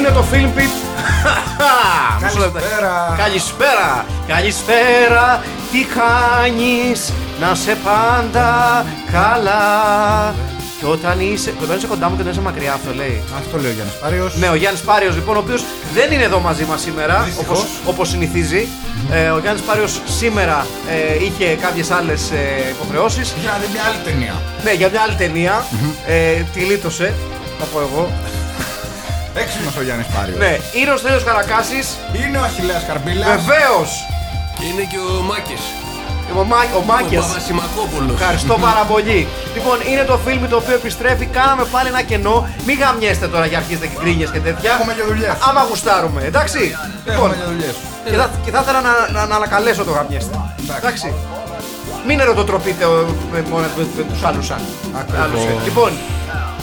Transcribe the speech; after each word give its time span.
Είναι 0.00 0.08
το 0.08 0.24
Film 0.32 0.58
Pit. 0.58 0.74
Μισό 2.22 2.38
λεπτό. 2.38 2.58
Καλησπέρα. 2.58 3.14
Καλησπέρα. 3.18 4.06
Καλησπέρα. 4.26 5.42
Τι 5.72 5.78
κάνεις, 5.98 7.12
να 7.40 7.54
σε 7.54 7.76
πάντα 7.84 8.84
καλά; 9.12 10.34
Και 10.78 10.86
όταν 10.86 11.20
είσαι. 11.20 11.54
Όταν 11.62 11.76
είσαι 11.76 11.86
κοντά 11.86 12.08
μου 12.08 12.14
και 12.14 12.20
όταν 12.20 12.32
είσαι 12.32 12.40
μακριά, 12.40 12.72
αυτό 12.72 12.94
λέει. 12.94 13.22
Αυτό 13.38 13.58
λέει 13.58 13.70
ο 13.70 13.74
Γιάννης 13.74 13.94
Πάριος. 13.94 14.36
Ναι, 14.36 14.48
ο 14.48 14.54
Γιάννης 14.54 14.80
Πάριος 14.82 15.14
λοιπόν, 15.14 15.36
ο 15.36 15.38
οποίος 15.38 15.64
δεν 15.94 16.10
είναι 16.12 16.22
εδώ 16.22 16.38
μαζί 16.40 16.64
μας 16.64 16.80
σήμερα, 16.80 17.22
Δυστυχώς. 17.24 17.58
όπως, 17.58 17.68
όπως 17.86 18.08
συνηθίζει. 18.08 18.68
Ε, 19.12 19.28
ο 19.28 19.38
Γιάννης 19.38 19.62
Πάριος 19.62 20.00
σήμερα 20.18 20.66
ε, 20.90 21.24
είχε 21.24 21.46
κάποιες 21.54 21.90
άλλες 21.90 22.30
ε, 22.30 22.68
υποχρεώσεις. 22.70 23.34
Για 23.40 23.50
να 23.50 23.58
δει 23.58 23.66
μια 23.72 23.82
άλλη 23.88 23.98
ταινία. 24.04 24.34
Ναι, 24.64 24.72
για 24.72 24.88
μια 24.88 25.00
άλλη 25.00 25.14
ταινία. 25.14 25.64
ε, 26.06 26.32
τη 26.54 26.60
λύτωσε, 26.60 27.14
θα 27.58 27.64
πω 27.64 27.80
εγώ. 27.80 28.10
Έξυπνος 29.34 29.76
ο 29.76 29.82
Γιάννης 29.82 30.06
Πάριος. 30.14 30.38
Ναι, 30.38 30.52
είναι 30.78 30.90
ο 30.90 30.96
Στέλιος 30.96 31.24
Καρακάσης 31.24 31.86
Είναι 32.24 32.38
ο 32.38 32.42
Αχηλέα 32.48 32.80
Καρμπίλας. 32.88 33.28
Βεβαίως! 33.28 33.90
Είναι 34.66 34.82
και 34.90 34.98
ο 35.18 35.22
Μάκης. 35.30 35.62
Ο, 36.40 36.44
Μά, 36.50 36.56
ο 36.56 36.78
Ο 36.80 36.82
Μάκες. 36.90 37.24
Παπασημακόπουλος. 37.26 38.14
Ευχαριστώ 38.20 38.54
πάρα 38.68 38.82
πολύ. 38.92 39.20
Λοιπόν, 39.54 39.76
είναι 39.90 40.04
το 40.10 40.16
φιλμ 40.24 40.42
το 40.52 40.56
οποίο 40.62 40.74
επιστρέφει. 40.80 41.26
Κάναμε 41.38 41.64
πάλι 41.74 41.88
ένα 41.94 42.02
κενό. 42.10 42.36
Μην 42.66 42.76
γαμιέστε 42.82 43.26
τώρα 43.34 43.46
για 43.50 43.58
αρχίζετε 43.62 43.86
και 43.90 43.96
γκρίνιε 44.00 44.26
και 44.34 44.40
τέτοια. 44.46 44.68
Έχουμε 44.76 44.92
και 44.98 45.02
δουλειές. 45.10 45.32
Άμα 45.48 45.60
γουστάρουμε, 45.68 46.20
εντάξει. 46.30 46.60
Λοιπόν, 47.06 47.14
Έχουμε 47.14 47.34
για 47.40 47.46
δουλειές. 47.52 47.74
και 48.04 48.16
θα, 48.20 48.26
και 48.44 48.50
θα 48.54 48.60
ήθελα 48.64 48.80
να, 48.88 48.92
να, 49.14 49.20
να 49.30 49.34
ανακαλέσω 49.40 49.82
το 49.88 49.92
γαμιέστε. 49.96 50.34
Εντάξει. 50.62 50.78
Εντάξει. 50.80 51.08
Μην 52.06 52.20
ερωτοτροπείτε 52.24 52.84
ο- 52.84 53.14
με, 53.32 53.38
με, 53.50 53.56
με, 53.76 53.86
με 53.96 54.02
τους 54.10 54.22
άλλους 54.28 54.46
σαν. 54.46 54.60
Ακριβώς. 55.00 55.22
άλλους, 55.24 55.42
ε. 55.44 55.52
Λοιπόν, 55.64 55.90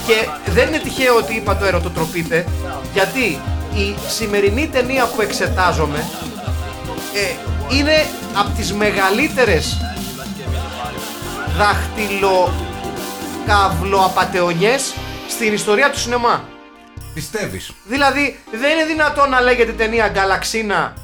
και 0.08 0.50
δεν 0.50 0.68
είναι 0.68 0.78
τυχαίο 0.78 1.16
ότι 1.16 1.34
είπα 1.34 1.56
το 1.56 1.64
ερωτοτροπείτε, 1.64 2.46
γιατί 2.92 3.40
η 3.74 3.96
σημερινή 4.08 4.68
ταινία 4.68 5.06
που 5.06 5.20
εξετάζομαι 5.20 6.04
ε, 7.14 7.76
είναι 7.76 8.06
από 8.34 8.50
τις 8.56 8.72
μεγαλύτερες 8.72 9.76
δάχτυλο 11.56 12.52
καυλοαπατεωνιές 13.46 14.94
στην 15.28 15.52
ιστορία 15.52 15.90
του 15.90 15.98
σινεμά. 15.98 16.44
Πιστεύεις; 17.14 17.72
Δηλαδή, 17.84 18.38
δεν 18.50 18.70
είναι 18.72 18.84
δυνατόν 18.84 19.30
να 19.30 19.40
λέγεται 19.40 19.72
ταινία 19.72 20.08
Γκαλαξίνα 20.08 20.94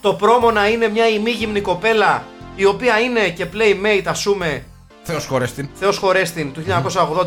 το 0.00 0.14
πρόμο 0.14 0.50
να 0.50 0.68
είναι 0.68 0.88
μια 0.88 1.08
ημίγυμνη 1.08 1.60
κοπέλα 1.60 2.24
η 2.54 2.64
οποία 2.64 3.00
είναι 3.00 3.28
και 3.28 3.46
playmate, 3.52 4.04
ας 4.06 4.22
πούμε, 4.22 4.64
Θεός 5.02 5.26
χωρέστην. 5.26 5.68
Θεός 5.74 5.98
χωρέστην 5.98 6.52
του 6.52 6.64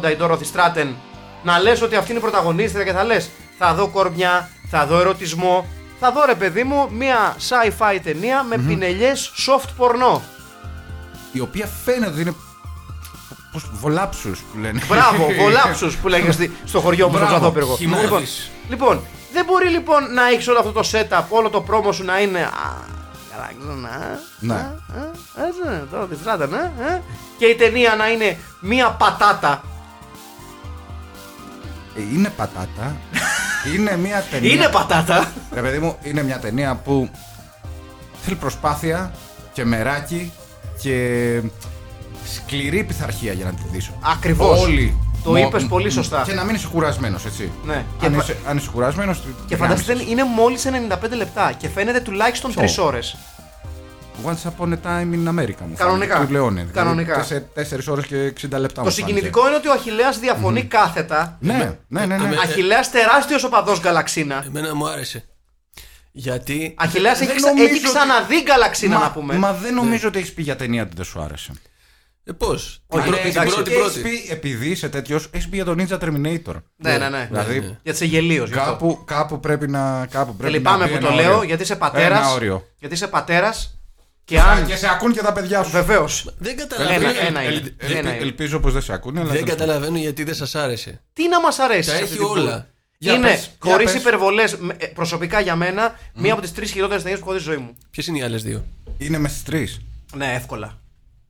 1980 0.03 0.11
η 0.11 0.17
Dorothy 0.19 0.45
Stratton, 0.53 0.93
να 1.45 1.59
λες 1.59 1.81
ότι 1.81 1.95
αυτή 1.95 2.09
είναι 2.11 2.19
η 2.19 2.21
πρωταγωνίστρια 2.23 2.83
και 2.83 2.91
θα 2.91 3.03
λες 3.03 3.29
θα 3.57 3.73
δω 3.73 3.87
κορμιά, 3.87 4.49
θα 4.69 4.85
δω 4.85 4.99
ερωτισμό, 4.99 5.67
θα 5.99 6.11
δω 6.11 6.25
ρε 6.25 6.35
παιδί 6.35 6.63
μου 6.63 6.89
μια 6.91 7.35
sci-fi 7.49 7.99
ταινία 8.03 8.43
με 8.43 8.57
πινελιές 8.57 9.31
soft 9.47 9.69
πορνό. 9.77 10.21
Η 11.31 11.39
οποία 11.39 11.69
φαίνεται 11.85 12.11
ότι 12.11 12.21
είναι. 12.21 12.33
Πώς, 13.51 13.69
βολάψους 13.73 14.39
που 14.39 14.59
λένε. 14.59 14.81
Μπράβο, 14.87 15.27
βολάψους 15.39 15.95
που 15.95 16.07
λέγεται 16.07 16.31
στη- 16.31 16.51
στο 16.65 16.79
χωριό 16.79 17.05
μου 17.07 17.11
στο 17.15 17.19
Μπράβο, 17.25 17.35
Ξαδόπυργο. 17.39 17.75
χυμώδης. 17.75 18.07
Λοιπόν, 18.07 18.19
λοιπόν, 18.69 19.01
δεν 19.33 19.45
μπορεί 19.45 19.69
λοιπόν 19.69 20.13
να 20.13 20.27
έχει 20.27 20.49
όλο 20.49 20.59
αυτό 20.59 20.71
το 20.71 20.89
setup, 20.91 21.23
όλο 21.29 21.49
το 21.49 21.61
πρόμο 21.61 21.91
σου 21.91 22.03
να 22.03 22.19
είναι. 22.21 22.39
Α, 22.39 22.73
καλά, 23.31 23.49
ξέρω 23.59 23.73
να. 23.73 24.19
Ναι. 24.39 24.53
α, 24.53 24.57
α, 24.57 25.45
Έτσι, 25.47 25.59
ναι, 25.65 25.77
τώρα 25.91 26.05
τη 26.05 26.15
στράτα, 26.15 26.47
ναι. 26.47 26.71
ε. 26.87 27.01
Και 27.37 27.45
η 27.45 27.55
ταινία 27.55 27.95
να 27.95 28.09
είναι 28.11 28.37
μία 28.59 28.89
πατάτα. 28.89 29.61
Ε, 31.97 32.01
Είναι 32.13 32.29
πατάτα. 32.29 32.95
είναι 33.75 33.97
μια 33.97 34.23
ταινία. 34.31 34.51
Είναι 34.53 34.67
πατάτα. 34.67 35.31
Ρε 35.53 35.61
παιδί 35.61 35.79
μου, 35.79 35.95
είναι 36.03 36.23
μια 36.23 36.39
ταινία 36.39 36.75
που 36.75 37.09
θέλει 38.21 38.35
προσπάθεια 38.35 39.11
και 39.53 39.65
μεράκι 39.65 40.31
και 40.81 41.41
σκληρή 42.33 42.83
πειθαρχία 42.83 43.33
για 43.33 43.45
να 43.45 43.51
τη 43.51 43.61
δεις. 43.71 43.91
Ακριβώς. 44.01 44.61
Όλοι. 44.61 44.97
Το 45.23 45.31
Μο- 45.31 45.37
είπες 45.37 45.63
πολύ 45.65 45.85
μ- 45.85 45.91
σωστά. 45.91 46.21
Και 46.25 46.33
να 46.33 46.43
μην 46.43 46.55
είσαι 46.55 46.67
κουρασμένος, 46.71 47.25
έτσι. 47.25 47.51
Ναι. 47.65 47.73
Αν, 47.73 47.85
Και 48.11 48.17
είσαι, 48.17 48.37
αν 48.47 48.57
είσαι 48.57 48.69
κουρασμένος. 48.73 49.21
Και 49.47 49.55
φανταστείτε 49.55 50.03
είναι 50.09 50.23
μόλις 50.23 50.65
95 50.65 51.15
λεπτά 51.15 51.51
και 51.57 51.69
φαίνεται 51.69 51.99
τουλάχιστον 51.99 52.53
3 52.55 52.77
ώρες. 52.83 53.17
Once 54.25 54.49
upon 54.49 54.71
a 54.73 54.77
time 54.85 55.13
in 55.13 55.27
America. 55.27 55.61
Μου 55.67 55.73
Κανονικά. 55.77 56.13
φάνηκε, 56.13 56.25
Του 56.25 56.31
Λεόνε. 56.31 56.67
Κανονικά. 56.73 57.23
σε 57.23 57.39
4 57.55 57.87
ώρες 57.87 58.05
και 58.05 58.33
60 58.41 58.59
λεπτά. 58.59 58.73
Το 58.73 58.81
μου 58.81 58.89
συγκινητικό 58.89 59.47
είναι 59.47 59.55
ότι 59.55 59.67
ο 59.67 59.71
Αχηλέας 59.71 60.19
διαφωνεί 60.19 60.63
κάθετα. 60.63 61.37
φάνηκε. 61.47 61.77
Ναι, 61.87 61.99
ναι, 61.99 62.05
ναι. 62.05 62.17
ναι. 62.17 62.23
Αμέ- 62.25 62.39
Αχηλέας 62.39 62.91
τεράστιος 62.91 63.43
οπαδός 63.43 63.79
Γκαλαξίνα. 63.79 64.43
Εμένα 64.47 64.75
μου 64.75 64.87
άρεσε. 64.87 65.23
Γιατί. 66.11 66.75
Αχηλέας 66.77 67.17
Δεν 67.19 67.27
έχει, 67.27 67.37
ξα- 67.37 67.47
νομίζω 67.47 67.65
έχει 67.65 67.77
ότι- 67.77 67.87
ξαναδεί 67.87 68.41
Γκαλαξίνα 68.41 68.95
μα, 68.97 69.01
να 69.03 69.11
πούμε. 69.11 69.33
Μα 69.37 69.53
δεν 69.53 69.73
νομίζω 69.73 70.07
ότι 70.07 70.17
έχεις 70.19 70.33
πει 70.33 70.41
για 70.41 70.55
ταινία 70.55 70.81
ότι 70.83 70.91
δεν 70.95 71.05
σου 71.05 71.21
άρεσε. 71.21 71.51
Ε, 72.27 72.31
πώς; 72.31 72.81
Την, 72.87 72.99
Όχι, 72.99 73.07
πρω- 73.09 73.17
ναι, 73.17 73.21
την 73.21 73.31
εντάξει, 73.31 73.53
πρώτη 73.55 73.71
Έχεις 73.71 73.83
πρώτη. 73.83 73.99
πει, 74.01 74.27
επειδή 74.31 74.69
είσαι 74.69 74.89
τέτοιος, 74.89 75.29
έχεις 75.31 75.49
πει 75.49 75.55
για 75.55 75.65
τον 75.65 75.77
Ninja 75.79 75.97
Terminator. 75.99 76.55
Ναι, 76.75 76.97
ναι, 76.97 77.09
ναι. 77.09 77.25
Δηλαδή, 77.29 77.53
ναι. 77.59 77.65
Γιατί 77.65 77.79
είσαι 77.89 78.05
γελίος 78.05 78.49
γι' 78.49 78.57
αυτό. 78.57 78.71
κάπου, 78.71 79.01
κάπου 79.05 79.39
πρέπει 79.39 79.67
να. 79.67 80.05
Κάπου 80.11 80.31
Και 80.31 80.37
πρέπει 80.37 80.51
να 80.53 80.57
λυπάμαι 80.57 80.85
μπει 80.87 80.93
που 80.93 80.99
το 80.99 81.07
ένα 81.07 81.15
λέω 81.15 81.31
όριο. 81.35 81.43
γιατί 81.43 81.63
είσαι 81.63 81.73
Ένα 81.73 81.81
πατέρας. 81.89 82.33
όριο. 82.33 82.67
Γιατί 82.79 82.95
είσαι 82.95 83.07
πατέρας 83.07 83.74
και 84.25 84.39
Α, 84.39 84.51
αν. 84.51 84.65
Και 84.65 84.75
σε 84.75 84.87
ακούν 84.89 85.13
και 85.13 85.21
τα 85.21 85.33
παιδιά 85.33 85.63
σου. 85.63 85.69
Βεβαίως. 85.71 86.33
Δεν 86.37 86.51
Ένα, 86.59 86.67
καταλαβαίνω. 86.67 87.19
ένα 87.27 87.43
είναι. 87.43 87.53
Ελ- 87.53 87.73
ελ- 87.83 87.95
Ένα 87.97 88.13
είναι. 88.13 88.23
Ελπίζω 88.23 88.59
πως 88.59 88.73
δεν 88.73 88.81
σε 88.81 88.93
ακούνε. 88.93 89.19
αλλά 89.19 89.29
Δεν 89.31 89.37
τέλος 89.37 89.49
πάντων. 89.55 89.65
καταλαβαίνω 89.67 89.97
γιατί 90.03 90.23
δεν 90.23 90.35
σας 90.35 90.55
άρεσε. 90.55 91.01
Τι 91.13 91.27
να 91.29 91.41
μας 91.41 91.59
αρέσει. 91.59 91.89
Τα 91.89 91.95
σε 91.95 92.01
έχει 92.01 92.03
αυτή 92.03 92.15
την 92.17 92.25
όλα. 92.25 92.33
πορεία. 92.41 92.69
Για 92.97 93.13
Είναι, 93.13 93.27
πες, 93.27 93.39
για 93.61 93.71
χωρίς 93.71 93.91
πες. 93.91 94.01
υπερβολές, 94.01 94.57
προσωπικά 94.93 95.39
για 95.39 95.55
μένα, 95.55 95.95
μία 96.13 96.33
από 96.33 96.41
τις 96.41 96.53
τρεις 96.53 96.71
χειρότερες 96.71 97.01
ταινίες 97.03 97.19
που 97.21 97.25
έχω 97.29 97.37
δει 97.37 97.43
στη 97.43 97.51
ζωή 97.53 97.61
μου. 97.61 97.75
Ποιες 97.91 98.07
είναι 98.07 98.17
οι 98.17 98.21
άλλες 98.21 98.43
δύο; 98.43 98.65
Είναι 98.97 99.17
μες 99.17 99.31
στι 99.31 99.43
τρεις. 99.43 99.81
Ναι, 100.15 100.33
εύκολα. 100.33 100.79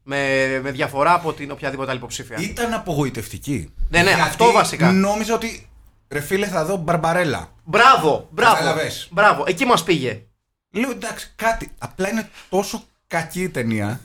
Με, 0.04 0.20
με 0.64 0.72
διαφορά 0.72 1.14
από 1.14 1.34
την 1.34 1.52
οποιαδήποτε 1.52 1.90
άλλη 1.90 2.00
υποψήφια. 2.00 2.38
Ήταν 2.40 2.74
απογοητευτική. 2.74 3.74
Ναι, 3.90 4.00
ναι, 4.00 4.06
Γιατί 4.06 4.22
αυτό 4.22 4.52
βασικά. 4.52 4.92
Νόμιζα 4.92 5.34
ότι. 5.34 5.70
Ρε 6.10 6.20
φίλε, 6.20 6.48
θα 6.48 6.66
δω 6.66 6.76
μπαρμπαρέλα. 6.78 7.52
Μπράβο, 7.64 8.28
μπράβο. 8.32 8.56
Κατάλαβες. 8.56 9.08
Μπράβο, 9.12 9.44
εκεί 9.48 9.66
μας 9.66 9.84
πήγε. 9.84 10.22
Λέω 10.76 10.90
εντάξει, 10.92 11.32
κάτι. 11.36 11.72
Απλά 11.78 12.10
είναι 12.10 12.30
τόσο 12.50 12.84
κακή 13.08 13.42
η 13.42 13.50
ταινία. 13.50 14.02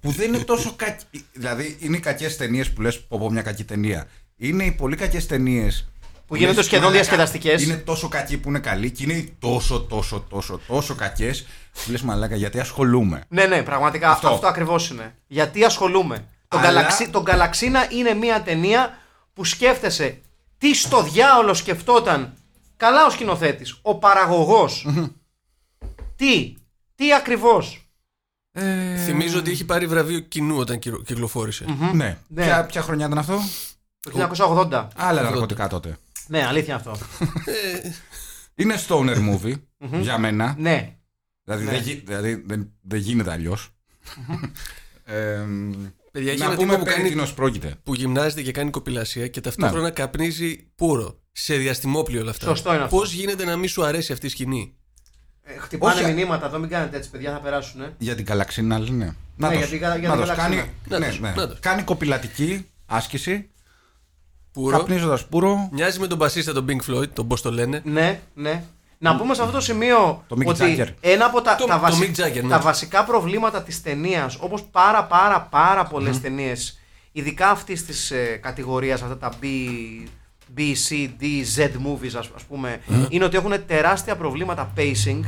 που 0.00 0.10
δεν 0.10 0.34
είναι 0.34 0.44
τόσο 0.44 0.72
κακή. 0.76 1.26
Δηλαδή, 1.32 1.76
είναι 1.80 1.96
οι 1.96 2.00
κακές 2.00 2.36
ταινίες 2.36 2.70
που 2.72 2.80
λες: 2.82 3.00
Πω, 3.00 3.18
πω, 3.18 3.30
μια 3.30 3.42
κακή 3.42 3.64
ταινία. 3.64 4.06
Είναι 4.36 4.64
οι 4.64 4.72
πολύ 4.72 4.96
κακές 4.96 5.26
ταινίες. 5.26 5.88
Που 6.26 6.36
γίνονται 6.36 6.62
σχεδόν 6.62 6.92
διασκεδαστικές. 6.92 7.62
Είναι 7.62 7.76
τόσο 7.76 8.08
κακοί 8.08 8.38
που 8.38 8.48
είναι 8.48 8.58
καλοί 8.58 8.90
και 8.90 9.02
είναι 9.02 9.12
οι 9.12 9.36
τόσο, 9.38 9.80
τόσο, 9.80 10.26
τόσο, 10.30 10.60
τόσο 10.66 10.94
κακές 10.94 11.46
που 11.72 11.90
λες 11.90 12.02
μαλάκα 12.02 12.36
γιατί 12.36 12.60
ασχολούμαι. 12.60 13.20
Ναι, 13.28 13.44
ναι, 13.46 13.62
πραγματικά 13.62 14.10
αυτό, 14.10 14.26
Αυτό. 14.26 14.36
αυτό 14.36 14.46
ακριβώς 14.48 14.90
είναι. 14.90 15.14
Γιατί 15.26 15.64
ασχολούμαι. 15.64 16.26
Το, 16.48 16.58
Αλλά- 16.58 16.86
Galaxy, 16.88 17.08
το 17.10 17.22
Galaxina 17.26 17.92
είναι 17.92 18.14
μια 18.14 18.42
ταινία 18.42 18.98
που 19.34 19.44
σκέφτεσαι 19.44 20.20
τι 20.58 20.74
στο 20.74 21.02
διάολο 21.02 21.54
σκεφτόταν 21.54 22.34
καλά 22.76 23.06
ο 23.06 23.10
σκηνοθέτης, 23.10 23.78
ο 23.82 23.94
παραγωγός. 23.94 24.86
Τι, 26.16 26.54
τι 26.94 27.14
ακριβώς; 27.14 27.88
Ε, 28.52 28.96
Θυμίζω 28.96 29.38
ότι 29.38 29.50
έχει 29.50 29.64
πάρει 29.64 29.86
βραβείο 29.86 30.18
κοινού 30.20 30.56
όταν 30.56 30.78
κυρο- 30.78 31.02
κυκλοφόρησε. 31.02 31.64
Ναι. 31.92 32.18
Ναι. 32.28 32.44
Ποια, 32.44 32.66
ποια 32.66 32.82
χρονιά 32.82 33.06
ήταν 33.06 33.18
αυτό; 33.18 33.38
Το 34.00 34.10
1980. 34.70 34.88
Άλλα 34.96 35.22
ναρκωτικά 35.22 35.68
τότε. 35.68 35.96
Ναι, 36.26 36.46
αλήθεια 36.46 36.74
αυτό. 36.74 36.96
Είναι 38.54 38.74
stoner 38.88 39.16
movie 39.16 39.54
για 40.00 40.18
μένα. 40.18 40.54
ναι. 40.58 40.96
Δηλαδή, 41.44 41.64
Ναι. 41.64 41.70
δεν, 41.70 41.80
γι- 41.82 42.02
δηλαδή 42.06 42.42
δεν, 42.46 42.72
δεν 42.80 42.98
γίνεται 43.00 43.30
αλλιώς. 43.32 43.68
ε, 45.04 45.44
Παιδιά, 46.12 46.30
έχει 46.32 46.40
να 46.40 46.44
ένα 46.46 46.54
πούμε 46.54 46.66
τύπο 46.66 46.78
που, 46.78 46.84
περί 46.84 46.96
κάνει, 46.96 47.08
τίνος 47.08 47.34
πρόκειται. 47.34 47.74
που 47.82 47.94
γυμνάζεται 47.94 48.42
και 48.42 48.52
κάνει 48.52 48.70
κοπηλασία 48.70 49.28
και 49.28 49.40
ταυτόχρονα 49.40 49.90
καπνίζει 49.90 50.70
πουρο. 50.74 51.18
σε 51.32 51.56
διαστημόπλιο 51.56 52.20
όλα 52.20 52.30
αυτά. 52.30 52.46
Σωστό 52.46 52.74
είναι 52.74 52.82
αυτό. 52.82 52.96
Πώς 52.96 53.12
γίνεται 53.12 53.44
να 53.44 53.56
μην 53.56 53.68
σου 53.68 53.84
αρέσει 53.84 54.12
αυτή 54.12 54.26
η 54.26 54.28
σκηνή; 54.28 54.76
Ε, 55.46 55.58
χτυπάνε 55.58 56.00
Όχι. 56.00 56.12
μηνύματα 56.12 56.46
εδώ, 56.46 56.58
μην 56.58 56.68
κάνετε 56.68 56.96
έτσι, 56.96 57.10
παιδιά, 57.10 57.32
θα 57.32 57.38
περάσουν. 57.38 57.80
Ε. 57.80 57.92
Για 57.98 58.14
την 58.14 58.24
καλαξίνα, 58.24 58.78
ναι. 58.78 59.14
Να 59.36 59.48
Ναι, 59.48 59.52
το- 59.54 59.58
για 59.58 59.66
την 59.68 59.80
κα- 59.80 59.96
για 59.96 60.08
να 60.08 60.14
την 60.16 60.24
το 60.24 60.28
καλαξίνα. 60.30 60.62
κάνει, 60.62 60.70
Να 60.88 60.98
ναι, 60.98 61.10
το- 61.10 61.20
ναι. 61.20 61.32
να 61.36 61.48
το. 61.48 61.56
κάνει 61.60 61.82
κοπηλατική 61.82 62.66
άσκηση, 62.86 63.50
Πουρο. 64.52 64.78
καπνίζοντας 64.78 65.26
πουρο. 65.26 65.68
Μοιάζει 65.72 65.98
με 65.98 66.06
τον 66.06 66.16
μπασίστα 66.18 66.52
τον 66.52 66.66
Pink 66.68 66.90
Floyd, 66.90 67.08
τον 67.08 67.26
πώς 67.28 67.42
το 67.42 67.52
λένε. 67.52 67.80
Ναι, 67.84 68.20
ναι. 68.34 68.62
Να 68.98 69.16
πούμε 69.16 69.34
σε 69.34 69.40
αυτό 69.40 69.52
το 69.54 69.60
σημείο 69.60 70.24
Το 70.28 70.36
Mick 70.38 70.46
ότι 70.46 70.76
Jagger. 70.78 70.88
ένα 71.00 71.24
από 71.24 71.40
τα, 71.40 71.54
Το- 71.56 71.64
τα, 71.66 71.74
το 71.74 71.80
βασι- 71.80 72.02
Mick 72.02 72.24
Jagger, 72.24 72.42
ναι. 72.42 72.48
τα 72.48 72.58
βασικά 72.58 73.04
προβλήματα 73.04 73.62
της 73.62 73.82
ταινίας, 73.82 74.36
όπως 74.40 74.62
πάρα 74.62 75.04
πάρα 75.04 75.40
πάρα 75.42 75.84
πολλές 75.84 76.20
ταινίες, 76.20 76.78
ειδικά 77.12 77.48
αυτής 77.50 77.84
της 77.86 78.10
ε, 78.10 78.38
κατηγορίας, 78.42 79.02
αυτά 79.02 79.16
τα 79.18 79.32
B, 79.42 79.44
B, 80.56 80.60
C, 80.60 81.08
D, 81.20 81.24
Z 81.56 81.62
movies 81.64 82.14
ας, 82.18 82.30
ας 82.34 82.42
πούμε, 82.48 82.80
είναι 83.08 83.24
ότι 83.24 83.36
έχουν 83.36 83.66
τεράστια 83.66 84.16
προβλήματα 84.16 84.72
pacing, 84.76 85.20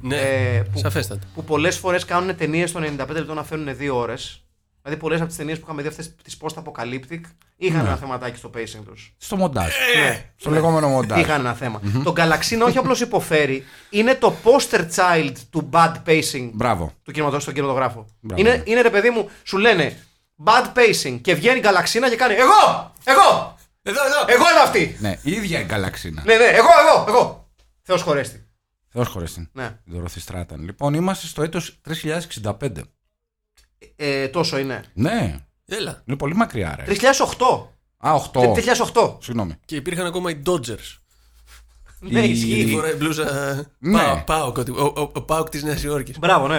Ναι, 0.00 0.16
ε, 0.16 0.62
που, 0.72 0.78
σαφέστατα. 0.78 1.26
που 1.34 1.44
πολλές 1.44 1.78
φορές 1.78 2.04
κάνουν 2.04 2.36
ταινίες 2.36 2.72
των 2.72 2.82
95 2.82 3.06
λεπτών 3.08 3.36
να 3.36 3.44
φέρουν 3.44 3.68
2 3.78 3.94
ώρες. 3.94 4.38
Δηλαδή 4.82 5.02
πολλές 5.02 5.18
από 5.20 5.28
τις 5.28 5.36
ταινίες 5.36 5.58
που 5.58 5.64
είχαμε 5.66 5.82
δει 5.82 5.88
αυτές 5.88 6.14
τις 6.22 6.36
post-apocalyptic 6.40 7.20
είχαν 7.56 7.86
ένα 7.86 7.96
θεματάκι 7.96 8.36
στο 8.36 8.50
pacing 8.54 8.82
τους. 8.84 9.14
Στο 9.18 9.36
μοντάζ. 9.36 9.66
Ναι. 9.96 10.24
Στο 10.36 10.50
λεγόμενο 10.50 10.88
μοντάζ. 10.88 11.20
Είχαν 11.20 11.40
ένα 11.40 11.54
θέμα. 11.54 11.80
Το 12.04 12.12
Galaxina 12.16 12.66
όχι 12.66 12.78
απλώς 12.78 13.00
υποφέρει, 13.00 13.64
είναι 13.90 14.14
το 14.14 14.34
poster 14.44 14.80
child 14.94 15.32
του 15.50 15.68
bad 15.72 15.92
pacing 16.06 16.50
Μπράβο. 16.52 16.92
του 17.02 17.12
κινηματο- 17.12 17.40
στον 17.40 17.54
κινηματογράφο. 17.54 18.06
Μπράβο. 18.20 18.40
Είναι, 18.42 18.62
είναι 18.66 18.80
ρε 18.80 18.90
παιδί 18.90 19.10
μου, 19.10 19.28
σου 19.42 19.58
λένε 19.58 19.96
bad 20.44 20.64
pacing 20.78 21.18
και 21.22 21.34
βγαίνει 21.34 21.58
η 21.58 21.62
Galaxina 21.64 22.08
και 22.10 22.16
κάνει 22.16 22.34
Εγώ! 22.34 22.92
Εγώ! 23.04 23.53
Εδώ, 23.86 23.98
εδώ! 24.06 24.24
Εγώ 24.26 24.50
είμαι 24.50 24.60
αυτή! 24.64 24.96
Ναι, 25.00 25.18
η 25.22 25.32
ίδια 25.32 25.60
η 25.60 25.64
καλαξίνα. 25.64 26.22
ναι, 26.26 26.36
ναι, 26.36 26.44
εγώ, 26.44 26.68
εγώ, 26.88 27.04
εγώ! 27.08 27.48
Θεός 27.82 28.02
χωρέστη. 28.02 28.46
Θεός 28.88 29.08
χωρέστη. 29.08 29.48
Ναι. 29.52 29.78
Η 29.84 29.90
Δωρόθη 29.92 30.20
Στράταν. 30.20 30.62
Λοιπόν, 30.64 30.94
είμαστε 30.94 31.26
στο 31.26 31.42
έτος 31.42 31.80
3065. 31.82 32.68
Ε, 33.96 34.28
τόσο 34.28 34.58
είναι. 34.58 34.84
Ναι, 34.94 35.36
Έλα. 35.66 36.02
είναι 36.06 36.16
πολύ 36.16 36.34
μακριά, 36.34 36.74
ρε. 36.78 36.84
3008. 36.84 37.68
Α, 37.98 38.14
8. 38.32 38.52
3008. 38.94 39.16
Συγγνώμη. 39.20 39.54
Και 39.64 39.76
υπήρχαν 39.76 40.06
ακόμα 40.06 40.30
οι 40.30 40.42
Dodgers. 40.46 40.98
Ναι, 42.00 42.20
Η- 42.20 42.28
Η 42.28 42.30
ισχύει. 42.30 42.70
φοράει 42.72 42.92
μπλούζα. 42.94 43.54
Ναι. 43.78 43.98
Πάω- 43.98 44.18
Πάοκ, 44.24 44.58
ότι- 44.58 44.70
ο- 44.70 44.92
ο- 44.96 45.10
Ο 45.14 45.22
Πάοκ 45.22 45.48
της 45.48 45.62
Νέας 45.62 45.82
Υόρκης. 45.82 46.18
Μπράβο, 46.18 46.48
ναι. 46.48 46.56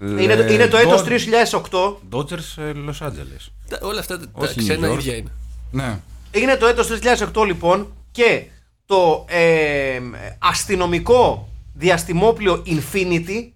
Ε, 0.00 0.22
Είναι, 0.22 0.36
το- 0.36 0.46
είναι 0.52 0.66
το 0.66 0.76
έτος 0.76 1.00
Dod- 1.00 1.04
3008. 1.04 2.00
Dodgers 2.12 2.56
ε, 2.56 2.72
Los 2.74 2.98
Angeles. 3.06 3.78
Όλα 3.80 4.00
αυτά 4.00 4.18
τα- 4.18 4.24
τα 4.26 4.30
Όχι 4.34 4.58
ξένα 4.58 4.88
New 4.88 4.92
York. 4.92 4.98
ίδια 4.98 5.16
είναι. 5.16 5.30
Ναι. 5.70 6.00
Είναι 6.32 6.56
το 6.56 6.66
έτος 6.66 6.88
2008 7.34 7.46
λοιπόν 7.46 7.92
και 8.10 8.44
το 8.86 9.24
ε, 9.28 10.00
αστυνομικό 10.38 11.48
διαστημόπλιο 11.74 12.62
Infinity, 12.66 13.48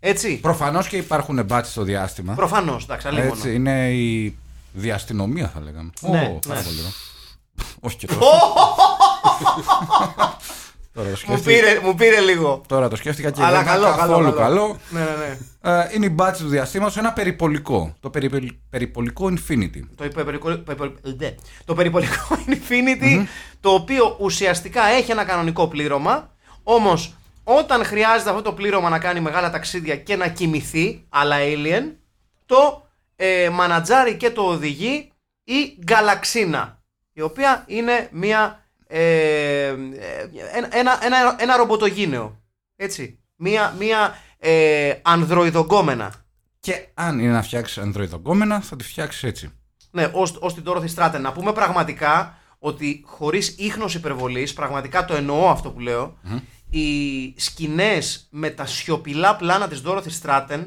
έτσι, 0.00 0.36
Προφανώς 0.40 0.88
και 0.88 0.96
υπάρχουν 0.96 1.44
μπάτσι 1.44 1.70
στο 1.70 1.82
διάστημα. 1.82 2.34
προφανώς, 2.34 2.84
εντάξει, 2.84 3.08
αλλήμον. 3.08 3.28
Έτσι, 3.28 3.54
είναι 3.54 3.90
η 3.92 4.36
διαστηνομία 4.72 5.48
θα 5.54 5.60
λέγαμε. 5.60 5.90
Ναι, 6.00 6.08
Ω, 6.36 6.38
πάρα 6.48 6.60
ναι. 6.60 6.66
πολύ 6.66 6.78
ωραίο. 6.78 6.92
Όχι 7.80 7.96
και 7.96 8.06
τόσο. 8.12 8.20
Τώρα 10.98 11.10
το 11.10 11.16
Μου 11.26 11.36
σκέφτηκα, 11.36 11.66
πήρε, 11.66 11.80
μου 11.80 11.94
πήρε 11.94 12.20
λίγο. 12.20 12.62
τώρα 12.68 12.88
το 12.88 12.96
σκέφτηκα 12.96 13.30
και 13.30 13.42
Αλλά 13.42 13.56
δεν 13.56 13.66
καλό, 13.66 13.82
ήταν 13.86 13.96
καλό, 13.96 14.08
καθόλου 14.12 14.34
καλό. 14.34 14.38
καλό. 14.60 14.76
Ναι, 14.90 15.00
ναι, 15.00 15.06
ναι. 15.06 15.80
Ε, 15.80 15.90
είναι 15.94 16.06
η 16.06 16.10
μπάτση 16.12 16.42
του 16.42 16.48
διαστήματος, 16.48 16.96
ένα 16.96 17.12
περιπολικό. 17.12 17.96
Το 18.00 18.10
περι- 18.10 18.52
περιπολικό 18.70 19.26
Infinity. 19.26 19.80
Το, 19.94 20.04
υπερπερικο- 20.04 20.50
υπερπερι- 20.50 21.22
ε, 21.22 21.34
το 21.64 21.74
περιπολικό 21.74 22.38
Infinity, 22.54 23.24
το 23.60 23.70
οποίο 23.70 24.16
ουσιαστικά 24.20 24.84
έχει 24.84 25.10
ένα 25.10 25.24
κανονικό 25.24 25.68
πλήρωμα, 25.68 26.30
όμως 26.62 27.14
όταν 27.44 27.84
χρειάζεται 27.84 28.30
αυτό 28.30 28.42
το 28.42 28.52
πλήρωμα 28.52 28.88
να 28.88 28.98
κάνει 28.98 29.20
μεγάλα 29.20 29.50
ταξίδια 29.50 29.96
και 29.96 30.16
να 30.16 30.28
κοιμηθεί, 30.28 31.04
αλλά 31.08 31.36
alien, 31.40 31.82
το 32.46 32.86
ε, 33.16 33.48
μανατζάρει 33.52 34.14
και 34.16 34.30
το 34.30 34.42
οδηγεί 34.42 35.12
η 35.44 35.76
Γκαλαξίνα, 35.84 36.82
η 37.12 37.20
οποία 37.20 37.64
είναι 37.66 38.08
μια, 38.12 38.66
ε, 38.90 39.66
ε, 39.66 39.74
ένα, 40.54 40.68
ένα, 40.76 40.98
ένα, 41.04 41.36
ένα 41.38 41.56
ρομποτογίνεο, 41.56 42.40
έτσι, 42.76 43.18
μια, 43.36 43.74
μια 43.78 44.18
ε, 44.38 44.94
ανδροειδογκόμενα. 45.02 46.14
Και 46.60 46.88
αν 46.94 47.18
είναι 47.18 47.32
να 47.32 47.42
φτιάξεις 47.42 47.78
ανδροειδογκόμενα, 47.78 48.60
θα 48.60 48.76
τη 48.76 48.84
φτιάξεις 48.84 49.22
έτσι. 49.22 49.52
Ναι, 49.90 50.10
ως, 50.12 50.36
ως 50.40 50.54
την 50.54 50.62
Dorothy 50.66 50.94
Stratton. 50.94 51.20
Να 51.20 51.32
πούμε 51.32 51.52
πραγματικά 51.52 52.38
ότι 52.58 53.02
χωρίς 53.06 53.48
ίχνος 53.58 53.94
υπερβολής, 53.94 54.52
πραγματικά 54.52 55.04
το 55.04 55.14
εννοώ 55.14 55.48
αυτό 55.50 55.70
που 55.70 55.80
λέω, 55.80 56.18
οι 56.70 57.34
σκηνές 57.40 58.28
με 58.30 58.50
τα 58.50 58.66
σιωπηλά 58.66 59.36
πλάνα 59.36 59.68
της 59.68 59.82
Dorothy 59.86 60.10
Stratton 60.22 60.66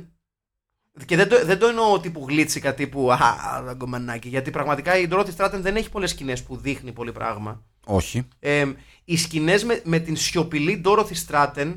και 1.06 1.16
δεν 1.16 1.30
το, 1.30 1.46
δεν 1.46 1.60
το 1.60 1.68
εννοώ 1.68 2.00
τύπου 2.00 2.26
γλίτσικα, 2.30 2.74
τύπου 2.74 3.12
«Α, 3.12 3.18
ραγκομανάκι», 3.66 4.28
γιατί 4.28 4.52
πραγματικά 4.52 4.98
η 4.98 5.08
Dorothy 5.12 5.30
Stratton 5.38 5.60
δεν 5.60 5.76
έχει 5.76 5.90
πολλές 5.90 6.10
σκηνές 6.10 6.44
που 6.44 6.58
δείχνει 6.58 6.92
πολύ 6.92 7.12
πράγμα. 7.12 7.62
Όχι. 7.86 8.28
Ε, 8.40 8.66
οι 9.06 9.18
σκηνές 9.18 9.64
με, 9.64 9.82
με 9.84 10.00
την 10.00 10.16
σιωπηλή 10.18 10.82
Dorothy 10.86 11.14
Stratton 11.28 11.74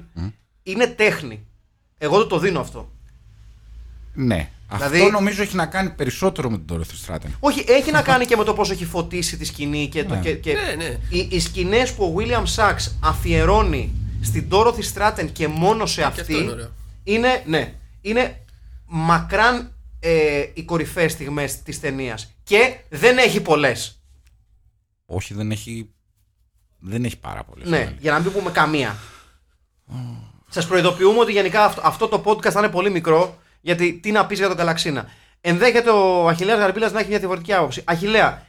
είναι 0.62 0.86
τέχνη. 0.86 1.46
Εγώ 1.98 2.20
του 2.20 2.26
το 2.26 2.38
δίνω 2.38 2.60
αυτό. 2.60 2.90
Ναι. 4.14 4.50
Δηλαδή- 4.72 4.98
Αυτό 5.00 5.10
νομίζω 5.10 5.42
έχει 5.42 5.56
να 5.56 5.66
κάνει 5.66 5.90
περισσότερο 5.90 6.50
με 6.50 6.58
την 6.58 6.76
Dorothy 6.76 7.06
Stratton. 7.12 7.28
Όχι, 7.40 7.64
έχει 7.68 7.90
να 7.90 8.02
κάνει 8.02 8.26
και 8.26 8.36
με 8.36 8.44
το 8.44 8.54
πώς 8.54 8.70
έχει 8.70 8.84
φωτίσει 8.84 9.36
τη 9.36 9.44
σκηνή 9.44 9.88
και, 9.88 10.04
το, 10.04 10.14
Ναι. 10.14 10.20
και, 10.20 10.34
και 10.34 10.52
Ναι, 10.52 10.74
ναι. 10.84 10.98
οι, 11.08 11.28
οι 11.30 11.40
σκηνές 11.40 11.92
που 11.92 12.04
ο 12.04 12.14
William 12.20 12.44
Sachs 12.56 12.90
αφιερώνει 13.00 13.92
στην 14.22 14.48
Dorothy 14.50 14.82
Stratton 14.94 15.28
και 15.32 15.48
μόνο 15.48 15.86
σε 15.86 16.02
αυτή 16.02 16.20
αυτό 16.20 16.38
είναι 16.38 16.50
ωραίο. 16.50 16.70
είναι, 17.04 17.42
ναι, 17.46 17.74
είναι 18.00 18.38
μακράν 18.86 19.74
ε, 20.00 20.44
οι 20.54 20.62
κορυφαίες 20.62 21.12
στιγμές 21.12 21.62
της 21.62 21.80
ταινίας. 21.80 22.34
Και 22.42 22.76
δεν 22.88 23.18
έχει 23.18 23.40
πολλές. 23.40 24.02
Όχι, 25.06 25.34
δεν 25.34 25.50
έχει. 25.50 25.88
Δεν 26.78 27.04
έχει 27.04 27.18
πάρα 27.18 27.44
πολλές. 27.44 27.68
Ναι, 27.68 27.96
για 27.98 28.12
να 28.12 28.18
μην 28.20 28.32
πούμε 28.32 28.50
καμία. 28.50 28.96
Σας 30.48 30.66
προειδοποιούμε 30.66 31.18
ότι 31.18 31.32
γενικά 31.32 31.64
αυτό, 31.64 31.80
αυτό 31.84 32.08
το 32.08 32.22
podcast 32.26 32.50
θα 32.50 32.58
είναι 32.58 32.68
πολύ 32.68 32.90
μικρό, 32.90 33.38
γιατί 33.60 33.92
τι 33.92 34.10
να 34.10 34.26
πεις 34.26 34.38
για 34.38 34.48
τον 34.48 34.56
Καλαξίνα. 34.56 35.06
Ενδέχεται 35.40 35.90
ο 35.90 36.28
Αχιλέας 36.28 36.58
Γαρμπίλας 36.58 36.92
να 36.92 36.98
έχει 37.00 37.08
μια 37.08 37.18
διαφορετική 37.18 37.52
άποψη. 37.52 37.82
Αχιλέα, 37.84 38.46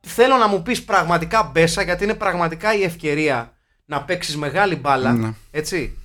θέλω 0.00 0.36
να 0.36 0.46
μου 0.48 0.62
πεις 0.62 0.84
πραγματικά 0.84 1.42
μπέσα, 1.42 1.82
γιατί 1.82 2.04
είναι 2.04 2.14
πραγματικά 2.14 2.74
η 2.74 2.82
ευκαιρία 2.82 3.52
να 3.84 4.02
παίξεις 4.02 4.36
μεγάλη 4.36 4.76
μπάλα, 4.76 5.12
Ναι. 5.12 5.32
έτσι. 5.50 5.96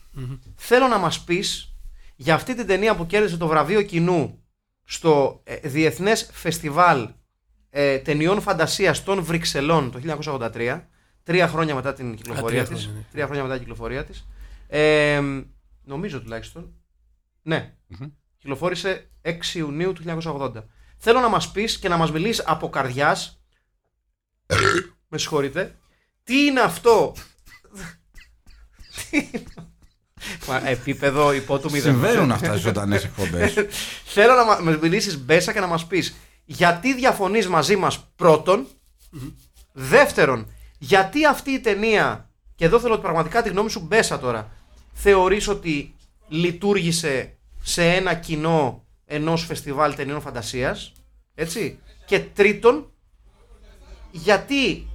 Θέλω 0.56 0.88
να 0.88 0.98
μας 0.98 1.20
πεις 1.22 1.74
για 2.20 2.34
αυτή 2.36 2.56
την 2.56 2.68
ταινία 2.68 2.96
που 2.96 3.06
κέρδισε 3.06 3.38
το 3.38 3.48
βραβείο 3.48 3.82
κοινού 3.82 4.44
στο 4.84 5.42
ε, 5.44 5.56
Διεθνές 5.56 6.30
Φεστιβάλ 6.34 7.10
ε, 7.70 7.98
Ταινιών 7.98 8.42
Φαντασίας 8.42 9.04
των 9.04 9.24
Βρυξελών 9.24 9.92
το 9.92 10.18
1983, 10.54 10.82
τρία 11.24 11.48
χρόνια 11.48 11.76
μετά 11.76 11.94
την 11.94 12.16
κυκλοφορία 12.16 12.66
τρία 12.66 12.76
της. 12.76 12.84
χρόνια, 12.84 13.00
ναι. 13.00 13.06
Τρία 13.12 13.26
χρόνια 13.26 13.44
μετά 13.44 13.54
την 13.56 13.64
κυκλοφορία 13.64 14.06
της. 14.06 14.28
Ε, 14.68 15.22
νομίζω 15.84 16.22
τουλάχιστον. 16.22 16.74
Ναι. 17.42 17.74
Κυκλοφόρησε 18.38 19.10
6 19.22 19.32
Ιουνίου 19.54 19.94
του 19.94 20.04
1980. 20.24 20.64
Θέλω 20.98 21.20
να 21.20 21.28
μας 21.30 21.52
πεις 21.52 21.80
και 21.80 21.90
να 21.90 21.98
μας 21.98 22.12
μιλήσεις 22.12 22.44
από 22.48 22.70
καρδιάς 22.70 23.42
με 25.08 25.18
συγχωρείτε 25.18 25.76
τι 26.24 26.46
είναι 26.46 26.60
αυτό 26.60 27.14
Τι 29.10 29.18
είναι- 29.18 29.44
Μα, 29.56 29.68
επίπεδο 30.66 31.34
υπό 31.34 31.60
του 31.60 31.72
μηδέν. 31.72 31.92
Συμβαίνουν 31.92 32.32
αυτά 32.32 32.48
στις 32.50 32.62
ζωντανές 32.62 33.04
εκπομπές. 33.04 33.54
Θέλω 34.16 34.34
να 34.34 34.46
μα- 34.46 34.60
μας 34.62 34.78
μιλήσεις 34.78 35.18
μπέσα 35.18 35.54
και 35.54 35.60
να 35.60 35.68
μας 35.68 35.86
πεις 35.86 36.16
γιατί 36.50 36.94
διαφωνείς 36.94 37.48
μαζί 37.48 37.76
μας 37.76 38.08
πρώτον, 38.16 38.68
δεύτερον, 39.74 40.52
γιατί 40.78 41.26
αυτή 41.26 41.52
η 41.52 41.60
ταινία, 41.60 42.30
και 42.56 42.66
εδώ 42.66 42.80
θέλω 42.80 42.98
πραγματικά 42.98 43.42
τη 43.42 43.50
γνώμη 43.50 43.70
σου 43.70 43.80
μπέσα 43.80 44.20
τώρα, 44.20 44.52
θεωρείς 44.94 45.48
ότι 45.48 45.96
λειτουργήσε 46.28 47.38
σε 47.62 47.84
ένα 47.84 48.14
κοινό 48.14 48.86
ενός 49.06 49.46
φεστιβάλ 49.46 49.96
ταινιών 49.96 50.22
φαντασίας, 50.22 50.92
έτσι, 51.36 51.80
και 52.06 52.20
τρίτον, 52.20 52.92
γιατί 54.12 54.88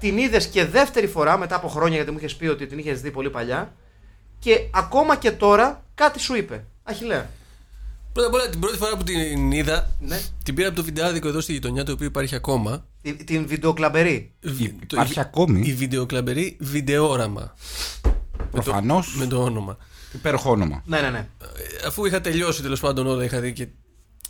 την 0.00 0.18
είδες 0.18 0.48
και 0.48 0.64
δεύτερη 0.64 1.06
φορά 1.06 1.38
μετά 1.38 1.56
από 1.56 1.68
χρόνια, 1.68 1.96
γιατί 1.96 2.10
μου 2.10 2.18
είχες 2.18 2.36
πει 2.36 2.46
ότι 2.46 2.66
την 2.66 2.78
είχες 2.78 3.00
δει 3.00 3.10
πολύ 3.10 3.30
παλιά, 3.30 3.74
και 4.40 4.60
ακόμα 4.74 5.16
και 5.16 5.30
τώρα 5.30 5.84
κάτι 5.94 6.18
σου 6.20 6.34
είπε. 6.36 6.64
Αχιλέα. 6.82 7.30
Πρώτα 8.12 8.28
απ' 8.28 8.34
όλα 8.34 8.48
την 8.48 8.60
πρώτη 8.60 8.76
φορά 8.76 8.96
που 8.96 9.04
την 9.04 9.52
είδα, 9.52 9.90
Ναι. 10.00 10.20
την 10.44 10.54
πήρα 10.54 10.66
από 10.68 10.76
το 10.76 10.84
βιντεάδικο 10.84 11.28
εδώ 11.28 11.40
στη 11.40 11.52
γειτονιά 11.52 11.84
το 11.84 11.92
οποίο 11.92 12.06
υπάρχει 12.06 12.34
ακόμα. 12.34 12.84
Την, 13.02 13.24
την 13.26 13.46
βιντεοκλαμπερή. 13.46 14.32
Βι- 14.40 14.86
το- 14.86 14.96
Υπάρχει 14.96 15.18
η- 15.18 15.20
ακόμη; 15.20 15.60
Η 15.66 15.72
βιντεοκλαμπερή 15.74 16.56
βιντεόραμα. 16.60 17.54
Προφανώς. 18.50 19.14
Με 19.16 19.26
το 19.26 19.42
όνομα. 19.42 19.76
Υπέροχο 20.12 20.50
όνομα. 20.50 20.82
Ναι, 20.86 21.00
ναι, 21.00 21.10
ναι. 21.10 21.18
Ε, 21.18 21.86
Αφού 21.86 22.04
είχα 22.04 22.20
τελειώσει 22.20 22.62
τέλος 22.62 22.80
πάντων 22.80 23.06
όλα, 23.06 23.24
είχα 23.24 23.40
δει 23.40 23.52
και 23.52 23.66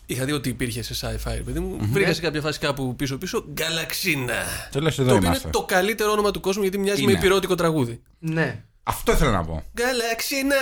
Είχα 0.06 0.24
δει 0.24 0.32
ότι 0.32 0.48
υπήρχε 0.48 0.82
σε 0.82 0.94
sci-fi, 1.00 1.32
ρε 1.34 1.42
παιδί 1.42 1.58
μου. 1.60 1.76
Βρήκα 1.92 2.14
σε 2.14 2.20
κάποια 2.20 2.40
φάση 2.40 2.58
κάπου 2.58 2.96
πίσω-πίσω 2.96 3.44
Γκαλαξίνα. 3.52 4.34
Το 4.72 4.80
λες, 4.80 4.98
εδώ 4.98 5.08
το 5.08 5.14
οποίο 5.14 5.26
είμαστε. 5.26 5.42
είναι 5.48 5.56
το 5.56 5.64
καλύτερο 5.64 6.10
όνομα 6.10 6.30
του 6.30 6.40
κόσμου 6.40 6.62
γιατί 6.62 6.78
μοιάζει 6.78 7.02
Είναι. 7.02 7.12
με 7.12 7.18
υπηρώτικο 7.18 7.54
τραγούδι. 7.54 8.00
Ναι. 8.18 8.64
Αυτό 8.90 9.12
ήθελα 9.12 9.30
να 9.30 9.44
πω. 9.44 9.62
Γκαλαξίνα! 9.74 10.56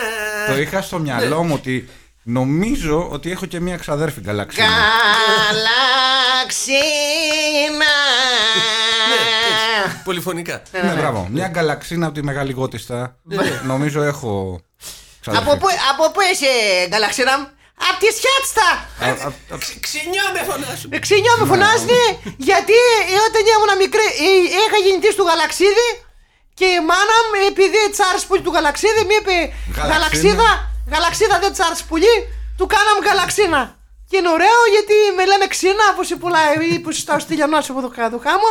Το 0.49 0.59
είχα 0.59 0.83
στο 0.83 0.99
μυαλό 0.99 1.43
μου 1.43 1.55
ότι 1.55 1.89
νομίζω 2.23 3.09
ότι 3.11 3.31
έχω 3.31 3.47
και 3.47 3.61
μία 3.61 3.77
ξαδέρφη 3.77 4.21
γκαλαξίνα. 4.21 4.67
Γαλαξίνα. 6.59 7.95
Ναι, 9.09 9.21
έτσι, 9.85 10.03
πολυφωνικά. 10.05 10.63
Ναι, 10.73 10.93
μπράβο. 11.01 11.29
Μια 11.31 11.49
γκαλαξίνα 11.49 12.07
από 12.07 12.15
τη 12.15 12.23
Μεγάλη 12.23 12.53
Γότιστα. 12.53 13.17
Νομίζω 13.65 14.03
έχω. 14.03 14.61
ξαδέρφη. 15.21 15.49
Από 15.51 15.57
πού, 15.61 15.67
από 15.93 16.11
πού 16.13 16.21
είσαι, 16.33 16.47
Γαλαξίνα 16.93 17.39
μου; 17.39 17.47
Απ' 17.91 17.99
τη 18.03 18.09
Σιάτστα! 18.19 18.69
Α- 19.07 19.27
α- 19.27 19.33
α- 19.55 19.59
Ξυνιά 19.87 20.25
με 20.35 20.41
φωνάζουν! 20.51 20.91
Ξενιό 21.05 21.35
με 21.41 21.45
φωνάζουνε 21.53 22.03
γιατί 22.51 22.77
όταν 23.27 23.43
ήμουν 23.55 23.73
μικρή 23.85 24.07
ε, 24.27 24.29
είχα 24.65 24.79
γεννηθεί 24.85 25.11
στο 25.17 25.23
Γαλαξίδι 25.29 25.87
και 26.59 26.67
η 26.77 26.79
μάνα 26.91 27.17
μου 27.29 27.37
επειδή 27.51 27.81
τσάρς 27.95 28.23
πουλί 28.27 28.41
του 28.47 28.53
Γαλαξίδι 28.55 29.03
μου 29.09 29.15
είπε 29.21 29.35
Γαλαξίνα. 29.77 29.93
Γαλαξίδα, 29.93 30.49
Γαλαξίδα 30.93 31.37
δεν 31.43 31.53
τσάρς 31.57 31.81
πουλί 31.89 32.15
του 32.59 32.67
κάναμε 32.75 33.01
Γαλαξίνα. 33.09 33.63
Και 34.11 34.17
είναι 34.21 34.31
ωραίο 34.37 34.61
γιατί 34.75 34.97
με 35.17 35.25
λένε 35.31 35.47
ξύνα 35.55 35.85
όπως 35.93 36.07
η 36.15 36.17
πουλά 36.23 36.39
που 36.83 36.91
στα 36.93 37.19
στυλιανός 37.19 37.71
από 37.71 37.81
το 37.85 37.89
κάτω 37.99 38.17
χάμω 38.27 38.51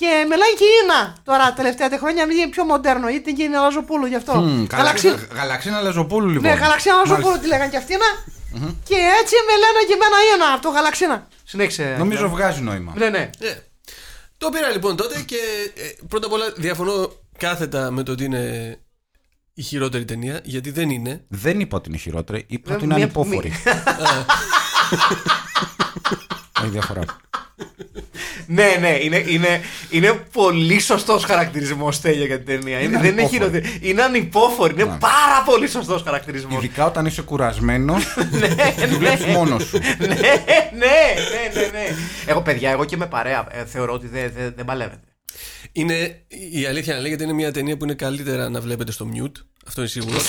και 0.00 0.08
με 0.28 0.34
λένε 0.40 0.54
και 0.60 0.66
Ίνα 0.80 1.00
τώρα 1.28 1.44
τα 1.50 1.52
τελευταία 1.60 1.88
τα 1.92 1.98
χρόνια 2.02 2.22
είναι 2.22 2.48
πιο 2.54 2.64
μοντέρνο 2.64 3.08
γιατί 3.14 3.30
είναι 3.30 3.38
και 3.38 3.48
Λαζοπούλου 3.64 4.06
γι' 4.12 4.18
αυτό. 4.22 4.32
Μμ, 4.34 4.66
Γαλαξίνα. 4.72 5.12
Γαλαξίνα- 5.14 5.40
Γαλαξίνα 5.40 5.80
Λαζοπούλου 5.80 6.28
λοιπόν. 6.34 6.50
Ναι, 6.50 6.56
Γαλαξίνα 6.62 6.94
Λαζοπούλου 6.94 7.22
Μάλιστα. 7.24 7.42
τη 7.42 7.48
λέγανε 7.52 7.70
και 7.70 7.76
αυτήν. 7.82 7.98
Και 8.88 8.98
έτσι 9.20 9.34
με 9.48 9.54
λένε 9.62 9.80
και 9.88 9.94
εμένα 9.98 10.16
Ίνα 10.34 10.48
από 10.54 10.62
το 10.62 10.70
Γαλαξίνα. 10.76 11.16
Συνέχισε. 11.44 11.94
Νομίζω 11.98 12.28
βγάζει 12.28 12.60
νόημα. 12.60 12.92
Ναι, 12.96 13.08
ναι. 13.08 13.30
Ε, 13.38 13.54
το 14.38 14.48
πήρα 14.48 14.68
λοιπόν 14.70 14.96
τότε 14.96 15.20
και 15.30 15.36
ε, 15.74 15.82
πρώτα 16.08 16.26
απ' 16.26 16.32
όλα 16.32 16.46
διαφωνώ 16.56 17.12
κάθετα 17.38 17.90
με 17.90 18.02
το 18.02 18.12
ότι 18.12 18.24
είναι 18.24 18.76
η 19.54 19.62
χειρότερη 19.62 20.04
ταινία, 20.04 20.40
γιατί 20.44 20.70
δεν 20.70 20.90
είναι. 20.90 21.24
Δεν 21.28 21.60
είπα 21.60 21.76
ότι 21.76 21.88
είναι 21.88 21.98
χειρότερη, 21.98 22.44
είπα 22.48 22.70
Ε, 22.72 22.74
ότι 22.74 22.84
είναι 22.84 22.94
μία- 22.94 23.04
ανυπόφορη. 23.04 23.52
Έχει 26.62 26.70
διαφορά. 26.76 27.02
Ναι, 28.46 28.76
ναι, 28.80 28.98
είναι, 29.02 29.24
είναι, 29.28 29.60
είναι 29.90 30.12
πολύ 30.32 30.80
σωστός 30.80 31.24
χαρακτηρισμός 31.24 32.00
τέλεια 32.00 32.24
για 32.26 32.36
την 32.42 32.46
ταινία. 32.46 32.80
Είναι, 32.80 32.98
δεν 32.98 33.12
είναι 33.12 33.22
ανυπόφορη. 33.22 33.28
χειρότερη. 33.50 33.78
Είναι 33.80 34.02
ανυπόφορη. 34.02 34.72
Είναι 34.72 34.84
πάρα 34.84 35.42
πολύ 35.46 35.68
σωστός 35.68 36.02
χαρακτηρισμός. 36.02 36.62
Ειδικά 36.64 36.84
όταν 36.86 37.06
είσαι 37.06 37.22
κουρασμένος 37.22 38.04
ναι, 38.38 38.48
και 38.76 38.86
τη 38.86 38.94
βλέπεις 38.94 39.24
μόνος 39.24 39.64
σου. 39.64 39.78
ναι, 39.98 40.06
ναι, 40.06 40.14
ναι, 40.72 41.60
ναι, 41.60 41.66
ναι. 41.72 41.86
Εγώ, 42.26 42.42
παιδιά, 42.42 42.70
εγώ 42.70 42.84
και 42.84 42.96
με 42.96 43.06
παρέα 43.06 43.46
ε, 43.50 43.64
θεωρώ 43.64 43.92
ότι 43.92 44.06
δεν 44.08 44.32
δεν- 44.36 44.52
δεν 44.56 44.64
παλεύεται. 44.64 45.00
Είναι, 45.72 46.22
η 46.52 46.66
αλήθεια 46.66 46.94
να 46.94 47.00
λέγεται, 47.00 47.24
είναι 47.24 47.32
μια 47.32 47.52
ταινία 47.52 47.76
που 47.76 47.84
είναι 47.84 47.94
καλύτερα 47.94 48.48
να 48.48 48.60
βλέπετε 48.60 48.92
στο 48.92 49.08
mute. 49.14 49.42
Αυτό 49.66 49.80
είναι 49.80 49.90
σίγουρο. 49.90 50.18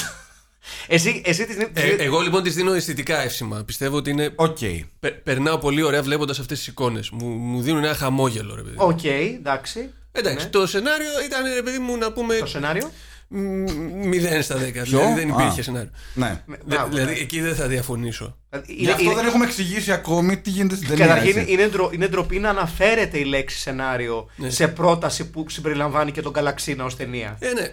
Εσύ, 0.88 1.22
εσύ 1.26 1.46
της... 1.46 1.58
ε, 1.74 1.96
εγώ 2.00 2.20
λοιπόν 2.20 2.44
της 2.44 2.56
δίνω 2.56 2.74
αισθητικά 2.74 3.22
εύσημα. 3.22 3.64
Πιστεύω 3.64 3.98
ότι 3.98 4.10
είναι. 4.10 4.32
Οκ. 4.36 4.58
πε- 5.00 5.14
περνάω 5.24 5.58
πολύ 5.58 5.82
ωραία 5.82 6.02
βλέποντας 6.04 6.40
αυτές 6.40 6.58
τις 6.58 6.68
εικόνες. 6.68 7.10
Μου, 7.10 7.28
μου 7.28 7.62
δίνουν 7.62 7.84
ένα 7.84 7.94
χαμόγελο, 7.96 8.56
ρε 8.56 8.62
παιδί. 8.62 8.76
μου. 8.80 8.86
Οκ, 8.88 9.04
εντάξει. 9.04 9.90
Εντάξει, 10.12 10.44
Ναι. 10.46 10.50
το 10.52 10.68
σενάριο 10.68 11.10
ήταν, 11.26 11.54
ρε 11.54 11.62
παιδί 11.62 11.78
μου, 11.80 11.98
να 11.98 12.12
πούμε. 12.12 12.36
Το 12.38 12.46
σενάριο. 12.46 12.92
0 13.32 14.42
στα 14.42 14.56
10. 14.56 14.60
Δηλαδή 14.60 15.14
δεν 15.14 15.28
υπήρχε 15.30 15.60
Α. 15.60 15.64
σενάριο. 15.64 15.90
Ναι. 16.14 16.42
Με- 16.46 16.58
Δε- 16.66 16.76
μπράβο, 16.76 16.90
δηλαδή 16.96 17.14
ναι. 17.14 17.20
εκεί 17.20 17.42
δεν 17.42 17.56
θα 17.56 17.68
διαφωνήσω. 17.68 18.38
Δηλαδή, 18.50 18.74
Γι' 18.74 18.92
αυτό 18.92 19.14
δεν 19.14 19.26
έχουμε 19.26 19.46
εξηγήσει 19.46 19.92
ακόμη 19.92 20.38
τι 20.38 20.50
γίνεται 20.50 20.76
στην 20.76 20.88
ταινία. 20.88 21.06
Καταρχήν 21.08 21.38
έτσι. 21.38 21.52
είναι, 21.54 21.68
ντρο, 21.68 21.90
είναι 21.94 22.08
ντροπή 22.08 22.40
να 22.40 22.50
αναφέρεται 22.50 23.18
η 23.18 23.24
λέξη 23.24 23.58
σενάριο 23.60 24.30
Ναι. 24.36 24.50
σε 24.50 24.68
πρόταση 24.68 25.30
που 25.30 25.46
συμπεριλαμβάνει 25.50 26.12
και 26.12 26.22
τον 26.22 26.34
Καλαξίνα 26.34 26.84
ως 26.84 26.96
ταινία. 26.96 27.38
Ε, 27.40 27.52
ναι. 27.54 27.68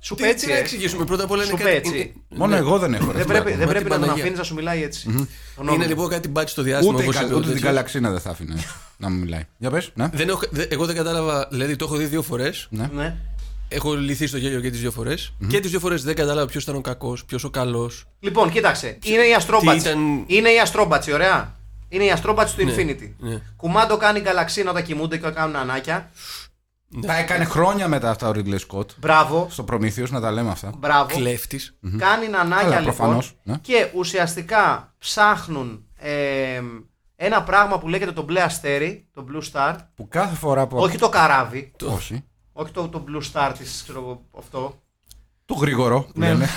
Σου 0.00 0.14
Τι, 0.14 0.22
πει 0.22 0.28
έτσι, 0.28 0.46
τι 0.46 0.52
να 0.52 0.58
ε. 0.58 0.60
εξηγήσουμε; 0.60 1.04
Πρώτα 1.04 1.24
απ' 1.24 1.30
όλα 1.30 1.42
είναι 1.42 1.50
Σου 1.50 1.56
κάτι- 1.56 1.70
πει 1.70 1.76
έτσι. 1.76 1.94
είναι- 1.96 2.12
Μόνο 2.28 2.52
ναι. 2.52 2.58
εγώ 2.58 2.78
δεν 2.78 2.94
έχω. 2.94 3.06
ρε 3.06 3.12
Δεν 3.12 3.22
φιλάκο. 3.26 3.42
πρέπει, 3.42 3.58
δεν 3.58 3.66
Μα 3.66 3.72
πρέπει 3.72 3.84
την 3.84 3.92
να 3.92 3.98
τον 3.98 4.00
Παναγία. 4.00 4.22
αφήνεις 4.22 4.38
να 4.38 4.44
σου 4.44 4.54
μιλάει 4.54 4.82
έτσι. 4.82 5.02
Τον 5.04 5.14
Είναι 5.66 5.70
νόμο. 5.70 5.84
λοιπόν 5.88 6.08
κάτι 6.08 6.28
μπάτσι 6.28 6.52
στο 6.52 6.62
διάστημα. 6.62 6.92
Ούτε, 6.94 7.02
η 7.02 7.06
όπως 7.06 7.16
κα- 7.18 7.24
είπε 7.24 7.32
ο 7.34 7.36
ούτε 7.36 7.46
την 7.46 7.54
τέτοιος. 7.54 7.72
καλαξίνα 7.72 8.10
δεν 8.10 8.20
θα 8.20 8.30
άφηνε 8.30 8.54
να 8.96 9.10
μου 9.10 9.18
μιλάει. 9.18 9.42
Για 9.58 9.70
πες, 9.70 9.90
ναι. 9.94 10.08
Δεν 10.12 10.28
έχω, 10.28 10.40
δε- 10.50 10.66
εγώ 10.68 10.86
δεν 10.86 10.96
κατάλαβα, 10.96 11.48
δηλαδή 11.50 11.76
το 11.76 11.84
έχω 11.84 11.96
δει 11.96 12.04
δύο 12.04 12.22
φορές. 12.22 12.66
ναι. 12.70 12.90
Ναι. 12.94 13.16
Έχω 13.74 13.94
λυθεί 13.94 14.26
στο 14.26 14.36
γέλιο 14.36 14.60
και 14.60 14.70
τις 14.70 14.80
δύο 14.80 14.90
φορές. 14.90 15.32
Και 15.48 15.60
τις 15.60 15.70
δύο 15.70 15.80
φορές 15.80 16.02
δεν 16.02 16.14
κατάλαβα 16.14 16.46
ποιος 16.46 16.62
ήταν 16.62 16.74
ο 16.76 16.80
κακός, 16.80 17.24
ποιος 17.24 17.44
ο 17.44 17.50
καλός. 17.50 18.04
Λοιπόν, 18.20 18.50
κοίταξε. 18.50 18.98
Είναι 19.04 19.22
η 19.26 19.34
Αστρόμπατση. 19.34 19.88
ήταν- 19.88 20.24
Είναι 20.26 20.48
η 20.50 20.58
Αστρόμπατση, 20.60 21.12
ωραία. 21.12 21.54
Είναι 21.88 22.04
η 22.04 22.10
Αστρόμπατση 22.10 22.56
του 22.56 22.64
Ναι, 22.64 22.74
Infinity. 22.76 23.12
ναι. 23.18 23.40
Κουμάντο 23.56 23.96
κάνει 23.96 24.20
γκαλαξίνα 24.20 24.70
όταν 24.70 24.82
κοιμούνται 24.82 25.16
και 25.18 25.28
κάνουν 25.30 25.56
ανάκια. 25.56 26.10
Τα 27.06 27.16
έκανε 27.16 27.44
χρόνια 27.44 27.88
μετά 27.88 28.10
αυτά 28.10 28.28
ο 28.28 28.32
Ridley 28.34 28.58
Scott. 28.68 28.86
Μπράβο. 28.96 29.46
Στο 29.50 29.62
Προμήθειος 29.62 30.10
να 30.10 30.20
τα 30.20 30.30
λέμε 30.30 30.50
αυτά. 30.50 30.72
Μπράβο. 30.78 31.16
Κλέφτης. 31.16 31.78
Κάνει 31.98 32.28
νανάκια 32.28 32.62
Καλά, 32.68 32.80
λοιπόν. 32.80 32.94
προφανώς, 32.96 33.34
ναι. 33.42 33.58
Και 33.62 33.90
ουσιαστικά 33.94 34.94
ψάχνουν 34.98 35.86
ε, 35.96 36.60
ένα 37.16 37.42
πράγμα 37.42 37.78
που 37.78 37.88
λέγεται 37.88 38.12
το 38.12 38.22
μπλε 38.22 38.42
αστέρι, 38.42 39.08
το 39.14 39.26
Blue 39.30 39.42
Star. 39.52 39.76
Που 39.94 40.08
κάθε 40.08 40.34
φορά 40.34 40.66
που. 40.66 40.76
Όχι 40.78 40.98
το 40.98 41.08
καράβι. 41.08 41.72
Όχι. 41.84 42.24
Όχι 42.56 42.72
το, 42.72 42.88
το 42.88 43.04
Blue 43.08 43.22
Star 43.32 43.52
της, 43.58 43.80
ξέρω 43.82 44.00
εγώ, 44.00 44.22
αυτό. 44.38 44.82
Το 45.44 45.54
γρήγορο 45.54 46.00
που 46.02 46.12
Ναι. 46.14 46.26
λένε. 46.28 46.48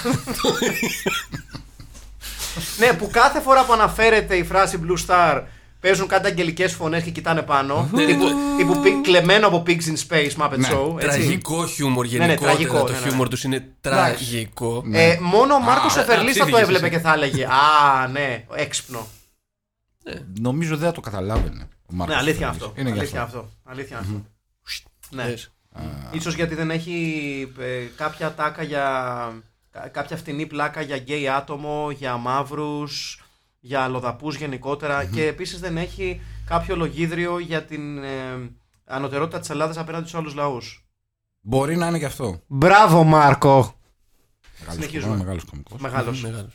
ναι, 2.80 2.94
που 2.94 3.10
κάθε 3.12 3.40
φορά 3.40 3.66
που 3.66 3.74
αναφέρεται 3.74 4.36
η 4.36 4.44
φράση 4.44 4.80
Blue 4.88 5.06
Star 5.08 5.44
παίζουν 5.80 6.08
κάτι 6.08 6.28
αγγελικές 6.28 6.74
φωνές 6.74 7.04
και 7.04 7.10
κοιτάνε 7.12 7.42
πάνω. 7.42 7.90
τύπου, 7.96 8.26
τύπου 8.58 8.80
πι- 8.82 9.02
κλεμμένο 9.04 9.48
από 9.48 9.64
Pigs 9.68 9.82
in 9.84 9.96
Space 10.08 10.32
Muppet 10.38 10.58
Ναι. 10.58 10.68
Show. 10.72 10.96
έτσι. 11.00 11.08
Τραγικό 11.18 11.68
χιούμορ 11.68 12.06
ναι, 12.06 12.12
γενικότερα. 12.12 12.52
τραγικό, 12.52 12.84
το 12.84 12.92
ναι, 12.92 13.00
ναι. 13.00 13.08
χιούμορ 13.08 13.28
τους 13.28 13.44
είναι 13.44 13.72
τραγικό. 13.82 14.84
Ε, 14.92 15.18
μόνο 15.22 15.54
ο 15.54 15.60
Μάρκος 15.60 15.98
Α, 15.98 16.02
Εφερλή 16.02 16.34
θα 16.34 16.40
το 16.40 16.46
ψήφισες 16.46 16.62
έβλεπε 16.62 16.86
εσύ. 16.86 16.96
και 16.96 17.02
θα 17.02 17.14
έλεγε 17.14 17.46
Α, 17.46 18.08
ναι, 18.08 18.46
έξυπνο. 18.56 19.08
Νομίζω 20.40 20.78
δεν 20.78 20.88
θα 20.88 20.94
το 20.94 21.02
καταλάβαινε. 21.02 21.68
Ο 21.86 21.94
Μάρκος 21.94 22.16
Ναι, 22.16 22.22
αλήθεια 22.22 22.46
Φερλής. 22.48 22.64
αυτό. 22.68 22.82
Είναι 22.82 22.90
γι' 22.92 23.00
αλήθεια 23.00 23.22
αυτό. 23.22 23.38
αυτό. 23.38 23.50
Αλήθεια 23.64 23.98
αυτό. 23.98 24.26
Ναι. 25.10 25.34
Λες. 25.84 26.20
Ίσως 26.20 26.34
γιατί 26.36 26.56
δεν 26.56 26.72
έχει 26.72 27.54
ε, 27.60 27.84
κάποια 27.96 28.34
τάκα 28.34 28.64
για. 28.64 28.84
κα- 29.72 29.88
κάποια 29.88 30.18
φτηνή 30.18 30.46
πλάκα 30.46 30.82
για 30.82 30.98
γκέι 30.98 31.28
άτομο, 31.30 31.92
για 31.92 32.18
μαύρους, 32.18 33.22
για 33.60 33.82
αλλοδαπούς 33.82 34.36
γενικότερα 34.36 35.06
και 35.06 35.26
επίσης 35.28 35.60
δεν 35.60 35.78
έχει 35.78 36.22
κάποιο 36.46 36.76
λογίδριο 36.76 37.40
για 37.40 37.64
την 37.64 38.04
ε, 38.04 38.52
ανωτερότητα 38.86 39.40
της 39.40 39.50
Ελλάδας 39.50 39.78
απέναντι 39.78 40.08
στους 40.08 40.20
άλλους 40.20 40.34
λαούς. 40.34 40.86
Μπορεί 41.42 41.76
να 41.76 41.88
είναι 41.88 41.98
γι' 41.98 42.06
αυτό. 42.06 42.42
Μπράβο 42.48 43.04
Μάρκο! 43.04 43.76
Μεγάλος, 44.60 44.76
Συνεχίζουμε. 44.84 45.16
μεγάλος 45.18 45.44
κωμικός. 45.44 45.80
Μεγάλος, 45.82 46.22
Μεγάλος. 46.22 46.54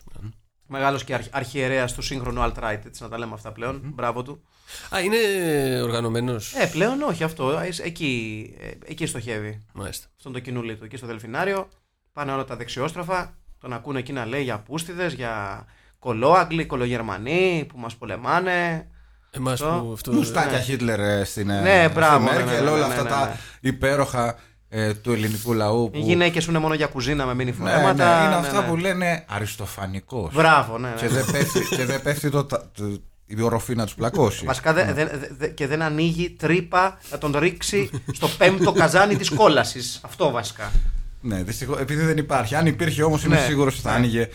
μεγάλος 0.66 1.04
και 1.04 1.14
αρχ, 1.14 1.26
αρχιερέας 1.30 1.92
του 1.92 2.02
σύγχρονου 2.02 2.40
alt-right, 2.42 2.80
έτσι 2.86 3.02
να 3.02 3.08
τα 3.08 3.18
λέμε 3.18 3.34
αυτά 3.34 3.52
πλέον. 3.52 3.80
Μπράβο 3.94 4.22
του. 4.22 4.42
Α, 4.94 5.00
είναι 5.00 5.16
οργανωμένος. 5.82 6.54
Ε, 6.54 6.66
πλέον 6.66 7.02
όχι 7.02 7.24
αυτό, 7.24 7.50
ε, 7.58 7.68
εκεί, 7.82 8.54
ε, 8.60 8.66
εκεί 8.90 9.06
στοχεύει. 9.06 9.60
Μάλιστα. 9.72 10.06
στον 10.16 10.32
το 10.32 10.38
κοινούλι 10.38 10.76
του, 10.76 10.84
εκεί 10.84 10.96
στο 10.96 11.06
Δελφινάριο. 11.06 11.68
Πάνε 12.12 12.32
όλα 12.32 12.44
τα 12.44 12.56
δεξιόστροφα. 12.56 13.34
Τον 13.60 13.72
ακούνε 13.72 13.98
εκεί 13.98 14.12
να 14.12 14.26
λέει 14.26 14.42
για 14.42 14.58
πούστιδε, 14.58 15.06
για 15.06 15.64
κολόαγγλοι, 15.98 16.64
κολογερμανοί 16.66 17.66
που 17.68 17.78
μας 17.78 17.96
πολεμάνε. 17.96 18.86
Εμάς 19.30 19.60
Αυτό. 19.60 19.82
που 19.84 19.92
αυτό. 19.92 20.12
Μουστάκια 20.12 20.58
Χίτλερ 20.60 21.00
ε, 21.00 21.24
στην 21.24 21.50
ε, 21.50 21.60
Ναι, 21.60 21.82
στη 21.84 21.92
μπράβο, 21.94 22.24
ναι, 22.24 22.30
Μέρκελ, 22.32 22.54
ναι, 22.54 22.60
ναι, 22.60 22.70
όλα 22.70 22.86
ναι, 22.86 22.94
αυτά 22.94 23.02
ναι, 23.02 23.08
τα 23.08 23.26
ναι. 23.26 23.68
υπέροχα 23.68 24.38
ε, 24.68 24.94
του 24.94 25.12
ελληνικού 25.12 25.52
λαού. 25.52 25.90
Που... 25.90 25.98
Οι 25.98 26.00
γυναίκες 26.00 26.42
σου 26.44 26.50
είναι 26.50 26.58
μόνο 26.58 26.74
για 26.74 26.86
κουζίνα 26.86 27.26
με 27.26 27.34
μίνι 27.34 27.50
Ναι, 27.50 27.56
φορέματα. 27.56 28.18
ναι, 28.18 28.20
είναι 28.26 28.28
ναι, 28.28 28.46
αυτά 28.46 28.60
ναι. 28.60 28.66
που 28.68 28.76
λένε 28.76 29.24
αριστοφανικός. 29.28 30.34
Μπράβο, 30.34 30.78
ναι. 30.78 30.88
ναι. 30.88 30.94
Και 30.94 31.08
δεν 31.08 31.24
πέφτει, 31.32 31.66
και 31.76 31.84
δεν 31.84 32.02
πέφτει 32.02 32.30
το, 32.30 32.44
τα- 32.44 32.70
το- 32.74 33.02
η 33.36 33.42
οροφή 33.42 33.74
να 33.74 33.84
τους 33.84 33.94
πλακώσει. 33.94 34.44
Βασικά 34.44 34.72
δεν- 34.72 34.94
δεν- 34.94 35.08
δεν- 35.38 35.54
και 35.54 35.66
δεν 35.66 35.82
ανοίγει 35.82 36.30
τρύπα 36.30 36.98
να 37.10 37.18
τον 37.18 37.36
ρίξει 37.38 37.90
στο 38.12 38.28
πέμπτο 38.28 38.72
καζάνι 38.72 39.16
της 39.16 39.28
κόλασης. 39.30 40.00
Αυτό 40.02 40.30
βασικά. 40.30 40.70
Ναι, 41.20 41.42
δυστυχώς, 41.42 41.78
επειδή 41.78 42.04
δεν 42.04 42.16
υπάρχει. 42.16 42.54
Αν 42.54 42.66
υπήρχε 42.66 43.02
όμως, 43.02 43.24
είμαι 43.24 43.34
Ναι, 43.34 43.42
σίγουρος 43.46 43.72
ότι 43.74 43.82
θα 43.82 43.90
ναι. 43.90 43.96
άνοιγε 43.96 44.28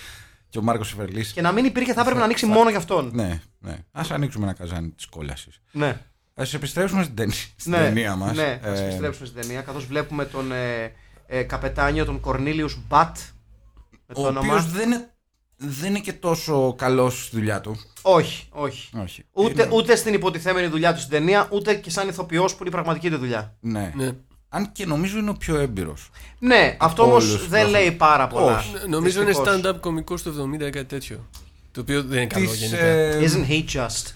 και 0.50 0.58
ο 0.58 0.62
Μάρκος 0.62 0.92
Εφερλή. 0.92 1.26
Και 1.26 1.42
να 1.42 1.52
μην 1.52 1.66
υπήρχε, 1.66 1.94
θα 1.94 2.02
έπρεπε 2.02 2.20
να 2.20 2.26
ανοίξει 2.26 2.46
μόνο 2.46 2.70
για 2.70 2.78
αυτόν. 2.78 3.12
Ναι, 3.14 3.42
ναι. 3.60 3.72
Α 3.92 4.02
ανοίξουμε 4.10 4.44
ένα 4.46 4.54
καζάνι 4.54 4.90
της 4.90 5.06
κόλασης. 5.06 5.62
Ναι. 5.72 5.88
Α 6.36 6.44
επιστρέψουμε 6.54 7.04
στην 7.04 7.16
ταινία, 7.16 7.36
στην 7.56 7.72
ναι, 7.72 7.78
ταινία 7.78 8.16
μας. 8.16 8.36
Ναι, 8.36 8.60
ας 8.64 8.80
επιστρέψουμε 8.80 9.28
στην 9.28 9.42
ταινία 9.42 9.62
καθώς 9.62 9.86
βλέπουμε 9.86 10.26
τον 10.26 10.52
ε, 10.52 10.92
ε, 11.28 11.44
καπετάνιο, 11.44 12.06
τον 12.06 12.20
Κορνίλιους 12.20 12.78
Μπατ. 12.88 13.18
Με 14.08 14.14
το 14.14 14.22
ο 14.22 14.26
όνομα. 14.28 14.48
οποίος 14.48 14.72
δεν 14.72 14.92
είναι, 14.92 15.10
δεν 15.58 15.90
είναι 15.90 16.00
και 16.00 16.14
τόσο 16.14 16.74
καλός 16.78 17.26
στη 17.26 17.36
δουλειά 17.36 17.62
του. 17.62 17.80
Όχι, 18.02 18.48
όχι. 18.50 18.90
Όχι. 19.02 19.24
Ούτε, 19.32 19.64
Είναι- 19.64 19.76
ούτε 19.76 19.96
στην 19.96 20.14
υποτιθέμενη 20.14 20.68
δουλειά 20.68 20.94
του 20.94 21.00
στην 21.00 21.12
ταινία, 21.12 21.48
ούτε 21.52 21.74
και 21.76 21.90
σαν 21.90 22.08
ηθοποιός 22.10 22.52
που 22.52 22.58
είναι 22.60 22.70
η 22.70 22.72
πραγματική 22.72 23.10
του 23.10 23.18
δουλειά. 23.18 23.56
Ναι. 23.60 23.92
Ναι. 23.96 24.10
Αν 24.50 24.72
και 24.72 24.86
νομίζω 24.86 25.18
είναι 25.18 25.30
ο 25.30 25.34
πιο 25.34 25.56
έμπειρος. 25.58 26.10
Ναι, 26.40 26.76
αυτό 26.80 27.02
Από 27.04 27.12
όμως 27.12 27.24
όλους, 27.30 27.40
δεν 27.40 27.50
προφανώς. 27.50 27.72
λέει 27.72 27.92
πάρα 27.92 28.28
πολλά. 28.28 28.58
Όχι. 28.58 28.74
Νομίζω 28.90 29.22
είναι 29.22 29.32
Δυστυχώς. 29.32 29.60
stand-up 29.66 29.80
κωμικό 29.80 30.18
στο 30.18 30.30
70 30.30 30.68
ή 30.68 30.70
κάτι 30.70 30.86
τέτοιο. 30.86 31.30
Το 31.72 31.82
οποίο 31.82 32.04
δεν 32.04 32.18
είναι 32.18 32.28
καλό 32.28 32.50
Της, 32.50 32.60
γενικά. 32.60 32.84
ε, 32.86 33.20
Isn't 33.26 33.52
he 33.52 33.64
just; 33.82 34.12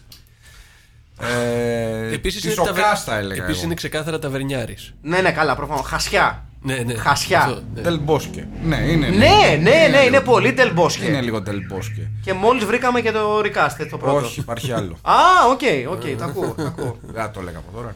ε, 1.20 2.14
Επίσης 2.14 2.42
της 2.42 2.56
είναι, 2.56 2.66
ταβε- 2.66 2.84
Οκάς 2.86 3.04
θα 3.04 3.18
έλεγα 3.18 3.42
Επίσης 3.44 3.58
εγώ. 3.58 3.66
είναι 3.66 3.74
ξεκάθαρα 3.76 4.20
ταβερνιάρης. 4.20 4.94
Ναι, 5.02 5.22
ναι, 5.22 5.32
καλά, 5.32 5.56
προφανώς. 5.56 5.86
Χασιά. 5.86 6.46
Ναι, 6.64 6.76
ναι. 6.76 6.94
Χασιά. 6.94 7.40
Αυτό, 7.42 7.62
ναι. 7.76 7.82
Del 7.86 8.10
Bosque. 8.10 8.44
Ναι, 8.64 8.76
είναι. 8.78 9.08
Ναι, 9.08 9.18
ναι, 9.18 9.58
ναι, 9.62 9.70
είναι 9.88 10.10
λίγο- 10.10 10.22
πολύ 10.22 10.54
Del 10.54 10.69
Bosque. 10.69 11.06
Είναι 11.06 11.22
λίγο 11.22 11.44
Del 11.46 11.76
Bosque. 11.76 12.08
Και 12.24 12.34
μόλις 12.34 12.66
βρήκαμε 12.66 13.02
και 13.02 13.12
το 13.12 13.40
recast 13.40 13.88
το 13.90 13.98
πρώτο. 13.98 14.18
Όχι, 14.26 14.40
υπάρχει 14.40 14.72
άλλο. 14.72 14.98
Α, 15.02 15.14
οκ, 15.50 15.92
οκ, 15.92 16.18
τα 16.18 16.26
ακούω. 16.26 16.54
τα 16.58 16.64
ακούω. 16.68 16.98
Δεν 17.14 17.32
το 17.34 17.40
έλεγα 17.40 17.58
από 17.58 17.72
τώρα. 17.78 17.96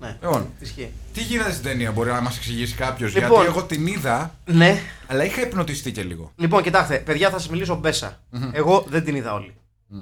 Ναι, 0.00 0.16
Λοιπόν, 0.22 0.46
ισχύει. 0.60 0.90
τι 1.12 1.20
γίνεται 1.22 1.50
στην 1.50 1.62
ταινία, 1.64 1.92
μπορεί 1.92 2.10
να 2.10 2.20
μας 2.20 2.36
εξηγήσει 2.36 2.74
κάποιος. 2.74 3.14
Λοιπόν. 3.14 3.28
Γιατί 3.30 3.46
εγώ 3.46 3.62
την 3.62 3.86
είδα, 3.86 4.34
Ναι, 4.44 4.80
αλλά 5.06 5.24
είχα 5.24 5.40
υπνοτιστεί 5.40 5.92
και 5.92 6.02
λίγο. 6.02 6.32
λοιπόν, 6.36 6.62
κοιτάξτε, 6.62 6.96
παιδιά, 6.96 7.30
θα 7.30 7.38
σας 7.38 7.48
μιλήσω 7.48 7.74
μπέσα. 7.74 8.20
Εγώ 8.52 8.84
δεν 8.88 9.04
την 9.04 9.14
είδα 9.16 9.34
όλη. 9.34 9.54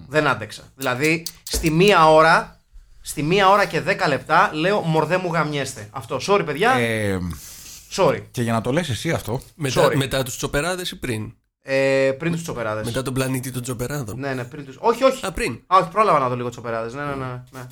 Δεν 0.08 0.26
άντεξα. 0.26 0.62
Δηλαδή, 0.76 1.22
στη 1.42 1.70
μία 1.70 2.10
ώρα, 2.10 2.60
στη 3.00 3.22
μία 3.22 3.48
ώρα 3.48 3.64
και 3.64 3.80
δέκα 3.80 4.08
λεπτά, 4.08 4.50
λέω 4.52 4.80
μωρ' 4.80 5.04
δε 5.04 5.16
μου 5.16 5.32
γαμιέστε. 5.32 5.88
Αυτό. 5.90 6.18
Sorry, 6.28 6.42
παιδιά. 6.46 6.70
Ε, 6.72 7.18
Sorry. 7.96 8.22
και 8.30 8.42
για 8.42 8.52
να 8.52 8.60
το 8.60 8.72
λες 8.72 8.88
εσύ 8.88 9.10
αυτό, 9.10 9.40
Μετά, 9.54 9.86
Sorry. 9.88 9.94
μετά 9.94 10.22
τους 10.22 10.36
τσοπεράδες 10.36 10.90
ή 10.90 10.98
πριν; 10.98 11.34
Ε, 11.62 12.12
πριν 12.18 12.32
τους 12.32 12.42
τσοπεράδες. 12.42 12.84
Μετά 12.86 13.02
τον 13.02 13.14
πλανήτη 13.14 13.50
των 13.50 13.62
τσοπεράδων; 13.62 14.18
Ναι, 14.18 14.34
ναι, 14.34 14.44
πριν 14.44 14.64
τους... 14.64 14.76
Όχι, 14.80 15.04
όχι. 15.04 15.26
Α, 15.26 15.32
πριν. 15.32 15.60
Α, 15.66 15.76
όχι, 15.80 15.88
πρόλαβα 15.90 16.18
να 16.18 16.28
δω 16.28 16.36
λίγο 16.36 16.48
τσοπεράδες. 16.48 16.94
Ναι, 16.94 17.04
ναι, 17.04 17.14
ναι. 17.14 17.42
ναι. 17.50 17.66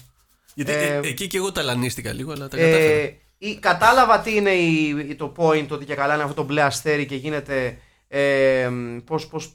Γιατί 0.55 0.73
Ε, 0.73 0.95
ε, 0.95 1.01
εκεί 1.03 1.27
και 1.27 1.37
εγώ 1.37 1.53
ταλανίστηκα 1.53 2.13
λίγο, 2.13 2.33
αλλά 2.33 2.49
τα 2.49 2.57
κατάφερα. 2.57 2.83
Ε, 2.83 3.17
ή- 3.39 3.59
κατάλαβα 3.59 4.21
τι 4.21 4.35
είναι 4.37 4.51
η, 4.51 5.15
το 5.15 5.33
point, 5.37 5.67
ότι 5.71 5.85
και 5.85 5.95
καλά 5.95 6.15
είναι 6.15 6.23
αυτό 6.23 6.35
το 6.35 6.43
μπλε 6.43 6.63
αστέρι 6.63 7.07
και 7.07 7.15
γίνεται 7.17 7.79
ε, 8.09 8.69
πώς, 9.05 9.27
πώς, 9.27 9.53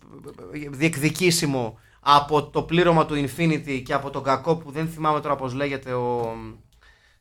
διεκδικήσιμο 0.72 1.80
από 2.00 2.44
το 2.50 2.62
πλήρωμα 2.64 3.06
του 3.06 3.16
Infinity 3.28 3.82
και 3.86 3.94
από 3.94 4.10
τον 4.10 4.24
κακό 4.24 4.56
που 4.56 4.72
δεν 4.72 4.88
θυμάμαι 4.88 5.22
τώρα 5.22 5.36
πώς 5.36 5.54
λέγεται 5.54 5.94
ο... 5.94 6.36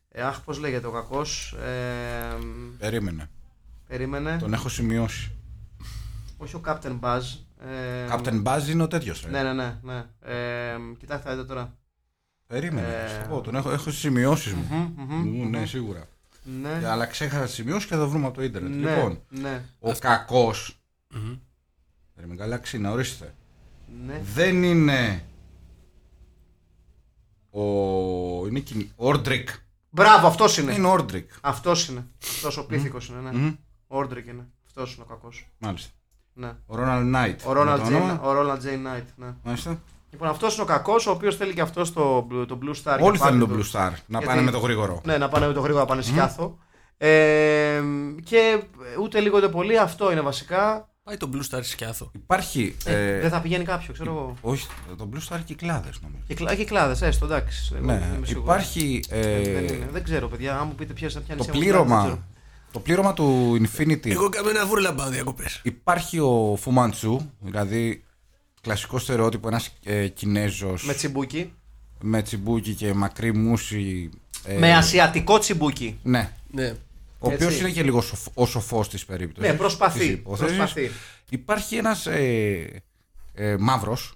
Ε, 0.08 0.22
αχ, 0.22 0.40
πώς 0.40 0.58
λέγεται 0.58 0.86
ο 0.86 0.90
κακός. 0.90 1.52
Ε, 1.64 2.36
περίμενε. 2.78 3.30
Περίμενε. 3.96 4.36
Τον 4.38 4.52
έχω 4.52 4.68
σημειώσει. 4.68 5.32
Όχι 6.36 6.56
ο 6.56 6.60
Captain 6.66 7.00
Buzz. 7.00 7.20
Ε, 7.58 8.06
Captain 8.10 8.42
Buzz 8.42 8.68
είναι 8.68 8.82
ο 8.82 8.88
τέτοιος. 8.88 9.26
Ναι, 9.30 9.42
ναι, 9.42 9.52
ναι. 9.52 9.78
ναι. 9.82 10.04
Ε, 10.20 10.76
κοιτάξτε, 10.98 11.28
θα 11.28 11.34
δείτε 11.36 11.46
τώρα. 11.46 11.74
Περίμενε. 12.46 12.86
Ε, 12.86 13.08
θα 13.08 13.22
σου 13.22 13.28
πω, 13.28 13.40
τον 13.40 13.54
έχω, 13.54 13.70
έχω 13.70 13.90
σημειώσει 13.90 14.54
μου. 14.54 14.66
Μμμ, 14.70 15.04
μμμ, 15.14 15.40
Ου, 15.40 15.48
Ναι, 15.48 15.66
σίγουρα. 15.66 16.08
Ναι, 16.62 16.88
Αλλά 16.88 17.06
ξέχασα 17.06 17.44
τις 17.44 17.54
σημειώσει 17.54 17.86
και 17.86 17.94
θα 17.94 18.00
το 18.00 18.08
βρούμε 18.08 18.26
από 18.26 18.34
το 18.34 18.42
ίντερνετ. 18.42 18.74
ναι, 18.74 18.94
Λοιπόν, 18.94 19.20
ναι, 19.28 19.64
ο 19.80 19.92
κακός. 19.92 20.78
Μμμ. 21.14 21.36
Περίμενε 22.14 22.40
καλά, 22.40 22.58
ξύνα, 22.58 22.90
ορίστε. 22.90 23.34
ναι. 24.06 24.20
Δεν 24.34 24.62
είναι. 24.62 25.24
Ο. 27.50 27.62
Είναι 28.46 28.58
εκείνη. 28.58 28.92
Ordric. 28.96 29.48
Μπράβο, 29.90 30.26
αυτός 30.26 30.58
είναι. 30.58 30.72
Είναι 30.72 30.86
Ordric. 30.86 31.30
Αυτός 31.40 31.88
είναι. 31.88 32.06
Αυτός 32.22 32.56
ο 32.56 32.66
πίθηκος 32.66 32.98
είναι, 33.10 33.30
ναι. 33.30 33.54
Μμμ. 33.88 33.96
Ο 33.96 33.98
Ordric 33.98 34.26
είναι. 34.26 34.46
Αυτός 34.66 34.94
είναι 34.94 35.04
ο 35.08 35.10
κακός. 35.12 35.48
Μάλιστα. 35.58 35.90
Ναι. 36.32 36.52
Ο 36.66 36.76
Ronald 36.76 37.06
Knight. 37.08 37.40
Ο 37.46 37.52
Ronald 37.52 37.82
J- 37.82 38.18
ο 38.22 38.32
Ronald 38.32 38.58
J. 38.58 38.76
Knight. 38.76 39.08
Ναι. 39.16 39.34
Μάλιστα. 39.42 39.80
Λοιπόν, 40.10 40.28
αυτός 40.28 40.54
είναι 40.54 40.62
ο 40.62 40.66
κακός, 40.66 41.06
ο 41.06 41.10
οποίος 41.10 41.36
θέλει 41.36 41.54
και 41.54 41.60
αυτός 41.60 41.92
το, 41.92 42.26
το 42.48 42.58
Blue 42.62 42.74
Star. 42.84 42.98
Όλοι 43.00 43.16
και 43.16 43.24
πάλι 43.24 43.38
θέλουν 43.38 43.48
τον 43.48 43.58
Blue 43.58 43.62
Star. 43.72 43.90
Να 43.90 44.18
γιατί- 44.18 44.26
πάνε 44.26 44.40
με 44.40 44.50
το 44.50 44.58
γρήγορο. 44.58 45.00
Ναι, 45.04 45.18
να 45.18 45.28
πάνε 45.28 45.46
με 45.46 45.52
το 45.52 45.60
γρήγορο, 45.60 45.82
να 45.82 45.88
πάνε 45.88 46.02
Σκιάθο. 46.02 46.58
Ε, 46.96 47.80
και 48.24 48.62
ούτε 49.02 49.20
λίγο 49.20 49.36
ούτε 49.36 49.48
πολύ 49.48 49.78
αυτό 49.78 50.12
είναι 50.12 50.20
βασικά. 50.20 50.88
Πάει 51.02 51.16
το 51.16 51.30
Blue 51.34 51.54
Star 51.56 51.60
Σκιάθο. 51.62 52.10
Υπάρχει. 52.14 52.76
Ε, 52.84 53.14
ε, 53.16 53.20
δεν 53.20 53.30
θα 53.30 53.40
πηγαίνει 53.40 53.64
κάποιο, 53.64 53.92
ξέρω 53.92 54.10
εγώ. 54.10 54.34
Όχι, 54.40 54.66
το 54.96 55.08
Blue 55.14 55.34
Star 55.34 55.38
Κυκλάδες 55.44 55.88
νομίζω. 56.02 56.22
Κυκλα... 56.26 56.54
Κυκλάδες, 56.54 57.06
έστω 57.06 57.24
εντάξει. 57.24 57.72
εγώ 57.76 57.84
Ναι, 57.86 57.98
δεν 57.98 58.14
είμαι 58.16 58.26
σίγουρος. 58.26 58.48
υπάρχει. 58.54 59.00
ε, 59.08 59.52
δεν, 59.52 59.64
είναι. 59.76 59.88
δεν 59.92 60.02
ξέρω, 60.04 60.28
παιδιά. 60.28 60.58
Αν 60.58 60.66
μου 60.66 60.74
πείτε 60.74 60.92
ποια 60.92 61.08
ποια 61.08 61.20
το 61.20 61.34
νησιά 61.34 61.52
μου 61.54 61.58
πλήρωμα. 61.60 62.18
Δεν 62.82 62.82
ξέρω. 62.82 63.04
Το 63.06 63.12
πλήρωμα 63.12 63.12
του 63.14 63.56
Infinity. 63.62 64.10
Εγώ 64.10 64.28
Καμένα 64.28 64.66
Βούρλα 64.66 64.94
πάω 64.94 65.08
διακοπές. 65.08 65.60
Υπάρχει 65.64 66.18
ο 66.18 66.56
Φουμαντσού, 66.60 67.20
δηλαδή 67.40 68.04
κλασικό 68.60 68.98
στερεότυπο 68.98 69.48
ένας 69.48 69.70
ε, 69.84 70.08
Κινέζος 70.08 70.84
Με 70.84 70.94
τσιμπούκι. 70.94 71.52
με 72.00 72.22
τσιμπούκι 72.22 72.74
και 72.74 72.94
μακρύ 72.94 73.34
μούσι. 73.34 74.10
ε, 74.44 74.58
Με 74.58 74.74
ασιατικό 74.76 75.38
τσιμπούκι. 75.38 75.98
Ναι. 76.02 76.30
Ναι. 76.50 76.74
Ο 77.18 77.26
οποίος 77.32 77.50
Έτσι. 77.52 77.58
είναι 77.60 77.70
και 77.70 77.82
λίγο 77.82 78.00
σοφ, 78.00 78.20
ο 78.34 78.46
σοφός 78.46 78.88
της 78.88 79.04
περίπτωσης. 79.04 79.50
Ναι, 79.50 79.56
προσπαθεί, 79.56 80.16
προσπαθεί. 80.16 80.90
Υπάρχει 81.28 81.76
ένας 81.76 82.06
ε, 82.06 82.82
ε, 83.34 83.56
μαύρος, 83.58 84.14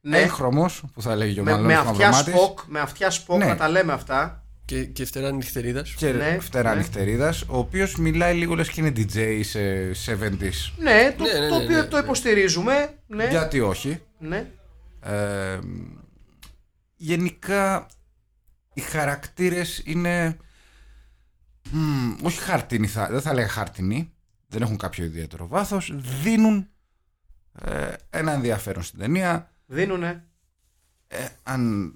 Ναι. 0.00 0.18
έγχρωμος, 0.18 0.82
που 0.94 1.02
θα 1.02 1.16
λέγει 1.16 1.34
και 1.34 1.40
ο 1.40 1.44
με, 1.44 1.50
μάλλον 1.50 1.66
με 1.66 1.74
αυτιά 1.74 1.90
μαυρομάτης, 2.10 2.34
σποκ, 2.34 2.58
με 2.66 2.80
αυτιά 2.80 3.10
σποκ 3.10 3.38
Ναι. 3.38 3.44
να 3.46 3.56
τα 3.56 3.68
λέμε 3.68 3.92
αυτά. 3.92 4.43
Και, 4.64 4.84
και 4.84 5.04
φτερά 5.04 5.32
νυχτερίδας. 5.32 5.94
Και 5.94 6.12
Ναι, 6.12 6.38
φτερά 6.40 6.70
ναι. 6.74 6.76
νυχτερίδας, 6.80 7.42
ο 7.42 7.58
οποίος 7.58 7.96
μιλάει 7.96 8.34
λίγο 8.34 8.54
λες 8.54 8.68
και 8.70 8.80
είναι 8.80 8.92
DJ 8.96 9.40
σε 9.92 10.18
70s. 10.20 10.72
Ναι, 10.78 11.14
το, 11.18 11.24
Ναι, 11.24 11.38
ναι, 11.38 11.48
το 11.48 11.56
ναι, 11.58 11.64
οποίο 11.64 11.76
ναι, 11.76 11.84
το 11.84 11.96
ναι. 11.96 12.02
υποστηρίζουμε. 12.02 12.98
Ναι, 13.06 13.28
Γιατί 13.28 13.60
όχι. 13.60 14.00
ναι. 14.18 14.50
Ε, 15.00 15.58
γενικά 16.96 17.86
οι 18.74 18.80
χαρακτήρες 18.80 19.82
είναι 19.84 20.36
μ, 21.70 22.12
όχι 22.22 22.38
χαρτινοί, 22.40 22.86
θα, 22.86 23.08
δεν 23.10 23.20
θα 23.20 23.34
λέγα 23.34 23.48
χαρτινοί 23.48 24.12
δεν 24.48 24.62
έχουν 24.62 24.76
κάποιο 24.76 25.04
ιδιαίτερο 25.04 25.46
βάθος 25.48 25.92
δίνουν 26.22 26.68
ε, 27.64 27.92
ένα 28.10 28.32
ενδιαφέρον 28.32 28.82
στην 28.82 28.98
ταινία 28.98 29.50
Δίνουνε. 29.66 30.24
ε, 31.08 31.26
αν, 31.42 31.94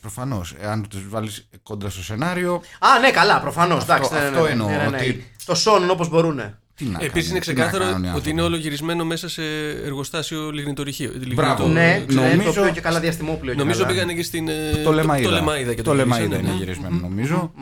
προφανώς 0.00 0.54
ε, 0.60 0.66
αν 0.68 0.88
τους 0.88 1.08
βάλεις 1.08 1.48
κόντρα 1.62 1.90
στο 1.90 2.02
σενάριο 2.02 2.54
Α, 2.78 2.98
ναι, 3.00 3.10
καλά, 3.10 3.40
προφανώς. 3.40 3.78
Αυτό- 3.78 3.92
Εντάξει, 3.92 4.12
ναι, 4.14 4.20
ναι, 4.20 4.26
αυτό 4.26 4.42
ναι, 4.42 4.50
εννοώ, 4.50 4.68
ναι, 4.68 4.76
ναι, 4.76 4.86
ναι. 4.88 4.96
ότι- 4.96 5.30
Το 5.44 5.54
σώνουν 5.54 5.90
όπως 5.90 6.08
μπορούνε. 6.08 6.58
τι 6.74 6.84
να 6.84 6.98
Επίσης 7.00 7.12
κάνουν, 7.12 7.30
είναι 7.30 7.38
τι 7.40 7.48
να 7.48 7.54
κάνουν 7.54 7.66
οι 7.66 7.68
ξεκάθαρο 7.70 7.96
ότι 7.98 8.06
άνθρωποι. 8.06 8.30
είναι 8.30 8.42
όλο 8.42 8.56
γυρισμένο 8.56 9.04
μέσα 9.04 9.28
σε 9.28 9.42
εργοστάσιο 9.68 10.50
λιγνητορυχείο. 10.50 11.12
Μπράβο. 11.34 11.62
Λιγνητο- 11.66 11.66
Ναι, 11.80 12.04
ξέρω- 12.06 12.22
ναι, 12.24 12.28
νομίζω- 12.30 12.52
το 12.54 12.60
οποίο 12.60 12.72
και 12.72 12.80
καλά 12.80 13.00
διαστημόπλαιο. 13.00 13.54
και 13.54 13.60
Νομίζω 13.60 13.80
καλά. 13.82 13.92
πήγανε 13.92 14.12
και 14.14 14.22
στην. 14.22 14.48
ε, 14.48 14.70
το 14.84 14.90
Λεμαΐδα. 14.92 15.22
Το 15.22 15.30
Λεμαΐδα 15.30 15.74
και 15.74 15.82
το 15.82 15.94
το 15.94 16.02
Λεμαΐδα 16.02 16.06
γυρίσανε, 16.06 16.36
είναι 16.36 16.48
ναι. 16.48 16.54
γυρισμένο 16.54 16.96
νομίζω. 17.00 17.52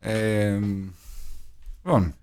Ε, 0.00 0.58
λοιπόν, 1.84 2.14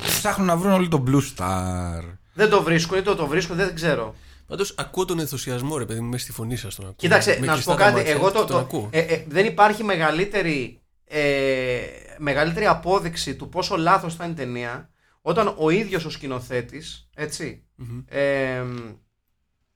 ψάχνουν 0.00 0.46
να 0.46 0.56
βρουν 0.56 0.72
όλοι 0.72 0.88
τον 0.88 1.04
Blue 1.08 1.22
Star. 1.36 2.02
Δεν 2.34 2.50
το 2.50 2.62
βρίσκουν, 2.62 2.98
είτε 2.98 3.14
το 3.14 3.26
βρίσκουν, 3.26 3.56
δεν 3.56 3.74
ξέρω. 3.74 4.14
Πάντως 4.46 4.74
ακούω 4.76 5.04
τον 5.04 5.18
ενθουσιασμό, 5.18 5.78
ρε 5.78 5.84
παιδί 5.84 6.00
μου, 6.00 6.08
μέσα 6.08 6.22
στη 6.24 6.32
φωνή 6.32 6.56
σας 6.56 6.74
τον 6.74 6.84
ακούω. 6.84 6.96
Κοίταξε, 6.96 7.36
Με 7.40 7.46
να 7.46 7.56
σου 7.56 7.64
πω 7.64 7.70
κλειστά 7.70 7.74
τα 7.76 7.82
κάτι. 7.84 7.96
μάτια, 7.96 8.12
Εγώ 8.12 8.30
το, 8.30 8.38
τον 8.38 8.46
το, 8.46 8.58
ακούω. 8.58 8.88
ε, 8.92 8.98
ε, 9.00 9.24
δεν 9.28 9.46
υπάρχει 9.46 9.84
μεγαλύτερη, 9.84 10.80
ε, 11.04 11.80
μεγαλύτερη 12.18 12.66
απόδειξη 12.66 13.36
του 13.36 13.48
πόσο 13.48 13.76
λάθος 13.76 14.14
θα 14.14 14.24
είναι 14.24 14.32
η 14.32 14.36
ταινία 14.36 14.90
όταν 15.20 15.54
ο 15.58 15.70
ίδιος 15.70 16.04
ο 16.04 16.10
σκηνοθέτης, 16.10 17.08
έτσι, 17.14 17.64
ε, 18.06 18.62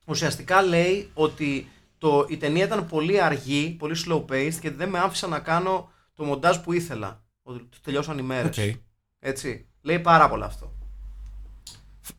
ουσιαστικά 0.05 0.61
λέει 0.61 1.09
ότι 1.13 1.67
το, 1.97 2.25
η 2.29 2.37
ταινία 2.37 2.65
ήταν 2.65 2.85
πολύ 2.87 3.21
αργή, 3.21 3.75
πολύ 3.79 3.95
slow 4.07 4.25
paced 4.25 4.53
και 4.61 4.71
δεν 4.71 4.89
με 4.89 4.99
άφησαν 4.99 5.27
να 5.27 5.39
κάνω 5.39 5.91
το 6.13 6.23
μοντάζ 6.23 6.57
που 6.57 6.73
ήθελα. 6.73 7.23
Ότι 7.43 7.59
του 7.59 7.77
τελειώσαν 7.83 8.17
οι 8.17 8.21
μέρες. 8.21 8.57
Οκ. 8.57 8.75
Έτσι. 9.19 9.67
Λέει 9.81 9.99
πάρα 9.99 10.29
πολλά 10.29 10.45
αυτό. 10.45 10.73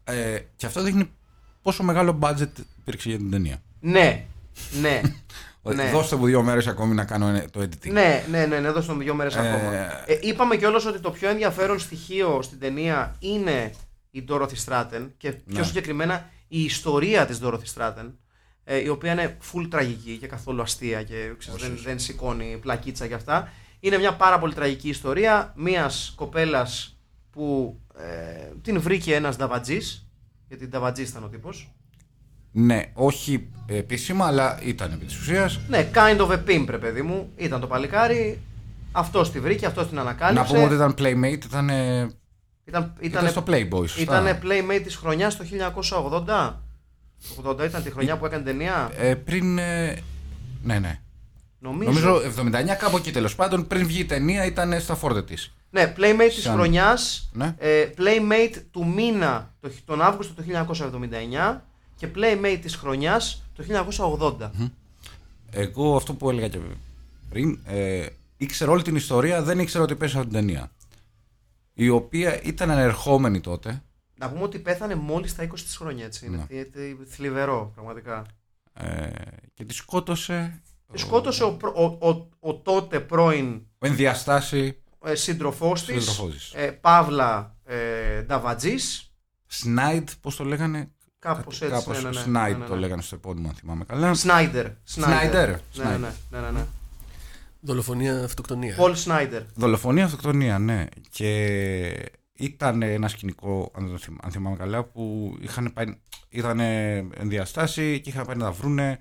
Ε, 0.05 0.39
και 0.57 0.67
αυτό 0.67 0.83
δείχνει 0.83 1.11
πόσο 1.63 1.83
μεγάλο 1.83 2.19
budget 2.23 2.49
υπήρξε 2.81 3.09
για 3.09 3.19
την 3.19 3.31
ταινία. 3.31 3.63
Ναι, 3.81 4.25
ναι. 4.81 5.01
Ότι 5.63 5.77
Ναι. 5.77 5.91
Δώστε 5.91 6.17
μου 6.17 6.25
δύο 6.27 6.43
μέρες 6.43 6.67
ακόμη 6.67 6.95
να 6.95 7.05
κάνω 7.05 7.29
ε, 7.29 7.45
το 7.53 7.61
editing. 7.61 7.91
Ναι, 7.91 8.25
ναι, 8.31 8.47
ναι, 8.47 8.59
ναι, 8.59 8.71
δώστε 8.71 8.93
μου 8.93 8.99
δύο 8.99 9.15
μέρες 9.15 9.35
Ε, 9.35 9.39
ακόμα. 9.41 9.73
Ε, 10.07 10.19
είπαμε 10.21 10.57
κιόλας 10.57 10.85
ότι 10.85 10.99
το 11.01 11.11
πιο 11.11 11.29
ενδιαφέρον 11.29 11.79
στοιχείο 11.79 12.43
στην 12.43 12.59
ταινία 12.59 13.15
είναι 13.19 13.71
η 14.11 14.25
Dorothy 14.29 14.65
Stratten 14.67 15.09
και 15.17 15.33
πιο 15.33 15.59
Ναι. 15.59 15.63
συγκεκριμένα 15.65 16.31
η 16.49 16.63
ιστορία 16.65 17.27
της 17.27 17.41
Dorothy 17.43 17.75
Stratten 17.77 18.11
ε, 18.65 18.77
η 18.77 18.89
οποία 18.89 19.13
είναι 19.13 19.37
full 19.53 19.67
τραγική 19.71 20.17
και 20.17 20.27
καθόλου 20.27 20.63
αστεία 20.63 21.03
και 21.03 21.33
ξέρεις, 21.39 21.63
δεν, 21.63 21.79
δεν 21.85 21.99
σηκώνει 21.99 22.59
πλακίτσα 22.61 23.07
και 23.07 23.15
αυτά. 23.15 23.49
Είναι 23.81 23.99
μια 23.99 24.15
πάρα 24.15 24.39
πολύ 24.39 24.55
τραγική 24.55 24.89
ιστορία 24.89 25.53
μιας 25.57 26.13
κοπέλας 26.17 26.97
που 27.31 27.77
ε, 27.99 28.49
την 28.63 28.81
βρήκε 28.81 29.15
ένας 29.15 29.37
νταβατζής 29.37 30.10
γιατί 30.51 30.67
νταβατζής 30.69 31.09
ήταν 31.09 31.25
ο 31.25 31.29
τύπος. 31.29 31.71
Ναι, 32.53 32.83
όχι 32.93 33.49
επίσημα, 33.67 34.27
αλλά 34.27 34.59
ήταν 34.63 34.93
επί 34.93 35.05
της 35.05 35.19
ουσίας. 35.21 35.61
Ναι, 35.69 35.91
kind 35.95 36.19
of 36.19 36.29
a 36.31 36.39
pimp, 36.47 36.65
ρε 36.69 36.79
παιδί 36.79 37.03
μου. 37.03 37.31
Ήταν 37.37 37.61
το 37.61 37.67
παλικάρι. 37.67 38.41
Αυτός 38.93 39.31
τη 39.33 39.41
βρήκε, 39.41 39.67
αυτός 39.67 39.89
την 39.89 39.99
ανακάλυψε. 39.99 40.43
Να 40.43 40.49
πούμε 40.49 40.65
ότι 40.65 40.75
ήταν 40.75 40.95
Playmate, 40.99 41.45
ήταν, 41.45 41.69
ε, 41.69 42.11
Ήταν, 42.65 42.93
ήταν 43.01 43.29
στο 43.29 43.43
Playboy. 43.47 43.89
σωστά. 43.89 44.01
Ήταν 44.03 44.39
playmate 44.43 44.81
της 44.85 44.97
χρονιάς 44.97 45.37
το 45.37 45.45
1980. 45.45 46.63
Το 47.43 47.51
80 47.51 47.65
ήταν 47.65 47.83
τη 47.83 47.91
χρονιά 47.91 48.19
που 48.19 48.27
έκανε 48.27 48.45
ταινία. 48.45 48.91
Ε, 48.99 49.15
πριν. 49.15 49.59
ε, 49.59 49.97
ναι, 50.63 50.79
ναι. 50.79 51.01
Νομίζω. 51.63 51.91
Νομίζω 51.91 52.21
79, 52.41 52.77
κάπου 52.79 52.97
εκεί 52.97 53.11
τέλος 53.11 53.35
πάντων. 53.35 53.67
Πριν 53.67 53.87
βγει 53.87 54.01
η 54.01 54.05
ταινία 54.05 54.45
ήταν 54.45 54.81
στα 54.81 54.95
φόρτε 54.95 55.23
της. 55.23 55.55
Ναι, 55.71 55.95
playmate 55.97 56.29
της 56.35 56.43
Σαν- 56.43 56.55
χρονιάς. 56.55 57.31
Ναι. 57.33 57.55
Ε, 57.59 57.91
playmate 57.97 58.63
του 58.71 58.87
μήνα 58.87 59.55
το, 59.61 59.71
τον 59.85 60.03
Αύγουστο 60.03 60.35
του 60.35 60.43
1979. 60.43 61.65
και 61.97 62.09
Playmate 62.15 62.59
της 62.63 62.75
χρονιάς 62.77 63.43
το 63.55 63.63
1980. 63.63 64.51
Εγώ 65.51 65.97
αυτό 65.97 66.15
που 66.15 66.31
έλεγα 66.31 66.49
και 66.49 66.59
πριν, 67.31 67.59
ε, 67.67 68.07
ήξερα 68.37 68.71
όλη 68.71 68.83
την 68.83 68.97
ιστορία, 68.97 69.43
δεν 69.43 69.59
ήξερα 69.59 69.85
ότι 69.85 69.95
πέσει 69.97 70.15
από 70.17 70.25
την 70.25 70.33
ταινία. 70.35 70.71
Η 71.75 71.89
οποία 71.89 72.43
ήταν 72.43 72.71
ανερχόμενη 72.71 73.41
τότε. 73.41 73.83
Να 74.19 74.31
πούμε 74.31 74.43
ότι 74.43 74.59
πέθανε 74.59 74.95
μόλις 74.95 75.31
στα 75.31 75.43
20 75.43 75.65
της 75.65 75.77
χρόνια, 75.77 76.05
έτσι. 76.05 76.27
Είναι 76.27 76.37
Ναι. 76.37 76.45
θε- 76.49 76.73
θε- 76.73 77.07
θλιβερό, 77.09 77.71
πραγματικά. 77.75 78.27
Ε, 78.75 79.09
και 79.55 79.65
τη 79.65 79.75
σκότωσε 79.75 80.61
Σκότωσε 80.95 81.45
ο, 81.45 81.53
προ- 81.53 81.75
ο, 81.77 82.09
ο, 82.09 82.29
ο 82.41 82.55
τότε 82.55 83.01
πρώην 83.01 83.63
ο 83.79 83.87
ενδιαστάση 83.87 84.83
ε, 85.05 85.15
σύντροφός 85.15 85.85
της, 85.85 86.05
Σύντροφός 86.05 86.35
της. 86.35 86.53
ε, 86.55 86.71
Παύλα 86.71 87.57
ε, 87.65 88.23
Νταβατζής, 88.23 89.13
Σνάιντ, 89.47 90.09
πώς 90.21 90.37
το 90.37 90.45
λέγανε; 90.45 90.91
κάπως 91.19 91.63
έτσι. 91.63 91.75
Κάπως 91.75 91.97
ναι, 92.03 92.09
ναι, 92.11 92.17
ναι, 92.17 92.23
Σνάιντ 92.23 92.57
ναι, 92.57 92.63
ναι, 92.63 92.69
το 92.69 92.75
ναι. 92.75 92.81
λέγανε 92.81 93.03
στο 93.03 93.15
επώνυμο, 93.15 93.49
αν 93.49 93.55
θυμάμαι 93.55 93.85
καλά. 93.85 94.15
Σνάιντερ. 94.15 94.67
Σνάιντερ. 94.85 95.49
Ναι, 95.49 95.57
ναι, 95.85 95.91
ναι, 95.97 96.13
ναι, 96.31 96.39
ναι, 96.41 96.51
ναι. 96.51 96.65
Δολοφονία, 97.61 98.25
αυτοκτονία. 98.25 98.75
Πολ 98.77 98.95
Σνάιντερ. 98.95 99.43
Δολοφονία, 99.55 100.05
αυτοκτονία, 100.05 100.59
ναι. 100.59 100.87
Και 101.11 102.11
ήταν 102.33 102.83
ένα 102.83 103.09
σκηνικό, 103.09 103.71
αν, 103.77 103.89
δεν 103.89 103.99
θυμ- 103.99 104.25
αν 104.25 104.31
θυμάμαι 104.31 104.57
καλά, 104.57 104.85
που 104.85 105.37
είχαν 105.41 105.73
πάει, 105.73 105.87
ήταν 106.29 106.61
ενδιαστάσει 106.61 108.01
και 108.01 108.11
είχαν 108.11 108.27
πάει 108.27 108.37
να 108.37 108.45
τα 108.45 108.51
βρούνε 108.51 108.99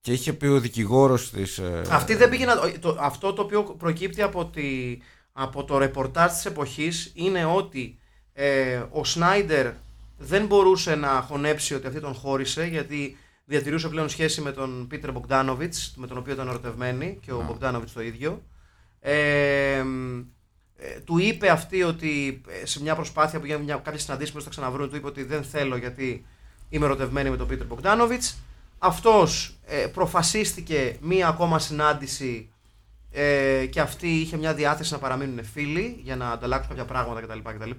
και 0.00 0.12
είχε 0.12 0.32
πει 0.32 0.46
ο 0.46 0.60
δικηγόρος 0.60 1.30
της... 1.30 1.58
ε, 1.58 1.82
Αυτή 1.90 2.14
δεν 2.14 2.28
πήγε 2.28 2.44
να. 2.44 2.78
Το, 2.78 2.96
αυτό 3.00 3.32
το 3.32 3.42
οποίο 3.42 3.62
προκύπτει 3.62 4.22
από, 4.22 4.46
τη, 4.46 4.98
από 5.32 5.64
το 5.64 5.78
ρεπορτάζ 5.78 6.32
της 6.32 6.44
εποχής 6.44 7.12
είναι 7.14 7.44
ότι 7.44 7.98
ε, 8.32 8.82
ο 8.90 9.04
Σνάιντερ 9.04 9.72
δεν 10.18 10.46
μπορούσε 10.46 10.94
να 10.94 11.08
χωνέψει 11.08 11.74
ότι 11.74 11.86
αυτή 11.86 12.00
τον 12.00 12.14
χώρισε 12.14 12.64
γιατί 12.64 13.16
διατηρούσε 13.44 13.88
πλέον 13.88 14.08
σχέση 14.08 14.40
με 14.40 14.52
τον 14.52 14.86
Πίτερ 14.86 15.12
Μπογκδάνοβιτς 15.12 15.94
με 15.96 16.06
τον 16.06 16.18
οποίο 16.18 16.32
ήταν 16.32 16.48
ερωτευμένη 16.48 17.18
και 17.20 17.32
ο 17.32 17.44
Μπογκδάνοβιτς 17.46 17.92
το 17.92 18.02
ίδιο. 18.02 18.42
Ε, 19.00 19.12
ε, 20.76 21.00
του 21.04 21.18
είπε 21.18 21.50
αυτή 21.50 21.82
ότι 21.82 22.40
ε, 22.62 22.66
σε 22.66 22.82
μια 22.82 22.94
προσπάθεια 22.94 23.38
που 23.38 23.44
έγινε 23.44 23.62
μια, 23.62 23.76
κάποιες 23.76 24.02
συναντήσεις 24.02 24.34
που 24.34 24.40
θα 24.40 24.50
ξαναβρούν 24.50 24.90
του 24.90 24.96
είπε 24.96 25.06
ότι 25.06 25.24
δεν 25.24 25.42
θέλω 25.44 25.76
γιατί 25.76 26.26
είμαι 26.68 26.84
ερωτευμένη 26.84 27.30
με 27.30 27.36
τον 27.36 27.46
Πίτερ 27.46 27.66
Μπογκδάνοβιτς 27.66 28.38
αυτός 28.82 29.58
ε, 29.66 29.86
προφασίστηκε 29.86 30.96
μία 31.00 31.28
ακόμα 31.28 31.58
συνάντηση 31.58 32.52
ε, 33.10 33.66
και 33.66 33.80
αυτή 33.80 34.08
είχε 34.08 34.36
μια 34.36 34.54
διάθεση 34.54 34.92
να 34.92 34.98
παραμείνουν 34.98 35.44
φίλοι 35.44 36.00
για 36.02 36.16
να 36.16 36.30
ανταλλάξουν 36.30 36.68
κάποια 36.68 36.84
πράγματα 36.84 37.20
κτλ. 37.20 37.38
κτλ. 37.38 37.70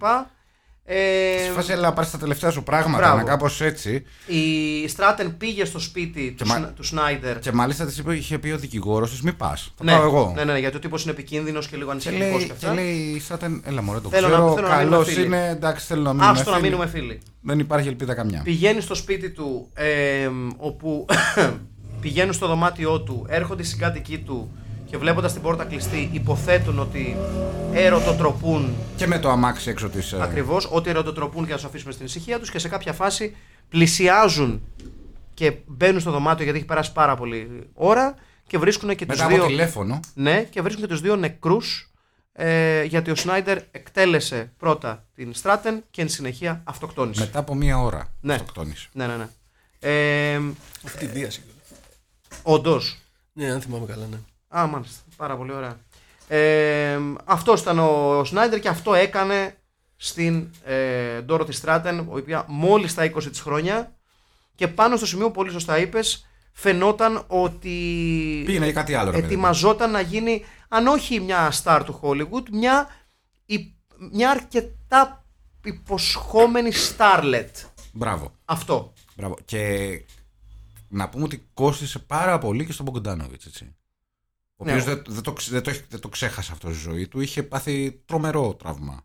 Ε, 0.94 1.44
Σε 1.46 1.52
φάση 1.52 1.72
έλα 1.72 1.82
να 1.82 1.94
πάρεις 1.94 2.12
τα 2.12 2.18
τελευταία 2.18 2.52
σου 2.52 2.64
πράγματα, 2.64 2.98
Μπράβο. 3.04 3.18
να 3.18 3.24
κάπως 3.24 3.62
έτσι. 3.62 4.04
η 4.28 4.88
Στράτεν 4.88 5.38
πήγε 5.38 5.66
στο 5.66 5.80
σπίτι 5.80 6.32
του, 6.38 6.48
μα- 6.48 6.56
Σνα- 6.56 6.68
του 6.76 6.84
Σνάιντερ. 6.84 7.40
Και 7.40 7.52
μάλιστα 7.52 7.86
της 7.86 7.98
είπε, 7.98 8.16
είχε 8.16 8.38
πει 8.38 8.50
ο 8.50 8.58
δικηγόρος 8.58 9.10
της, 9.12 9.22
μη 9.22 9.34
πας, 9.34 9.74
θα 9.78 9.84
ναι, 9.84 9.92
πάω 9.92 10.04
εγώ. 10.04 10.32
ναι, 10.36 10.44
ναι, 10.44 10.54
ναι, 10.54 10.60
γιατί 10.60 10.76
ο 10.78 10.80
τύπος 10.80 11.02
είναι 11.04 11.12
επικίνδυνος 11.12 11.68
και 11.68 11.76
λίγο 11.76 11.86
Και 11.86 11.92
ανησυχητικός 11.92 12.30
λέει, 12.32 12.40
και 12.40 12.46
και 12.46 12.52
αυτά. 12.52 12.74
λέει 12.74 13.20
Σάτεν, 13.20 13.64
έλα 13.66 13.82
μωρέ 13.82 14.00
το 14.00 14.10
Θέλω 14.10 14.28
να- 14.28 14.34
ξέρω, 14.34 14.54
θέλω 14.54 14.68
να 14.68 14.76
μείνουμε 14.76 14.90
καλός 14.96 15.08
φίλοι. 15.14 15.26
είναι, 15.26 15.50
εντάξει 15.50 15.86
θέλω 15.86 16.02
να 16.02 16.14
μείνουμε 16.14 16.32
Άστο 16.32 16.50
να 16.50 16.56
φίλοι. 16.58 16.70
μείνουμε 16.70 16.88
φίλοι. 16.90 17.20
Δεν 17.42 17.60
υπάρχει 17.60 17.88
ελπίδα 17.88 18.14
καμιά. 18.14 18.42
Πηγαίνει 18.44 18.82
στο 18.82 18.96
σπίτι 18.96 19.30
του, 19.30 19.70
ε, 19.74 20.30
όπου 20.58 21.06
πηγαίνουν 22.02 22.34
στο 22.34 22.48
δωμάτιό 22.48 23.02
του, 23.02 23.26
έρχονται 23.30 23.62
οι 23.62 23.66
συγκάτοικοι 23.66 24.18
του 24.18 24.52
και 24.92 24.98
βλέποντας 24.98 25.34
την 25.34 25.42
πόρτα 25.42 25.64
κλειστή, 25.66 26.10
υποθέτουν 26.14 26.80
ότι 26.80 27.16
ερωτοτροπούν 27.74 28.76
Και 28.96 29.08
με 29.08 29.20
το 29.20 29.30
αμάξι 29.30 29.70
έξω 29.70 29.90
της... 29.90 30.12
ε, 30.12 30.22
Ακριβώς, 30.22 30.68
ότι 30.72 30.90
ερωτοτροπούν 30.90 31.44
και 31.44 31.50
να 31.50 31.56
τους 31.56 31.66
αφήσουμε 31.66 31.92
στην 31.92 32.06
ησυχία 32.06 32.40
τους 32.40 32.50
και 32.52 32.60
σε 32.60 32.68
κάποια 32.70 32.94
φάση 32.94 33.36
πλησιάζουν 33.70 34.62
και 35.34 35.54
μπαίνουν 35.66 36.00
στο 36.00 36.12
δωμάτιο 36.12 36.44
γιατί 36.44 36.58
έχει 36.60 36.68
περάσει 36.68 36.92
πάρα 36.92 37.16
πολύ 37.16 37.70
ώρα 37.74 38.16
και 38.48 38.58
βρίσκουν 38.58 38.90
και 38.96 39.06
τους 39.06 39.16
Μετά 39.18 39.26
από 39.26 39.36
δύο. 39.36 39.46
τηλέφωνο. 39.46 40.00
Ναι, 40.14 40.44
και 40.44 40.62
βρίσκουν 40.62 40.84
και 40.84 40.90
τους 40.90 41.02
δύο 41.02 41.16
νεκρούς. 41.16 41.92
Ε, 42.34 42.84
γιατί 42.84 43.12
ο 43.12 43.16
Σνάιντερ 43.16 43.58
εκτέλεσε 43.72 44.54
πρώτα 44.58 45.06
την 45.16 45.34
Στράτεν 45.34 45.84
και 45.92 46.02
εν 46.02 46.10
συνεχεία 46.10 46.62
αυτοκτόνησε. 46.64 47.22
Μετά 47.22 47.40
από 47.40 47.56
μία 47.56 47.80
ώρα 47.80 48.08
Ναι. 48.22 48.34
αυτοκτόνησε. 48.34 48.90
Ναι, 48.94 49.08
ναι, 49.08 49.16
ναι. 49.16 49.28
Ε, 49.80 50.40
Αυτή 50.86 51.06
η 51.06 51.08
βίαση. 51.08 51.42
Όντως. 52.44 52.98
Ναι, 53.34 53.52
αν 53.52 53.62
θυμάμαι 53.62 53.86
καλά, 53.86 54.06
ναι. 54.12 54.18
Α, 54.60 54.68
μάλιστα. 54.68 55.02
Πάρα 55.18 55.36
πολύ 55.38 55.52
ωραία. 55.52 55.78
Ε, 56.28 57.00
αυτός 57.26 57.62
ήταν 57.62 57.80
ο, 57.80 58.18
ο 58.20 58.24
Σνάιντερ 58.24 58.60
και 58.60 58.68
αυτό 58.68 58.94
έκανε 58.94 59.56
στην 59.96 60.50
ε, 60.64 61.22
Ντόροθι 61.22 61.52
Στράτεν, 61.52 61.98
η 61.98 62.06
οποία 62.20 62.46
μόλις 62.48 62.92
στα 62.92 63.04
20 63.04 63.24
της 63.30 63.40
χρόνια 63.42 63.96
και 64.56 64.68
πάνω 64.68 64.96
στο 64.98 65.06
σημείο 65.06 65.26
που 65.26 65.32
πολύ 65.32 65.52
σωστά 65.52 65.78
είπες, 65.80 66.26
φαινόταν 66.54 67.24
ότι 67.28 67.70
Πήγαινε 68.46 68.66
για 68.66 68.74
κάτι 68.74 68.94
άλλο. 68.94 69.06
ρε 69.06 69.12
παιδί 69.12 69.22
μου. 69.22 69.28
ετοιμαζόταν 69.32 69.92
να 69.92 70.02
γίνει, 70.02 70.46
αν 70.70 70.88
όχι 70.88 71.20
μια 71.20 71.54
star 71.64 71.82
του 71.86 72.00
Hollywood, 72.04 72.50
μια, 72.52 72.88
η- 73.46 73.76
μια 74.12 74.30
αρκετά 74.30 75.26
υποσχόμενη 75.64 76.72
starlet. 76.98 77.50
Μπράβο. 77.94 78.32
Αυτό. 78.46 78.94
Μπράβο. 79.16 79.38
Και 79.46 79.90
να 80.88 81.10
πούμε 81.10 81.24
ότι 81.24 81.48
κόστησε 81.54 82.00
πάρα 82.00 82.38
πολύ 82.38 82.66
και 82.66 82.72
στον 82.72 82.86
Μπογκοντάνοβιτ, 82.86 83.42
έτσι. 83.48 83.76
Ο 84.62 84.66
Ναι. 84.66 84.72
οποίο 84.72 84.84
δεν, 84.84 85.04
δεν, 85.08 85.24
το, 85.24 85.34
ξε- 85.34 85.52
δεν, 85.54 85.64
το, 85.64 85.70
έχει- 85.70 85.84
δεν 85.90 86.00
το 86.00 86.10
ξέχασε 86.10 86.52
αυτό 86.52 86.68
στη 86.74 86.80
ζωή 86.80 87.08
του. 87.08 87.20
Είχε 87.22 87.44
πάθει 87.44 88.02
τρομερό 88.06 88.56
τραύμα 88.56 89.04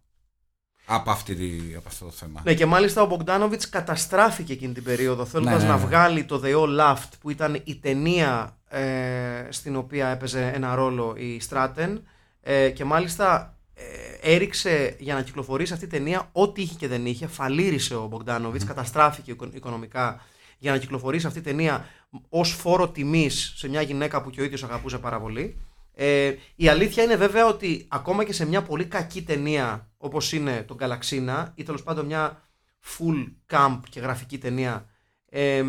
από, 0.87 1.11
αυτή, 1.11 1.35
τη- 1.35 1.75
από 1.77 1.89
αυτό 1.89 2.05
το 2.05 2.11
θέμα. 2.11 2.41
Ναι, 2.45 2.55
και 2.55 2.67
μάλιστα 2.67 3.03
ο 3.03 3.07
Μπογκδάνοβιτ 3.07 3.63
καταστράφηκε 3.71 4.53
εκείνη 4.53 4.73
την 4.75 4.83
περίοδο 4.83 5.25
θέλοντας 5.25 5.55
Ναι, 5.63 5.63
ναι, 5.63 5.69
να 5.75 5.79
ναι. 5.79 5.85
βγάλει 5.85 6.25
το 6.25 6.41
The 6.45 6.55
All 6.57 6.81
Laughed 6.81 7.09
που 7.21 7.31
ήταν 7.31 7.61
η 7.65 7.77
ταινία 7.77 8.59
ε, 8.69 9.47
στην 9.49 9.77
οποία 9.77 10.09
έπαιζε 10.09 10.51
ένα 10.55 10.75
ρόλο 10.75 11.15
η 11.17 11.41
Στράτεν 11.41 12.03
ε, 12.41 12.71
και 12.71 12.85
μάλιστα 12.85 13.57
ε, 13.75 14.33
έριξε 14.35 14.97
για 14.99 15.15
να 15.15 15.23
κυκλοφορήσει 15.23 15.73
αυτή 15.73 15.85
η 15.85 15.89
ταινία 15.89 16.29
ό,τι 16.33 16.63
είχε 16.63 16.75
και 16.75 16.89
δεν 16.89 17.07
είχε. 17.07 17.27
Φαλήρισε 17.27 17.95
ο 17.95 18.07
μπογκδανοβιτ 18.07 18.63
καταστράφηκε 18.67 19.31
οικο- 19.31 19.51
οικονομικά 19.55 20.21
για 20.59 20.73
να 20.73 20.79
κυκλοφορήσει 20.79 21.27
αυτή 21.27 21.39
η 21.39 21.43
ταινία 21.43 21.87
ως 22.29 22.51
φόρο 22.53 22.89
τιμής 22.89 23.53
σε 23.57 23.69
μια 23.69 23.83
γυναίκα 23.83 24.23
που 24.23 24.31
και 24.31 24.41
ο 24.41 24.45
ίδιος 24.45 24.65
αγαπούσε 24.65 24.99
πάρα 24.99 25.21
πολύ. 25.21 25.61
Ε, 25.95 26.35
η 26.57 26.69
αλήθεια 26.69 27.03
είναι 27.03 27.17
βέβαια 27.17 27.47
ότι 27.47 27.87
ακόμα 27.89 28.25
και 28.25 28.33
σε 28.33 28.47
μια 28.47 28.63
πολύ 28.63 28.85
κακή 28.85 29.23
ταινία 29.23 29.91
όπως 29.97 30.33
είναι 30.33 30.63
το 30.63 30.75
Γκαλαξίνα 30.75 31.53
ή 31.55 31.63
τέλος 31.63 31.83
πάντων 31.83 32.07
μια 32.07 32.43
full 32.85 33.33
camp 33.51 33.81
και 33.91 34.01
γραφική 34.01 34.39
ταινία, 34.39 34.87
ε, 35.29 35.65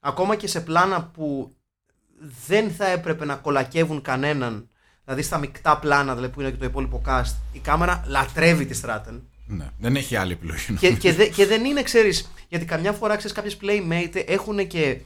ακόμα 0.00 0.36
και 0.36 0.46
σε 0.46 0.60
πλάνα 0.60 1.04
που 1.04 1.56
δεν 2.46 2.70
θα 2.70 2.86
έπρεπε 2.86 3.24
να 3.24 3.36
κολακεύουν 3.36 4.02
κανέναν, 4.02 4.68
δηλαδή 5.04 5.22
στα 5.22 5.38
μεικτά 5.38 5.78
πλάνα 5.78 6.14
δηλαδή 6.14 6.32
που 6.32 6.40
είναι 6.40 6.50
και 6.50 6.56
το 6.56 6.64
υπόλοιπο 6.64 7.02
cast, 7.06 7.34
η 7.52 7.58
κάμερα 7.58 8.04
λατρεύει 8.06 8.66
τη 8.66 8.74
Στράτεν. 8.74 9.26
Ναι, 9.56 9.70
δεν 9.78 9.96
έχει 9.96 10.16
άλλη 10.16 10.32
επιλογή. 10.32 10.74
και, 10.74 10.92
και, 10.92 11.12
δε- 11.12 11.26
και 11.28 11.46
δεν 11.46 11.64
είναι, 11.64 11.82
ξέρεις, 11.82 12.30
γιατί 12.48 12.64
καμιά 12.64 12.92
φορά 12.92 13.16
ξέρεις 13.16 13.36
κάποιες 13.36 13.56
playmate 13.62 14.22
έχουν 14.26 14.66
και, 14.66 14.98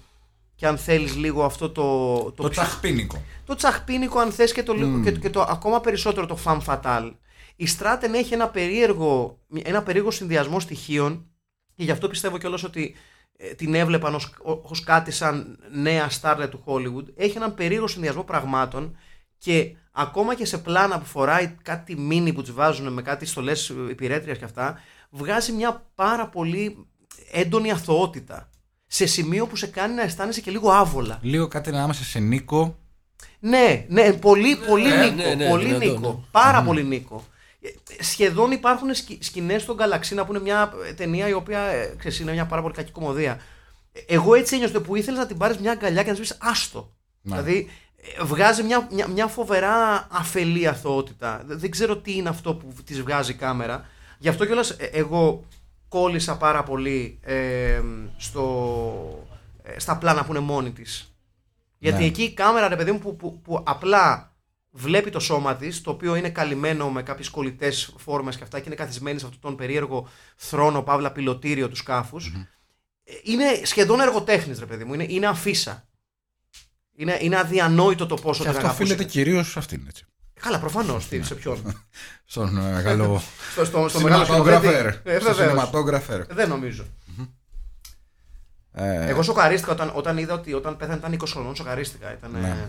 και 0.55 0.67
αν 0.67 0.79
θέλεις 0.79 1.17
λίγο 1.17 1.45
αυτό 1.45 1.71
το... 1.71 2.17
Το 2.37 2.49
ψυχ- 2.49 2.53
τσαχπίνικο. 2.67 3.23
το 3.45 3.55
τσαχπίνικο 3.55 4.19
αν 4.19 4.33
θες 4.33 4.53
και 4.53 4.63
το, 4.63 4.73
λίγο- 4.73 5.01
και, 5.03 5.11
και 5.13 5.31
το 5.31 5.41
ακόμα 5.49 5.81
περισσότερο 5.81 6.27
το 6.27 6.39
fan 6.45 6.59
fatal. 6.67 7.13
Η 7.57 7.69
Stratton 7.79 8.13
έχει 8.15 8.35
ένα 8.35 8.49
περίεργο, 8.49 9.39
ένα 9.63 9.83
περίεργο 9.83 10.11
συνδυασμό 10.11 10.61
στοιχείων 10.61 11.27
και 11.75 11.85
γι' 11.85 11.91
αυτό 11.91 12.09
πιστεύω 12.09 12.39
κιόλας 12.39 12.65
ότι 12.65 12.95
ε, 13.37 13.49
την 13.55 13.75
έβλεπαν 13.75 14.15
ως, 14.15 14.35
ως 14.63 14.81
κάτι 14.81 15.11
σαν 15.11 15.59
νέα 15.73 16.09
starlet 16.21 16.49
του 16.51 16.63
Hollywood. 16.67 17.05
Έχει 17.17 17.37
έναν 17.37 17.55
περίεργο 17.55 17.87
συνδυασμό 17.87 18.23
πραγμάτων 18.25 18.97
και 19.39 19.77
ακόμα 19.99 20.35
και 20.35 20.45
σε 20.45 20.59
πλάνα 20.59 20.99
που 20.99 21.05
φοράει 21.05 21.55
κάτι 21.63 21.97
μίνι 21.99 22.33
που 22.33 22.43
τις 22.43 22.53
βάζουν 22.53 22.93
με 22.93 23.03
κάτι 23.03 23.27
στολές 23.27 23.73
υπηρέτριας 23.91 24.39
και 24.39 24.45
αυτά, 24.45 24.81
βγάζει 25.11 25.53
μια 25.53 25.87
πάρα 25.95 26.29
πολύ 26.29 26.87
έντονη 27.33 27.71
αθωότητα. 27.71 28.51
Σε 28.87 29.07
σημείο 29.07 29.47
που 29.47 29.57
σε 29.57 29.67
κάνει 29.67 29.95
να 29.95 30.03
αισθάνεσαι 30.03 30.41
και 30.41 30.51
λίγο 30.51 30.71
άβολα. 30.71 31.19
Λίγο 31.23 31.49
κάτι 31.49 31.69
ανάμεσα 31.71 32.05
σε 32.05 32.19
Νίκο. 32.19 32.79
Ναι, 33.39 33.85
ναι, 33.89 34.13
πολύ, 34.13 34.57
πολύ 34.57 34.89
ναι, 34.89 35.05
Νίκο. 35.05 35.15
ναι, 35.29 35.35
ναι, 35.35 35.49
πολύ 35.49 35.65
δυνατό, 35.65 35.85
Νίκο. 35.85 36.09
ναι. 36.13 36.25
Πάρα 36.31 36.63
πολύ 36.63 36.83
Νίκο. 36.85 37.25
Ε, 37.61 38.03
Σχεδόν 38.03 38.51
υπάρχουν 38.51 38.95
σκη, 38.95 39.19
σκηνές 39.21 39.63
στον 39.63 39.77
Καλαξίνα 39.77 40.25
που 40.25 40.33
είναι 40.35 40.43
μια 40.43 40.73
ε, 40.89 40.93
ταινία 40.93 41.29
η 41.29 41.33
οποία 41.33 41.61
ε, 41.61 41.95
ξέρεις, 41.99 42.19
είναι 42.21 42.33
μια 42.33 42.47
πάρα 42.47 42.63
πολύ 42.63 42.75
κακή 42.75 42.91
κομμωδία. 42.93 43.41
Ε, 43.93 44.01
Εγώ 44.15 44.35
έτσι 44.35 44.55
ένιωσα 44.55 44.81
που 44.81 44.97
ήθελες 44.97 45.19
να 45.19 45.27
την 45.27 45.37
πάρεις 45.37 45.59
μια 45.59 45.71
αγκαλιά 45.73 46.03
και 46.03 46.11
να 46.11 46.17
της 46.17 46.29
πεις 46.29 46.39
άστο. 46.41 46.93
Ναι. 47.23 47.37
Δηλαδή 47.41 47.59
ε, 47.59 47.73
βγάζει 48.23 48.63
μια, 48.63 48.89
μια, 48.93 49.09
μια 49.09 49.27
φοβερά 49.27 50.07
αφελή 50.11 50.67
αθωότητα. 50.69 51.43
Δεν- 51.47 51.59
Δεν 51.59 51.71
ξέρω 51.71 51.97
τι 51.97 52.17
είναι 52.17 52.29
αυτό 52.29 52.55
που 52.55 52.73
της 52.85 53.01
βγάζει 53.03 53.31
η 53.33 53.35
κάμερα. 53.35 53.87
Γι' 54.19 54.29
αυτό 54.29 54.47
κιόλας 54.47 54.71
ε, 54.71 54.85
εγώ 54.93 55.45
κόλλησα 55.89 56.37
πάρα 56.37 56.63
πολύ 56.63 57.19
ε, 57.23 57.81
στο, 58.17 59.27
ε, 59.63 59.79
στα 59.79 59.97
πλάνα 59.97 60.25
που 60.25 60.31
είναι 60.33 60.41
μόνη 60.41 60.71
της. 60.73 61.11
Γιατί 61.79 61.99
Ναι. 62.01 62.07
εκεί 62.07 62.23
η 62.23 62.33
κάμερα, 62.35 62.69
ρε 62.69 62.77
παιδί 62.77 62.93
μου, 62.93 62.99
που, 62.99 63.17
που, 63.17 63.41
που 63.41 63.63
απλά 63.67 64.35
βλέπει 64.71 65.11
το 65.11 65.21
σώμα 65.21 65.57
της, 65.57 65.81
το 65.81 65.91
οποίο 65.91 66.15
είναι 66.15 66.31
καλυμμένο 66.31 66.91
με 66.91 67.03
κάποιες 67.03 67.29
κολλητές 67.31 67.95
φόρμες 67.97 68.37
και 68.37 68.43
αυτά 68.43 68.59
και 68.59 68.65
είναι 68.67 68.75
καθισμένη 68.75 69.19
σε 69.19 69.25
αυτόν 69.27 69.41
τον 69.41 69.57
περίεργο 69.57 70.09
θρόνο, 70.37 70.83
παύλα 70.83 71.13
πιλωτήριο 71.13 71.69
τους 71.69 71.79
σκαφου 71.79 72.17
είναι 73.23 73.45
σχεδόν 73.63 74.01
εργοτέχνης 74.01 74.59
ρε 74.59 74.67
παιδί 74.67 74.85
μου. 74.85 74.95
Είναι, 74.95 75.07
είναι 75.09 75.27
αφίσα. 75.27 75.85
Είναι, 76.97 77.19
είναι 77.21 77.39
αδιανόητο 77.39 78.07
το 78.07 78.15
πόσο 78.15 78.43
Και 78.43 78.49
την 78.49 78.57
αυτό 78.57 78.61
αγαπούσε. 78.67 78.83
οφείλεται 78.83 79.05
κυρίως 79.11 79.51
σε 79.51 79.59
αυτήν. 79.59 79.85
Έτσι. 79.89 80.05
Καλά, 80.41 80.59
προφανώς. 80.59 81.09
σε 81.21 81.35
ποιον. 81.35 81.83
Στον 82.25 82.59
ε, 82.59 82.61
μεγάλο. 82.73 83.23
στο, 83.53 83.65
στο, 83.65 83.89
στο 83.89 84.01
μεγάλο 84.01 84.25
Σινεματόγραφερ. 84.25 84.73
σκηνοθέτη. 84.93 85.11
Ε, 85.11 85.19
Στο 85.21 85.29
βεβαίως. 85.31 85.37
σινεματόγραφερ. 85.37 86.25
Δεν 86.27 86.49
νομίζω. 86.49 86.85
Ε, 88.73 89.07
Εγώ 89.09 89.23
σοκαρίστηκα 89.23 89.73
όταν, 89.73 89.93
όταν 89.95 90.19
είδα 90.19 90.35
ότι 90.35 90.53
όταν 90.53 90.77
πέθανε 90.77 90.99
ήταν 90.99 91.15
20 91.21 91.25
χρονών. 91.29 91.55
Σοκαρίστηκα. 91.57 92.13
Ήταν, 92.13 92.31
Ναι. 92.41 92.69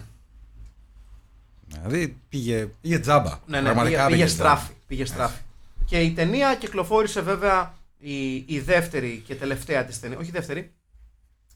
Δηλαδή 1.81 2.17
πήγε, 2.29 2.65
πήγε 2.81 2.99
τζάμπα. 2.99 3.39
Ναι, 3.45 3.57
ναι, 3.57 3.63
Πραγματικά 3.63 4.05
πήγε, 4.05 4.15
πήγε 4.23 4.25
τζάμπα. 4.33 4.49
στράφη. 4.49 4.71
Πήγε 4.87 5.05
στράφη. 5.05 5.37
Και 5.85 5.99
η 6.01 6.11
ταινία 6.11 6.55
κυκλοφόρησε 6.55 7.21
βέβαια 7.21 7.73
η, 7.97 8.35
η 8.35 8.59
δεύτερη 8.59 9.23
και 9.27 9.35
τελευταία 9.35 9.85
της 9.85 9.99
ταινία. 9.99 10.17
Όχι 10.17 10.27
η 10.27 10.31
δεύτερη, 10.31 10.71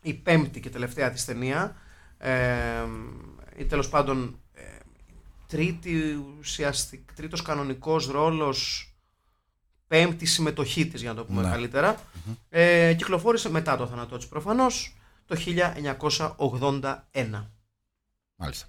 η 0.02 0.14
πέμπτη 0.14 0.60
και 0.60 0.70
τελευταία 0.70 1.12
της 1.12 1.26
ταινία. 1.26 1.76
Ε, 2.24 2.86
ή 3.58 3.66
τέλος 3.66 3.90
πάντων 3.90 4.40
ε, 4.54 4.62
τρίτη 5.48 6.26
ουσιαστικ, 6.40 7.14
τρίτος 7.14 7.42
κανονικός 7.42 8.08
ρόλος 8.08 8.86
πέμπτη 9.88 10.26
συμμετοχή 10.26 10.88
της 10.88 11.02
για 11.02 11.10
να 11.10 11.16
το 11.16 11.26
πούμε 11.26 11.42
Ναι. 11.42 11.50
καλύτερα. 11.50 11.96
Ε, 12.50 12.94
κυκλοφόρησε 12.98 13.50
μετά 13.50 13.78
το 13.78 13.88
θάνατό 13.88 14.18
της 14.18 14.28
προφανώς 14.28 14.96
το 15.26 15.36
1981. 15.36 17.50
Μάλιστα. 18.36 18.66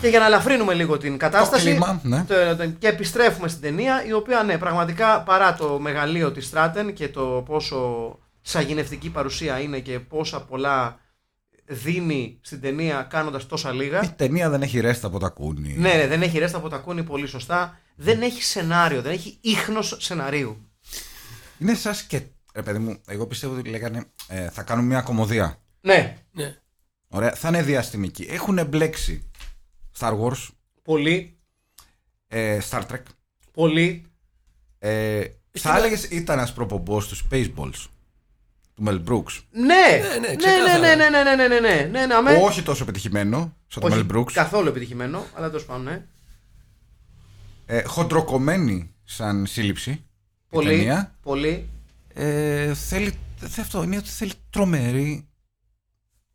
Και 0.00 0.08
για 0.08 0.18
να 0.18 0.26
ελαφρύνουμε 0.26 0.74
λίγο 0.74 0.98
την 0.98 1.10
Το 1.12 1.16
κατάσταση. 1.16 1.64
κλίμα, 1.70 2.00
ναι. 2.02 2.24
το- 2.24 2.56
το- 2.56 2.66
και 2.70 2.88
επιστρέφουμε 2.88 3.48
στην 3.48 3.60
ταινία, 3.62 4.04
η 4.04 4.12
οποία 4.12 4.42
ναι, 4.42 4.58
πραγματικά 4.58 5.22
παρά 5.22 5.54
το 5.54 5.78
μεγαλείο 5.78 6.32
της 6.32 6.46
Στράτεν 6.46 6.94
και 6.94 7.08
το 7.08 7.42
πόσο 7.46 8.18
σαγηνευτική 8.40 9.10
παρουσία 9.10 9.60
είναι 9.60 9.80
και 9.80 10.00
πόσα 10.00 10.44
πολλά 10.44 10.98
δίνει 11.66 12.38
στην 12.40 12.60
ταινία 12.60 13.02
κάνοντας 13.02 13.46
τόσα 13.46 13.72
Η 13.72 13.76
λίγα. 13.76 14.14
ταινία 14.14 14.50
δεν 14.50 14.62
έχει 14.62 14.80
ρέστα 14.80 15.06
από 15.06 15.18
τα 15.18 15.28
κούνη. 15.28 15.74
Ναι, 15.78 15.94
ναι, 15.94 16.06
δεν 16.06 16.22
έχει 16.22 16.38
ρέστα 16.38 16.58
από 16.58 16.68
τα 16.68 16.78
κούνη 16.78 17.02
πολύ 17.02 17.26
σωστά. 17.26 17.78
Δεν 17.96 18.22
έχει 18.22 18.42
σενάριο, 18.42 19.02
δεν 19.02 19.12
έχει 19.12 19.38
ίχνος 19.40 19.96
σεναρίου. 20.00 20.68
Είναι 21.58 21.74
σαν 21.74 21.94
και. 22.08 22.22
Ρε 22.54 22.62
παιδί 22.62 22.78
μου, 22.78 23.00
εγώ 23.06 23.26
πιστεύω 23.26 23.58
ότι 23.58 23.68
λέγανε 23.68 24.04
ε, 24.28 24.50
θα 24.50 24.62
κάνουν 24.62 24.84
μια 24.84 25.00
κομμωδία. 25.00 25.62
Ναι, 25.80 26.16
Ναι. 26.32 26.56
Ωραία, 27.08 27.34
θα 27.34 27.48
είναι 27.48 27.62
διαστημική. 27.62 28.22
Έχουν 28.30 28.66
μπλέξει 28.66 29.30
Star 29.98 30.20
Wars, 30.20 30.48
πολύ, 30.82 31.38
ε, 32.28 32.58
Star 32.70 32.82
Trek. 32.90 33.02
πολύ. 33.52 34.04
Ε, 34.78 35.24
θα 35.50 35.76
έλεγες 35.76 36.04
ήταν 36.04 36.38
ένας 36.38 36.52
προπομπός 36.52 37.08
του 37.08 37.16
Spaceballs 37.30 37.86
του 38.74 38.84
Mel 38.86 39.04
Brooks. 39.08 39.42
Ναι, 39.50 39.64
ναι, 39.66 40.08
ναι, 40.08 40.28
ναι, 40.28 40.36
ξεκάθαρα. 40.36 40.78
ναι, 40.78 40.94
ναι, 40.94 41.08
ναι, 41.08 41.22
ναι, 41.22 41.34
ναι, 41.34 41.46
ναι, 41.48 41.58
ναι, 41.60 41.88
ναι, 41.90 42.06
ναι, 42.06 42.14
αμέ. 42.14 42.32
Όχι 42.42 42.62
τόσο 42.62 42.84
πετυχημένο 42.84 43.56
σαν 43.66 43.82
το 43.82 43.88
Όχι 43.88 44.06
Mel 44.10 44.16
Brooks. 44.16 44.32
καθόλου 44.32 44.68
επιτυχημένο, 44.68 45.24
αλλά 45.34 45.50
τέλο 45.50 45.62
πάντων, 45.62 45.82
ναι. 45.84 46.04
Ε, 47.66 47.82
χοντροκομμένη 47.82 48.94
σαν 49.04 49.46
σύλληψη. 49.46 49.90
η 49.90 50.00
Πολύ, 50.50 50.68
ταινία. 50.68 51.14
πολύ. 51.22 51.68
Ε, 52.14 52.74
θέλει, 52.74 53.18
θε- 53.36 53.58
αυτό 53.58 53.82
είναι 53.82 53.96
ότι 53.96 54.08
θέλει 54.08 54.32
τρομερή, 54.50 55.28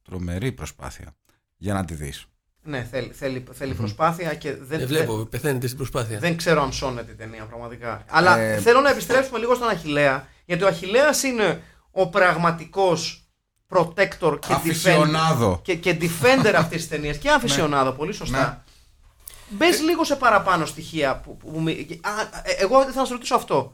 τρομερή 0.01 0.51
προσπάθεια 0.51 1.15
για 1.57 1.73
να 1.73 1.85
τη 1.85 1.93
δεις. 1.93 2.25
Ναι, 2.63 2.87
θέλει, 2.91 3.11
θέλει, 3.13 3.43
θέλει 3.51 3.73
προσπάθεια 3.73 4.33
και 4.33 4.51
δεν, 4.55 4.65
Δεν 4.67 4.79
Ε, 4.81 4.85
βλέπω, 4.85 5.17
πεθαίνετε 5.25 5.65
στην 5.65 5.77
προσπάθεια. 5.77 6.19
δεν 6.19 6.37
ξέρω 6.37 6.61
αν 6.61 6.71
σώνεται 6.73 7.11
η 7.11 7.15
ταινία 7.15 7.43
πραγματικά. 7.45 8.05
Αλλά 8.09 8.37
Ε, 8.37 8.57
θέλω 8.57 8.81
να 8.81 8.89
επιστρέψουμε 8.89 9.39
λίγο 9.39 9.55
στον 9.55 9.69
Αχηλέα, 9.69 10.27
γιατί 10.45 10.63
ο 10.63 10.67
Αχηλέας 10.67 11.23
είναι 11.23 11.61
ο 11.91 12.09
πραγματικός 12.09 13.23
protector 13.69 14.39
και 14.39 14.47
defender, 14.47 14.55
Αφισιονάδο. 14.55 15.59
και, 15.63 15.75
και 15.75 15.97
defender 16.01 16.53
αυτής 16.55 16.77
της 16.79 16.87
ταινίας 16.87 17.17
και 17.17 17.29
αφισιονάδο, 17.29 17.91
πολύ 17.91 18.13
σωστά. 18.13 18.39
Ναι. 18.47 19.57
Μπες 19.57 19.81
λίγο 19.81 20.03
σε 20.03 20.15
παραπάνω 20.15 20.65
στοιχεία 20.65 21.19
που, 21.19 21.37
που, 21.37 21.51
που 21.51 21.61
μη- 21.61 21.99
Α, 22.03 22.11
ε, 22.43 22.51
εγώ 22.57 22.91
θα 22.91 23.05
σε 23.05 23.13
ρωτήσω 23.13 23.35
αυτό. 23.35 23.73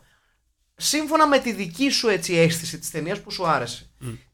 Σύμφωνα 0.76 1.28
με 1.28 1.40
τη 1.40 1.52
δική 1.54 1.90
σου 1.90 2.08
έτσι 2.08 2.34
αίσθηση 2.36 2.80
της 2.80 2.92
ταινίας 2.92 3.22
που 3.22 3.32
σου 3.32 3.48
άρεσε, 3.48 3.90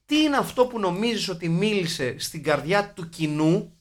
τι 0.05 0.17
είναι 0.21 0.37
αυτό 0.37 0.65
που 0.65 0.79
νομίζεις 0.79 1.29
ότι 1.29 1.49
μίλησε 1.49 2.15
στην 2.19 2.43
καρδιά 2.43 2.91
του 2.93 3.09
κοινού 3.09 3.75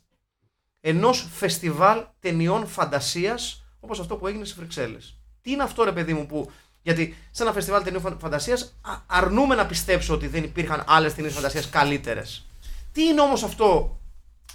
ενός 0.80 1.28
φεστιβάλ 1.32 2.04
ταινιών 2.20 2.66
φαντασίας 2.66 3.64
όπως 3.80 4.00
αυτό 4.00 4.16
που 4.16 4.26
έγινε 4.26 4.44
στις 4.44 4.56
Βρυξέλλες; 4.58 5.18
Τι 5.40 5.50
είναι 5.50 5.62
αυτό 5.62 5.84
ρε 5.84 5.92
παιδί 5.92 6.12
μου 6.14 6.26
που... 6.26 6.50
Γιατί 6.82 7.16
σε 7.30 7.42
ένα 7.42 7.52
φεστιβάλ 7.52 7.82
ταινιών 7.82 8.02
φαν- 8.02 8.20
φαντασίας 8.20 8.62
α- 8.80 8.96
αρνούμε 9.06 9.54
να 9.54 9.66
πιστέψω 9.66 10.14
ότι 10.14 10.26
δεν 10.26 10.44
υπήρχαν 10.44 10.84
άλλες 10.86 11.14
ταινίες 11.14 11.32
φαντασίας 11.32 11.68
καλύτερες. 11.70 12.46
Τι 12.92 13.02
είναι 13.02 13.20
όμως 13.20 13.42
αυτό... 13.42 13.98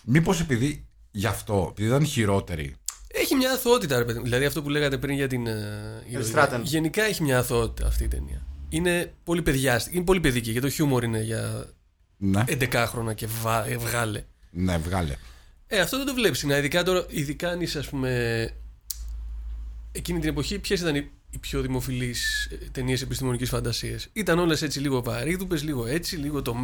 Μήπως 0.04 0.40
επειδή 0.40 0.86
γι' 1.12 1.26
αυτό, 1.28 1.68
επειδή 1.72 1.88
ήταν 1.88 2.06
χειρότερη. 2.06 2.76
Έχει 3.08 3.36
μια 3.36 3.52
αθωότητα, 3.52 3.98
ρε 3.98 4.06
παιδί. 4.06 4.18
μου. 4.18 4.24
Δηλαδή 4.24 4.46
αυτό 4.46 4.62
που 4.62 4.70
λέγατε 4.70 4.98
πριν 4.98 5.16
για 5.16 5.28
την. 5.28 5.48
ε, 5.48 6.04
ηρωίδα. 6.08 6.50
Stratton. 6.50 6.62
Γενικά 6.64 7.04
έχει 7.04 7.24
μια 7.24 7.38
αθωότητα 7.40 7.88
αυτή 7.88 8.04
η 8.04 8.08
ταινία. 8.08 8.42
Είναι 8.70 9.14
πολύ 9.24 9.42
παιδιάστικη, 9.42 9.96
είναι 9.96 10.06
πολύ 10.06 10.20
παιδική 10.20 10.54
και 10.54 10.60
το 10.60 10.70
χιούμορ 10.70 11.04
είναι 11.04 11.22
για 11.22 11.70
Ναι, 12.18 12.44
11χρονα 12.48 13.16
και 13.16 13.28
βα... 13.42 13.66
ε, 13.68 13.78
βγάλε. 13.78 14.24
ναι 14.50 14.78
βγάλε. 14.78 15.16
Ε, 15.68 15.80
αυτό 15.80 15.98
δεν 15.98 16.06
το 16.06 16.14
βλέπεις 16.14 16.40
συχνά. 16.40 16.58
Ειδικά 16.58 16.84
τώρα, 16.84 17.06
ειδικά 17.10 17.50
αν 17.50 17.62
είσαι, 17.62 17.80
ας 17.80 17.88
πούμε. 17.90 18.52
Εκείνη 19.92 20.20
την 20.20 20.30
εποχή, 20.30 20.60
ποιες 20.60 20.80
ήταν 20.80 20.96
οι, 20.96 21.12
οι 21.36 21.38
πιο 21.38 21.62
δημοφιλείς 21.62 22.50
ταινίες 22.72 23.02
επιστημονικής 23.02 23.50
φαντασίας. 23.50 24.08
Ήταν 24.14 24.40
όλες 24.40 24.62
έτσι 24.62 24.80
λίγο 24.80 25.02
βαρύδουπες, 25.04 25.64
λίγο 25.64 25.86
έτσι, 25.88 26.16
λίγο 26.16 26.42
το. 26.42 26.56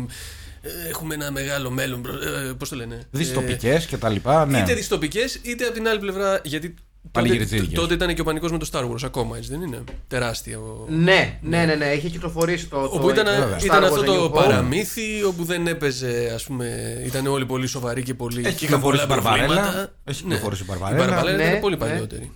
ε, 0.61 0.69
έχουμε 0.89 1.13
ένα 1.13 1.31
μεγάλο 1.31 1.69
μέλλον. 1.69 2.05
Ε, 2.49 2.53
Πώς 2.53 2.69
το 2.69 2.75
λένε. 2.75 3.03
Δυστοπικές 3.11 3.85
και 3.85 3.97
τα 3.97 4.09
λοιπά, 4.09 4.45
ναι. 4.45 4.59
Είτε 4.59 4.73
δυστοπικές, 4.73 5.35
είτε 5.41 5.63
από 5.65 5.73
την 5.73 5.87
άλλη 5.87 5.99
πλευρά. 5.99 6.41
Γιατί 6.43 6.67
τότε, 6.69 6.81
Πανηγυριτζίδικες. 7.11 7.79
τότε 7.79 7.93
ήταν 7.93 8.13
και 8.15 8.21
ο 8.21 8.23
πανικός 8.23 8.51
με 8.51 8.57
το 8.57 8.69
Star 8.71 8.89
Wars 8.89 9.03
ακόμα, 9.03 9.37
έτσι 9.37 9.49
δεν 9.49 9.61
είναι; 9.61 9.83
Τεράστιο. 10.07 10.85
Ναι, 10.89 11.39
ναι, 11.41 11.65
ναι, 11.65 11.75
ναι, 11.75 11.85
είχε 11.85 12.09
κυκλοφορήσει 12.09 12.67
το... 12.67 12.77
Όπου 12.83 12.97
το- 13.07 13.09
ήταν, 13.09 13.25
Star 13.25 13.63
ήταν 13.63 13.83
Wars 13.83 13.85
αυτό 13.85 14.01
A 14.01 14.05
το 14.05 14.13
New 14.23 14.25
Hope. 14.25 14.31
παραμύθι 14.33 15.23
όπου 15.23 15.43
δεν 15.43 15.67
έπαιζε, 15.67 16.31
ας 16.33 16.43
πούμε, 16.43 16.97
ήταν 17.05 17.27
όλοι 17.27 17.45
πολύ 17.45 17.67
σοβαροί 17.67 18.03
και 18.03 18.13
πολύ. 18.13 18.41
Έχει 18.45 18.55
και 18.55 18.65
είχαν 18.65 18.81
πολλά 18.81 19.01
κυκλοφορήσει 19.01 19.21
η 19.21 19.29
Μπαρβαρέλα. 19.31 19.61
προβλήματα. 19.61 19.93
Έχει 20.03 20.21
Ναι. 20.23 20.27
κυκλοφορήσει 20.29 20.61
η 20.61 20.65
Η 20.67 20.71
Μπαρβαρέλα. 20.71 21.05
Μπαρβαρέλα 21.05 21.37
Ναι, 21.37 21.43
ήταν 21.49 21.59
πολύ 21.59 21.75
ναι. 21.77 21.85
παλιότερη. 21.85 22.31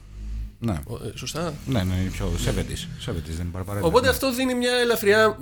Ναι, 0.66 0.80
Ο- 0.86 0.96
ε, 0.96 1.12
Σωστά. 1.16 1.54
ναι, 1.66 1.84
ναι, 1.84 1.96
είναι 1.96 2.10
πιο 2.10 2.32
70s. 2.46 2.88
70s 3.06 3.12
δεν 3.28 3.40
είναι 3.42 3.50
Μπαρμπαρέλα. 3.52 3.86
Οπότε 3.86 4.10
αυτό 4.10 4.34
δίνει 4.34 4.54
μια 4.56 4.72
ελαφριά 4.74 5.38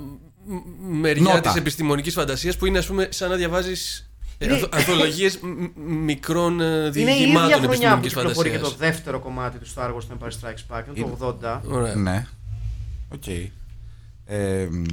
μ, 0.46 0.52
μ, 0.54 0.98
μεριά 0.98 1.22
Νότα. 1.22 1.40
της 1.40 1.54
επιστημονικής 1.54 2.14
φαντασίας 2.14 2.56
που 2.56 2.66
είναι, 2.66 2.78
ας 2.78 2.86
πούμε, 2.86 3.08
σαν 3.10 3.30
να 3.30 3.36
διαβάζεις 3.36 4.10
Είναι- 4.38 4.68
ανθολογίες 4.70 5.38
μικρών 5.86 6.60
ε, 6.60 6.64
Είναι 6.64 6.76
η 6.76 6.88
ίδια 6.88 7.04
διηγημάτων 7.14 7.50
χρονιά 7.50 7.60
που 7.60 7.74
επιστημονική 7.74 8.08
κυκλοφορεί 8.08 8.50
και 8.50 8.58
το 8.58 8.64
φαντασίας. 8.64 8.90
δεύτερο 8.90 9.18
κομμάτι 9.20 9.58
του 9.58 9.66
Star 9.74 9.88
Wars 9.94 10.02
του 10.08 10.18
Empire 10.20 10.28
Strikes 10.48 10.76
Back, 10.76 10.82
είναι 10.94 11.06
το 11.18 11.38
80. 11.42 11.60
Ωραία. 11.68 11.94
Ναι. 11.94 12.26
Οκ. 13.08 13.26
Ε, 14.26 14.66
μ, 14.70 14.84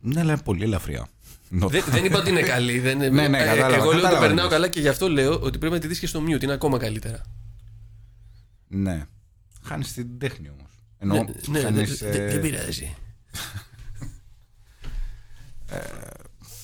ναι, 0.00 0.20
αλλά 0.20 0.32
είναι 0.32 0.40
πολύ 0.44 0.62
ελαφριά. 0.64 1.08
Νότα. 1.48 1.68
Δεν, 1.68 1.82
δεν 1.88 2.04
είπα 2.04 2.18
ότι 2.18 2.30
είναι 2.30 2.40
καλή. 2.42 2.78
Δεν, 2.78 2.98
Ναι, 3.14 3.28
ναι, 3.28 3.38
ε, 3.38 3.44
κατάλαβα, 3.44 3.74
Εγώ 3.74 3.84
λέω 3.84 3.90
ότι 3.90 3.96
το 3.96 4.02
κατάλαβα 4.02 4.18
τι 4.20 4.26
περνάω 4.26 4.44
λες. 4.44 4.52
καλά 4.54 4.68
και 4.68 4.80
γι' 4.80 4.88
αυτό 4.88 5.08
λέω 5.08 5.38
ότι 5.42 5.58
πρέπει 5.58 5.74
να 5.74 5.80
τη 5.80 5.86
δεις 5.86 5.98
και 5.98 6.06
στο 6.06 6.22
mute. 6.28 6.42
Είναι 6.42 6.52
ακόμα 6.52 6.78
καλύτερα. 6.78 7.20
Ναι. 8.68 9.06
Χάνεις 9.64 9.92
την 9.92 10.18
τέχνη 10.18 10.50
όμως. 10.50 10.70
Ενώ 10.98 11.14
ναι, 11.48 11.60
χάνεις, 11.60 11.98
δεν- 11.98 12.10
δεν- 12.12 12.20
ε, 12.22 12.30
δεν 12.30 12.40
πειράζει. 12.40 12.94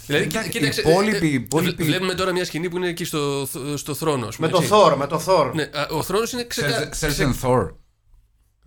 Δηλαδή, 0.06 0.24
εντάξει, 0.24 0.48
κοίταξε, 0.50 0.80
οι 0.80 0.90
υπόλοιποι- 0.90 1.22
ε, 1.22 1.26
ε, 1.26 1.28
οι 1.28 1.32
υπόλοιποι- 1.34 1.84
Βλέπουμε 1.86 2.14
τώρα 2.14 2.32
μια 2.32 2.44
σκηνή 2.44 2.68
που 2.70 2.76
είναι 2.76 2.88
εκεί 2.88 3.04
στο, 3.04 3.48
στο 3.74 3.94
θρόνο. 3.94 4.26
ας 4.26 4.36
πούμε, 4.36 4.46
Με 4.48 4.52
το 4.52 4.58
έτσι. 4.62 4.72
Thor, 4.74 4.94
με 4.96 5.06
το 5.06 5.22
Thor. 5.26 5.52
Ναι, 5.54 5.62
α, 5.62 5.86
ο 5.90 6.02
θρόνος 6.02 6.32
είναι 6.32 6.44
ξεκάθαρο. 6.44 6.90
Sergeant 7.00 7.34
Thor. 7.42 7.66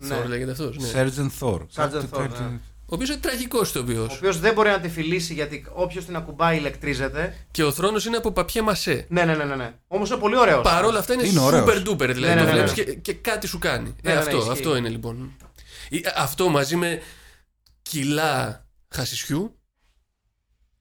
Thor 0.08 0.26
λέγεται 0.26 0.50
αυτός. 0.50 0.76
Ναι. 0.78 0.88
Sergeant 0.94 1.30
Thor. 1.40 2.30
Sergeant 2.88 2.92
Thor, 2.92 2.92
ναι. 2.92 2.92
Ο 2.92 2.94
οποίος 2.94 3.08
είναι 3.08 3.18
τραγικός 3.18 3.68
ηθοποιό. 3.68 4.02
Ο 4.02 4.14
οποίος 4.16 4.38
δεν 4.40 4.54
μπορεί 4.54 4.68
να 4.68 4.80
τη 4.80 4.88
φιλήσει 4.88 5.34
γιατί 5.34 5.66
όποιος 5.72 6.04
την 6.04 6.16
ακουμπάει 6.16 6.56
ηλεκτρίζεται. 6.56 7.34
Και 7.50 7.64
ο 7.64 7.72
θρόνος 7.72 8.04
είναι 8.06 8.16
από 8.16 8.32
παπιέ 8.32 8.62
μασέ. 8.62 9.06
Ναι, 9.08 9.24
ναι, 9.24 9.34
ναι, 9.34 9.44
ναι. 9.44 9.54
ναι. 9.56 9.72
Όμως 9.88 10.10
είναι 10.10 10.18
πολύ 10.18 10.36
ωραίος. 10.36 10.60
Παρ' 10.62 10.84
όλα 10.84 10.98
αυτά 10.98 11.12
είναι, 11.14 11.26
Είναι 11.26 11.40
ωραίος. 11.40 11.64
super 11.64 11.88
duper. 11.88 11.96
Δηλαδή 12.12 12.20
Ναι, 12.20 12.34
ναι, 12.34 12.40
το 12.40 12.44
ναι, 12.46 12.52
βλέπεις 12.52 12.76
ναι. 12.76 12.82
και, 12.84 12.94
και 12.94 13.12
κάτι 13.12 13.46
σου 13.46 13.58
κάνει. 13.58 13.94
Ναι, 14.02 14.10
ε, 14.10 14.14
ναι, 14.14 14.20
αυτό, 14.20 14.36
ισχύει. 14.36 14.50
αυτό 14.50 14.76
είναι 14.76 14.88
λοιπόν. 14.88 15.36
Ή, 15.88 16.04
Αυτό 16.16 16.48
μαζί 16.48 16.76
με 16.76 17.00
κιλά 17.82 18.66
χασισιού 18.88 19.58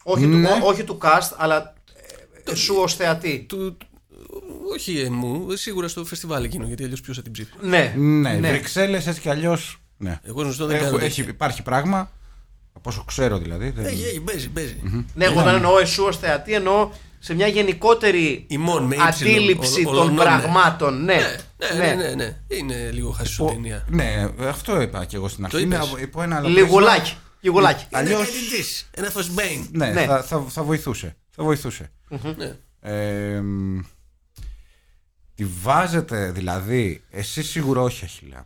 Όχι, 0.03 0.25
Ναι. 0.25 0.47
του, 0.47 0.59
όχι 0.63 0.83
του 0.83 0.97
cast, 1.01 1.31
αλλά 1.37 1.73
ε, 2.45 2.55
σου 2.55 2.75
ως 2.75 2.95
θεατή. 2.95 3.45
του, 3.49 3.77
όχι 4.73 4.99
εμού, 4.99 5.55
σίγουρα 5.55 5.87
στο 5.87 6.05
φεστιβάλ 6.05 6.43
εκείνο, 6.43 6.65
γιατί 6.67 6.83
αλλιώς 6.83 7.01
ποιος 7.01 7.15
θα 7.15 7.21
την 7.21 7.31
ψήφει. 7.31 7.51
Ναι, 7.61 7.93
Ναι, 7.97 8.37
Βρυξέλλες 8.39 9.07
έτσι 9.07 9.21
κι 9.21 9.29
αλλιώς. 9.29 9.77
Ναι. 10.03 10.19
Εγώ 10.23 10.41
γνωστό 10.41 10.65
δεν 10.65 10.75
Έχω- 10.75 10.85
κάνω. 10.85 10.97
έχει, 10.97 11.15
τέτοια. 11.15 11.31
υπάρχει 11.33 11.61
πράγμα. 11.63 12.11
Από 12.73 12.89
όσο 12.89 13.03
ξέρω 13.07 13.37
δηλαδή. 13.37 13.69
δεν- 13.69 13.85
Έχει, 13.85 14.03
έχει, 14.03 14.19
παίζει, 14.19 14.49
παίζει. 14.49 15.05
Ναι, 15.13 15.25
εγώ 15.25 15.41
δεν 15.41 15.55
εννοώ 15.55 15.79
εσού 15.79 16.03
ως 16.03 16.17
θεατή, 16.17 16.53
εννοώ 16.53 16.91
σε 17.19 17.33
μια 17.33 17.47
γενικότερη 17.47 18.45
Ημών 18.49 18.83
με 18.83 18.95
ύψιλον, 18.95 19.33
αντίληψη 19.35 19.81
ο- 19.81 19.83
των 19.83 19.93
ολονών, 19.93 20.13
ναι. 20.15 20.21
πραγμάτων. 20.23 21.03
Ναι, 21.03 21.19
Ναι, 21.77 21.85
ναι, 21.85 21.93
ναι, 21.93 22.13
ναι. 22.15 22.37
Είναι 22.47 22.89
λίγο 22.91 23.11
χασισοτενία. 23.11 23.85
Ναι, 23.89 24.29
αυτό 24.39 24.81
είπα 24.81 25.05
και 25.05 25.15
εγώ 25.15 25.27
στην 25.27 25.43
αρχή. 25.45 25.55
Το 25.55 25.61
Είναι 25.61 25.75
είπες. 25.75 25.87
από- 25.87 25.97
υπό 25.97 26.21
ένα 26.21 26.35
άλλο 26.35 26.47
Λιγουλάκι. 26.47 26.99
πρίσμα. 26.99 27.17
Γιγουλάκι. 27.41 27.85
Είναι 27.89 28.01
Αλλιώς- 28.01 28.25
κάτι 28.25 28.49
της. 28.57 28.89
Ένα 28.91 29.09
φωσμπέιν. 29.09 29.67
Ναι, 29.71 29.89
Ναι. 29.89 30.05
Θα, 30.05 30.23
θα, 30.23 30.45
θα 30.49 30.63
βοηθούσε. 30.63 31.15
Θα 31.29 31.43
βοηθούσε. 31.43 31.91
Ναι. 32.37 32.55
Ε, 32.81 33.39
μ, 33.41 33.79
τη 35.35 35.45
βάζετε 35.61 36.31
δηλαδή, 36.31 37.03
εσύ 37.11 37.43
σίγουρα 37.43 37.81
όχι 37.81 38.03
Αχιλά. 38.05 38.45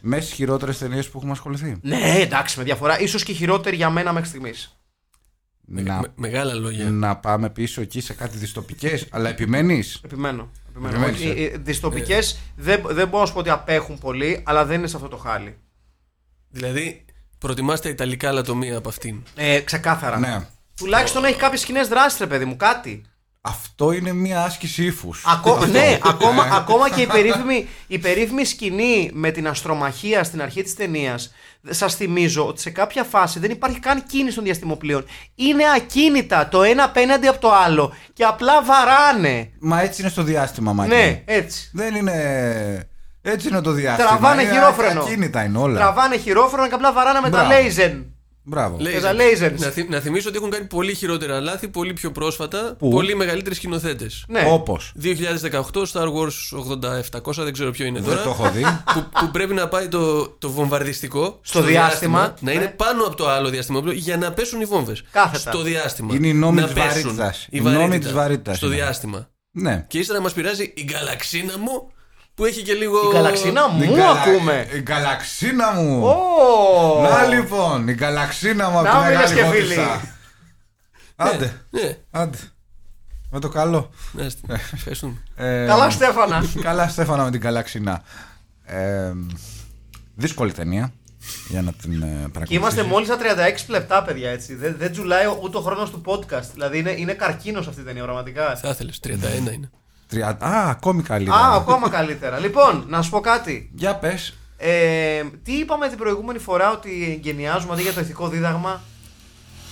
Με 0.00 0.20
στι 0.20 0.34
χειρότερες 0.34 0.78
ταινίες 0.78 1.08
που 1.08 1.16
έχουμε 1.18 1.32
ασχοληθεί. 1.32 1.76
Ναι, 1.82 2.14
εντάξει, 2.20 2.58
με 2.58 2.64
διαφορά. 2.64 3.06
σω 3.06 3.18
και 3.18 3.32
χειρότερη 3.32 3.76
για 3.76 3.90
μένα 3.90 4.12
μέχρι 4.12 4.28
στιγμής. 4.28 4.78
Να, 5.66 6.00
Με- 6.00 6.12
Μεγάλα 6.16 6.54
λόγια. 6.54 6.90
να 6.90 7.16
πάμε 7.16 7.50
πίσω 7.50 7.80
εκεί 7.80 8.00
σε 8.00 8.14
κάτι 8.14 8.36
δυστοπικές, 8.38 9.06
αλλά 9.10 9.28
επιμένεις; 9.28 10.00
Επιμένω. 10.04 10.50
επιμένω. 10.68 10.94
Επιμένεις, 10.96 11.20
Οι, 11.20 11.28
ε. 11.28 11.42
οι 11.42 11.56
δυστοπικές 11.62 12.38
δεν, 12.56 12.82
δεν 12.88 13.08
μπορώ 13.08 13.20
να 13.20 13.26
σου 13.26 13.32
πω 13.32 13.38
ότι 13.38 13.50
απέχουν 13.50 13.98
πολύ, 13.98 14.42
αλλά 14.46 14.64
δεν 14.64 14.78
είναι 14.78 14.86
σε 14.86 14.96
αυτό 14.96 15.08
το 15.08 15.16
χάλι. 15.16 15.56
Δηλαδή, 16.50 17.04
προτιμάς 17.38 17.80
τα 17.80 17.88
ιταλικά 17.88 18.32
λατομεία 18.32 18.76
από 18.76 18.88
αυτήν. 18.88 19.22
Ε, 19.34 19.60
ξεκάθαρα. 19.60 20.18
Ναι. 20.18 20.46
Τουλάχιστον 20.76 21.24
έχει 21.24 21.36
κάποιες 21.38 21.64
κοινές 21.64 21.88
δράσεις, 21.88 22.18
ρε 22.18 22.26
παιδί 22.26 22.44
μου, 22.44 22.56
κάτι. 22.56 23.02
Αυτό 23.46 23.92
είναι 23.92 24.12
μια 24.12 24.42
άσκηση 24.42 24.84
ύφους. 24.84 25.24
Ακό- 25.26 25.66
ναι, 25.66 25.98
ακόμα, 26.04 26.48
ακόμα 26.52 26.90
και 26.90 27.00
η 27.02 27.06
περίφημη, 27.06 27.68
η 27.86 27.98
περίφημη 27.98 28.44
σκηνή 28.44 29.10
με 29.12 29.30
την 29.30 29.48
αστρομαχία 29.48 30.24
στην 30.24 30.42
αρχή 30.42 30.62
της 30.62 30.74
ταινίας. 30.74 31.32
Σας 31.70 31.94
θυμίζω 31.94 32.46
ότι 32.46 32.60
σε 32.60 32.70
κάποια 32.70 33.04
φάση 33.04 33.38
δεν 33.38 33.50
υπάρχει 33.50 33.78
καν 33.78 34.02
κίνηση 34.06 34.34
των 34.34 34.44
διαστημοπλοίων. 34.44 35.04
Είναι 35.34 35.62
ακίνητα 35.76 36.48
το 36.48 36.62
ένα 36.62 36.84
απέναντι 36.84 37.26
από 37.26 37.40
το 37.40 37.52
άλλο 37.54 37.92
και 38.12 38.24
απλά 38.24 38.62
βαράνε. 38.62 39.50
Μα 39.60 39.80
έτσι 39.80 40.00
είναι 40.00 40.10
στο 40.10 40.22
διάστημα, 40.22 40.72
Μάκη. 40.72 40.94
Ναι, 40.94 41.22
έτσι. 41.24 41.70
Δεν 41.72 41.94
είναι. 41.94 42.12
Έτσι 43.22 43.48
είναι 43.48 43.60
το 43.60 43.70
διάστημα. 43.72 44.08
Τραβάνε 44.08 44.42
είναι 44.42 44.52
χειρόφρενο. 44.52 45.00
Ακίνητα 45.02 45.42
είναι 45.44 45.58
όλα. 45.58 45.78
Τραβάνε 45.78 46.16
χειρόφρονα 46.16 46.68
και 46.68 46.74
απλά 46.74 46.92
βαράνε 46.92 47.20
με 47.20 47.30
τα 47.30 47.36
Μπράβο. 47.44 47.52
λέιζεν. 47.52 48.13
Μπράβο. 48.46 48.76
Λέει- 48.80 48.92
Και 48.94 49.00
τα 49.00 49.12
lasers. 49.12 49.58
Να, 49.58 49.68
θυ- 49.70 49.88
να 49.90 50.00
θυμίσω 50.00 50.28
ότι 50.28 50.38
έχουν 50.38 50.50
κάνει 50.50 50.64
πολύ 50.66 50.94
χειρότερα 50.94 51.40
λάθη, 51.40 51.68
πολύ 51.68 51.92
πιο 51.92 52.10
πρόσφατα, 52.12 52.74
Πού; 52.78 52.90
πολύ 52.90 53.14
μεγαλύτεροι 53.16 53.54
σκηνοθέτες. 53.54 54.24
Ναι. 54.28 54.44
Όπως; 54.50 54.92
2018 54.94 55.86
Star 55.92 56.06
Wars 56.12 56.58
8700, 56.58 57.42
δεν 57.44 57.52
ξέρω 57.52 57.70
ποιο 57.70 57.86
είναι 57.86 58.00
Δεν 58.00 58.08
τώρα. 58.10 58.22
το 58.22 58.30
έχω 58.30 58.50
δει. 58.50 58.62
που, 58.94 59.06
που 59.20 59.30
πρέπει 59.30 59.54
να 59.54 59.68
πάει 59.68 59.88
το, 59.88 60.28
το 60.28 60.50
βομβαρδιστικό 60.50 61.38
Στο 61.42 61.62
διάστημα, 61.62 62.20
να 62.20 62.34
ναι. 62.40 62.52
είναι 62.52 62.66
πάνω 62.76 63.04
από 63.04 63.16
το 63.16 63.28
άλλο 63.28 63.48
διαστημόπλαιο 63.48 63.94
για 63.96 64.16
να 64.16 64.32
πέσουν 64.32 64.60
οι 64.60 64.64
βόμβες. 64.64 65.02
Κάθετα. 65.10 65.50
Στο 65.50 65.62
διάστημα. 65.62 66.14
Είναι 66.14 66.26
η 66.28 66.32
νόμη 66.34 66.60
Να 66.60 66.64
της 66.66 66.72
πέσουν. 66.74 66.90
βαρύτητας. 66.90 67.44
Η 67.44 67.48
Η 67.50 67.60
νόμη 67.60 67.76
βαρύτητα. 67.76 67.98
της 68.04 68.12
βαρύτητας 68.12 68.56
Στο 68.56 68.66
είναι. 68.66 68.74
διάστημα. 68.74 69.28
Ναι. 69.50 69.84
Και 69.88 69.98
ύστερα 69.98 70.20
μας 70.20 70.32
πειράζει 70.32 70.72
η 70.76 70.88
γαλαξίνα 70.92 71.58
μου 71.58 71.90
που 72.34 72.44
έχει 72.44 72.62
και 72.62 72.72
λίγο. 72.72 73.10
Η 73.10 73.14
γαλαξίνα 73.14 73.68
μου 73.68 73.82
Η 73.82 73.86
καλα- 73.86 74.10
ακούμε. 74.10 74.66
Η 74.74 74.82
γαλαξίνα 74.88 75.72
μου. 75.72 76.04
Ω! 76.04 77.02
Να 77.02 77.24
λοιπόν, 77.26 77.88
η 77.88 77.92
γαλαξίνα 77.92 78.68
μου 78.70 78.78
από 78.78 78.88
Να, 78.88 79.02
τη 79.02 79.08
μίλες 79.10 79.32
μεγάλη 79.32 79.34
και 79.50 79.56
φίλοι. 79.56 79.74
Βότισσα. 79.74 80.00
Άντε, 81.16 81.60
Ναι, 81.70 81.96
άντε. 82.10 82.38
Με 83.30 83.40
το 83.40 83.48
καλό. 83.48 83.90
να 84.12 84.24
είστε. 84.24 84.60
Ευχαριστούμε. 84.74 85.14
Ε, 85.36 85.66
Καλά, 85.66 85.90
Στέφανα. 85.90 86.44
Καλά, 86.62 86.88
Στέφανα 86.88 87.24
με 87.24 87.30
την 87.30 87.40
καλαξίνα. 87.40 88.02
Ε, 88.64 89.12
δύσκολη 90.14 90.52
ταινία 90.52 90.92
για 91.48 91.62
να 91.62 91.72
την 91.72 91.92
ε, 91.92 91.96
Και 91.96 92.06
παρακολουθήσεις. 92.06 92.56
είμαστε 92.56 92.82
μόλις 92.82 93.06
στα 93.08 93.16
36 93.16 93.64
λεπτά, 93.68 94.02
παιδιά, 94.02 94.30
έτσι. 94.30 94.54
Δεν, 94.54 94.74
δεν 94.78 94.92
τζουλάει 94.92 95.24
ούτε 95.42 95.56
ο 95.56 95.60
χρόνος 95.60 95.90
του 95.90 96.02
podcast. 96.06 96.48
Δηλαδή 96.52 96.78
είναι, 96.78 96.90
είναι 96.90 97.12
καρκίνος 97.12 97.66
αυτή 97.68 97.80
η 97.80 97.84
ταινία, 97.84 98.02
πραγματικά. 98.02 98.56
Θα 98.56 98.68
ήθελες. 98.68 99.00
31 99.06 99.52
είναι. 99.52 99.70
Τρια- 100.14 100.36
Α, 100.40 100.70
ακόμη 100.70 101.02
καλύτερα. 101.02 101.36
Α, 101.36 101.56
ακόμα 101.56 101.88
καλύτερα. 101.88 102.38
λοιπόν, 102.38 102.84
να 102.88 103.02
σου 103.02 103.10
πω 103.10 103.20
κάτι. 103.20 103.70
Για 103.74 103.94
πες. 103.96 104.34
Ε, 104.56 105.22
τι 105.44 105.52
είπαμε 105.52 105.88
την 105.88 105.98
προηγούμενη 105.98 106.38
φορά 106.38 106.70
ότι 106.72 107.12
εγκαινιάζουμε 107.16 107.72
αντί 107.72 107.82
για 107.82 107.92
το 107.92 108.00
ηθικό 108.00 108.28
δίδαγμα. 108.28 108.80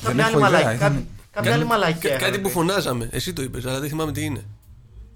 Δεν 0.02 0.10
Κάποια 0.16 0.24
άλλη 0.26 0.34
έχω 0.36 0.46
ιδέα, 0.46 0.50
μαλακία. 0.60 0.74
ήταν- 0.86 0.92
Κάποια, 0.92 1.06
κάποια 1.32 1.52
άλλη 1.54 1.64
μαλακία. 1.64 2.10
Κα- 2.10 2.16
κάτι 2.16 2.22
είχαμε 2.22 2.36
που 2.36 2.42
πεις. 2.42 2.52
φωνάζαμε. 2.52 3.08
Εσύ 3.12 3.32
το 3.32 3.42
είπες, 3.42 3.66
αλλά 3.66 3.80
δεν 3.80 3.88
θυμάμαι 3.88 4.12
τι 4.12 4.24
είναι. 4.24 4.44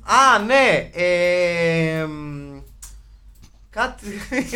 Α, 0.02 0.38
ναι. 0.38 0.90
Ε, 0.92 2.04
μ, 2.04 2.45
κάτι. 3.80 4.06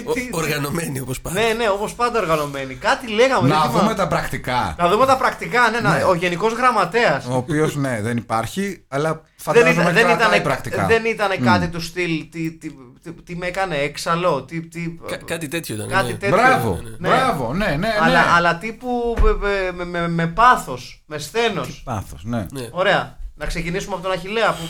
Ο- 0.05 0.13
τι- 0.13 0.29
Οργανωμένοι 0.33 1.01
όπως 1.01 1.21
πάντα. 1.21 1.41
Ναι, 1.41 1.53
ναι, 1.57 1.69
όπως 1.69 1.95
πάντα 1.95 2.21
οργανωμένοι. 2.21 2.75
Κάτι 2.75 3.07
λέγαμε. 3.09 3.49
δεν 3.49 3.57
Να 3.57 3.63
θυμάμαι. 3.65 3.81
δούμε 3.81 3.95
τα 3.95 4.09
πρακτικά. 4.09 4.75
Να 4.79 4.89
δούμε 4.89 5.07
τα 5.07 5.17
πρακτικά. 5.17 5.71
Ναι, 5.71 5.81
να- 5.81 5.97
Ναι. 5.97 6.05
ο 6.05 6.15
Γενικός 6.15 6.53
Γραμματέας. 6.53 7.25
Ο 7.27 7.35
οποίος 7.37 7.77
ναι, 7.77 7.99
δεν 8.03 8.17
υπάρχει, 8.17 8.85
αλλά 8.89 9.09
Δεν, 9.13 9.21
φαντάζομαι 9.37 9.71
ήταν, 9.73 9.85
δεν, 9.95 10.05
κρατάει 10.05 10.29
ήταν, 10.29 10.43
πρακτικά. 10.43 10.87
δεν 10.87 11.05
ήταν 11.05 11.31
κάτι 11.45 11.69
του 11.69 11.81
στυλ. 11.81 12.29
Τι, 12.31 12.51
τι, 12.53 12.71
τι, 13.03 13.13
τι 13.13 13.37
με 13.37 13.47
έκανε 13.47 13.77
έξαλλο. 13.77 14.43
Τι, 14.43 14.61
τι, 14.61 14.81
Κα- 15.09 15.17
κάτι 15.17 15.49
τέτοιο 15.49 15.75
ήταν. 15.75 15.89
κάτι 15.89 16.13
ναι. 16.13 16.19
τέτοιο. 16.19 16.37
Μπράβο, 16.37 16.81
Ναι. 16.99 17.09
μπράβο, 17.09 17.53
ναι, 17.55 17.67
ναι, 17.67 17.77
ναι. 17.77 17.95
Αλλά, 18.01 18.21
αλλά 18.37 18.57
τύπου 18.59 19.17
με, 19.23 19.73
με, 19.73 19.85
με, 19.85 20.09
με 20.09 20.27
πάθος, 20.27 21.03
με 21.07 21.19
σθένος. 21.19 21.83
Πάθος, 21.85 22.25
ναι. 22.25 22.47
Ναι. 22.53 22.69
Ωραία. 22.71 23.19
Να 23.35 23.47
ξεκινήσουμε 23.47 23.95
από 23.95 24.03
τον 24.03 24.13
Αχηλέα 24.13 24.51
που, 24.53 24.69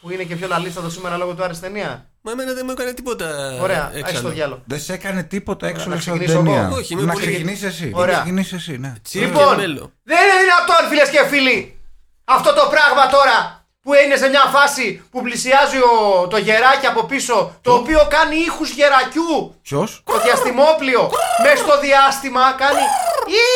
που 0.00 0.10
είναι 0.12 0.22
και 0.22 0.36
πιο 0.36 0.46
λαλίστατο 0.48 0.90
σήμερα 0.90 1.16
λόγω 1.16 1.34
του 1.34 1.42
άρεσε 1.44 1.60
ταινία. 1.60 2.06
Μα 2.22 2.32
εμένα 2.32 2.52
δεν 2.52 2.62
μου 2.66 2.70
έκανε 2.70 2.92
τίποτα. 2.92 3.58
Ωραία, 3.60 3.84
έξαλλο. 3.86 4.06
έχεις 4.06 4.20
το 4.20 4.28
διάλογο. 4.28 4.62
Δεν 4.66 4.80
σε 4.80 4.92
έκανε 4.92 5.22
τίποτα 5.22 5.66
έξω 5.66 5.88
να 5.88 5.94
από 5.94 6.02
την 6.04 6.12
ξεκινήσω 6.12 6.42
ταινία. 6.42 6.62
εγώ. 6.62 6.76
Όχι, 6.76 6.92
είμαι 6.92 7.02
να 7.02 7.12
πολύ- 7.12 7.26
ξεκινήσεις 7.26 7.62
εσύ. 7.64 7.90
Ωραία. 7.94 8.14
Να 8.16 8.20
ξεκινήσεις 8.22 8.52
εσύ, 8.52 8.78
ναι. 8.78 8.92
Τσίρ 9.02 9.20
και 9.20 9.26
Λοιπόν, 9.26 9.56
μέλο. 9.56 9.92
δεν 10.02 10.18
είναι 10.24 10.36
δυνατόν 10.44 10.88
φίλες 10.88 11.08
και 11.08 11.26
φίλοι 11.28 11.80
αυτό 12.24 12.52
το 12.54 12.64
πράγμα 12.70 13.06
τώρα 13.10 13.64
που 13.82 13.94
είναι 13.94 14.16
σε 14.16 14.28
μια 14.28 14.40
φάση 14.40 15.02
που 15.10 15.22
πλησιάζει 15.22 15.76
ο, 15.76 16.26
το 16.28 16.36
γεράκι 16.36 16.86
από 16.86 17.04
πίσω 17.04 17.58
το 17.62 17.72
οποίο 17.72 18.06
κάνει 18.10 18.36
ήχους 18.36 18.70
γερακιού 18.70 19.54
Ποιος; 19.62 20.02
το 20.04 20.20
διαστημόπλιο 20.20 21.10
μέσα 21.42 21.56
στο 21.56 21.80
διάστημα 21.80 22.52
κάνει 22.52 22.80
ή, 23.26 23.46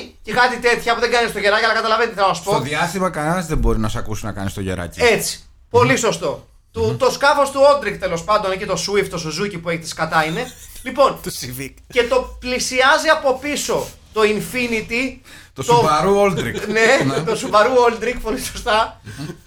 ή, 0.00 0.13
και 0.24 0.32
κάτι 0.32 0.56
τέτοια 0.58 0.94
που 0.94 1.00
δεν 1.00 1.10
κάνει 1.10 1.28
στο 1.28 1.38
γεράκι 1.38 1.64
αλλά 1.64 1.74
καταλαβαίνετε 1.74 2.10
τι 2.10 2.16
θέλω 2.20 2.28
να 2.28 2.34
σου 2.34 2.42
Στο 2.42 2.50
πω 2.50 2.60
διάστημα 2.60 3.10
κανένας 3.10 3.46
δεν 3.46 3.58
μπορεί 3.58 3.78
να 3.78 3.88
σε 3.88 3.98
ακούσει 3.98 4.24
να 4.24 4.32
κάνει 4.32 4.50
το 4.50 4.60
γεράκι. 4.60 5.00
έτσι 5.02 5.38
πολύ 5.70 5.96
σωστό 5.96 6.48
του, 6.72 6.96
το 6.98 7.10
σκάφος 7.10 7.50
του 7.50 7.60
Όντρικ 7.74 8.00
τέλος 8.00 8.24
πάντων 8.24 8.52
εκεί 8.52 8.66
το 8.66 8.76
Swift 8.86 9.06
το 9.10 9.22
Suzuki 9.26 9.60
που 9.62 9.68
έχει 9.70 9.78
τη 9.78 9.88
σκατά 9.88 10.24
είναι 10.24 10.52
λοιπόν 10.82 11.18
Το 11.24 11.30
Civic. 11.40 11.74
και 11.92 12.02
το 12.04 12.36
πλησιάζει 12.40 13.08
από 13.08 13.38
πίσω 13.38 13.86
το 14.12 14.20
Infinity 14.24 15.18
το 15.52 15.64
Subaru 15.68 16.30
Oldrick. 16.30 16.68
ναι, 16.76 17.22
το 17.24 17.38
Subaru 17.42 17.90
Oldrick, 17.92 18.16
πολύ 18.22 18.40
σωστά. 18.40 19.00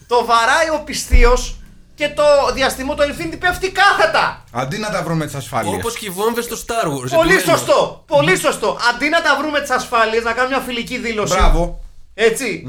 το 0.08 0.26
βαράει 0.26 0.70
ο 0.70 0.82
πιστίος 0.86 1.60
και 1.98 2.10
το 2.10 2.24
διαστημό 2.54 2.96
το 2.96 3.04
Infinity 3.04 3.38
πέφτει 3.40 3.72
κάθετα. 3.72 4.44
Αντί 4.52 4.78
να 4.78 4.90
τα 4.90 5.04
βρούμε 5.04 5.26
τις 5.26 5.36
ασφάλειες. 5.36 5.74
Όπως 5.76 5.98
και 5.98 6.06
οι 6.06 6.10
βόμβες 6.10 6.44
στο 6.46 6.56
Star 6.66 6.86
Wars. 6.88 7.10
Πολύ 7.16 7.34
επιμένω. 7.34 7.58
σωστό, 7.58 8.04
πολύ 8.08 8.38
σωστό. 8.38 8.78
Αντί 8.94 9.10
να 9.10 9.22
τα 9.22 9.38
βρούμε 9.40 9.60
τις 9.62 9.70
ασφάλειες, 9.70 10.24
να 10.24 10.32
κάνουμε 10.34 10.56
μια 10.56 10.66
φιλική 10.66 10.98
δήλωση. 10.98 11.34
Μπράβο. 11.34 11.80
Έτσι. 12.14 12.64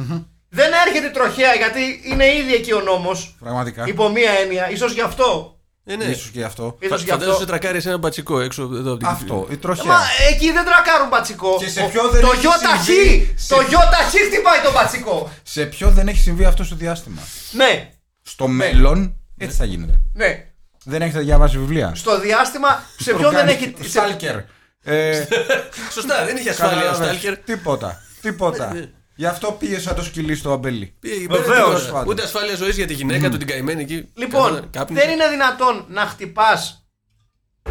Δεν 0.49 0.71
έρχεται 0.87 1.09
τροχέα 1.09 1.55
γιατί 1.55 2.01
είναι 2.05 2.27
ήδη 2.35 2.55
εκεί 2.55 2.73
ο 2.73 2.81
νόμος. 2.81 3.37
Πραγματικά. 3.41 3.87
Υπό 3.87 4.09
μία 4.09 4.31
έννοια, 4.31 4.71
ίσως 4.71 4.93
γι' 4.93 5.01
αυτό. 5.01 5.53
Ε, 5.85 5.97
ναι. 5.97 6.05
Ίσως 6.05 6.31
και 6.31 6.45
αυτό. 6.45 6.77
Ίσως 6.81 7.03
γι' 7.03 7.11
Φαντάζομαι 7.11 7.33
αυτό. 7.33 7.45
σε 7.45 7.51
τρακάρει 7.51 7.81
ένα 7.85 7.99
μπατσικό 7.99 8.41
έξω 8.41 8.63
εδώ 8.63 8.91
από 8.91 8.97
την 8.99 9.07
Αυτό, 9.07 9.47
η 9.51 9.57
τροχιά. 9.57 9.85
Μα 9.85 10.01
εκεί 10.31 10.53
δεν 10.53 10.65
τρακάρουν 10.65 11.09
μπατσικό. 11.09 11.57
Και 11.59 11.69
σε 11.69 11.83
Ο- 11.83 11.89
ποιο 11.89 12.09
δεν 12.09 12.21
το 12.21 12.31
έχει 12.35 12.47
ΙΧ, 12.47 12.85
συμβεί, 12.85 13.35
σε- 13.37 13.55
το 13.55 13.61
ΙΧ 13.61 14.27
χτυπάει 14.29 14.61
τον 14.65 14.73
μπατσικό. 14.73 15.31
Σε 15.43 15.65
ποιο 15.65 15.91
δεν 15.91 16.09
έχει 16.09 16.19
συμβεί 16.21 16.45
αυτό 16.45 16.65
στο 16.65 16.75
διάστημα. 16.75 17.21
Ναι, 17.51 17.91
Στο 18.29 18.49
μέλλον 18.49 19.17
έτσι 19.39 19.57
θα 19.57 19.65
γίνεται. 19.65 20.01
ναι. 20.15 20.43
Δεν 20.85 21.03
έχετε 21.03 21.21
διαβάσει 21.21 21.59
βιβλία. 21.59 21.93
Στο 21.95 22.21
διάστημα, 22.21 22.83
σε 22.99 23.15
ποιον 23.15 23.33
δεν 23.33 23.49
έχει. 23.49 23.75
σε- 23.81 23.89
Στάλκερ. 23.89 24.37
Ε, 24.83 25.27
Σωστά, 25.95 26.25
δεν 26.25 26.37
είχε 26.37 26.51
ασφάλεια 26.51 26.77
ο 26.77 26.81
καταλάβες. 26.81 27.07
Στάλκερ. 27.07 27.37
Τίποτα. 27.39 28.01
Τίποτα. 28.21 28.91
Γι' 29.15 29.27
αυτό 29.27 29.53
πήγε 29.53 29.79
σαν 29.81 29.95
το 29.95 30.03
σκυλί 30.05 30.35
στο 30.37 30.53
αμπέλι. 30.53 30.97
Πήγε 31.01 31.15
εκεί 31.15 31.27
Βεβαίως. 31.27 31.47
πέρα, 31.47 31.63
Τέλος 31.65 31.79
τίποτα. 31.81 31.93
πάντων. 31.99 32.13
Ούτε 32.13 32.23
ασφάλεια 32.23 32.55
ζωής 32.57 32.77
για 32.77 32.87
τη 32.87 32.95
γυναίκα 32.95 33.29
του 33.31 33.37
την 33.37 33.47
καημένη 33.47 33.83
εκεί. 33.83 34.09
Λοιπόν, 34.15 34.43
Καθόταν, 34.49 34.71
κάπνισε. 34.71 35.05
δεν 35.05 35.15
είναι 35.15 35.29
δυνατόν 35.29 35.85
να 35.89 36.01
χτυπάς. 36.07 36.87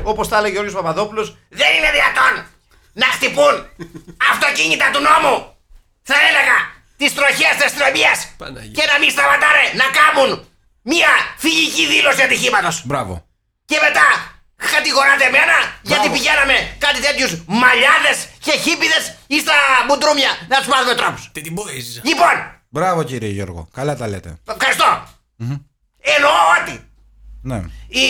Όπως 0.04 0.28
τα 0.28 0.38
έλεγε 0.38 0.52
ο 0.58 0.62
Γιώργος 0.62 0.74
Παπαδόπουλος, 0.74 1.38
δεν 1.50 1.70
είναι 1.78 1.90
δυνατόν 1.98 2.46
να 2.94 3.06
χτυπούν 3.06 3.56
αυτοκίνητα 4.32 4.86
του 4.94 5.02
νόμου. 5.08 5.36
Θα 6.02 6.16
έλεγα 6.30 6.58
τη 6.98 7.08
τροχέα 7.18 7.52
τη 7.58 7.64
αστυνομία 7.70 8.12
Παναγία. 8.38 8.72
και 8.78 8.86
να 8.92 8.96
μην 9.02 9.10
σταματάνε 9.16 9.64
να 9.82 9.88
κάνουν 10.00 10.32
μία 10.92 11.12
φυγική 11.38 11.84
δήλωση 11.94 12.22
ατυχήματος. 12.22 12.76
Μπράβο. 12.86 13.14
Και 13.66 13.78
μετά 13.86 14.08
κατηγοράτε 14.76 15.24
εμένα 15.32 15.56
γιατί 15.82 16.10
πηγαίναμε 16.10 16.56
κάτι 16.86 17.00
τέτοιους 17.02 17.32
μαλλιάδες 17.64 18.18
και 18.46 18.52
χίπιδες 18.64 19.04
ή 19.28 19.40
στα 19.40 19.54
μπουντρούμια 19.88 20.32
να 20.48 20.58
τους 20.58 20.68
μάθουμε 20.68 20.96
τρόπους. 20.96 21.30
Τι 21.34 21.42
την 21.42 21.56
boys. 21.58 21.88
Λοιπόν, 22.10 22.36
Μπράβο 22.70 23.04
κύριε 23.04 23.30
Γιώργο. 23.30 23.68
Καλά 23.74 23.96
τα 23.96 24.08
λέτε. 24.08 24.38
ευχαριστώ. 24.58 25.08
Εννοώ 26.16 26.32
ότι 26.62 26.76
Ναι. 27.42 27.58
οι 27.88 28.06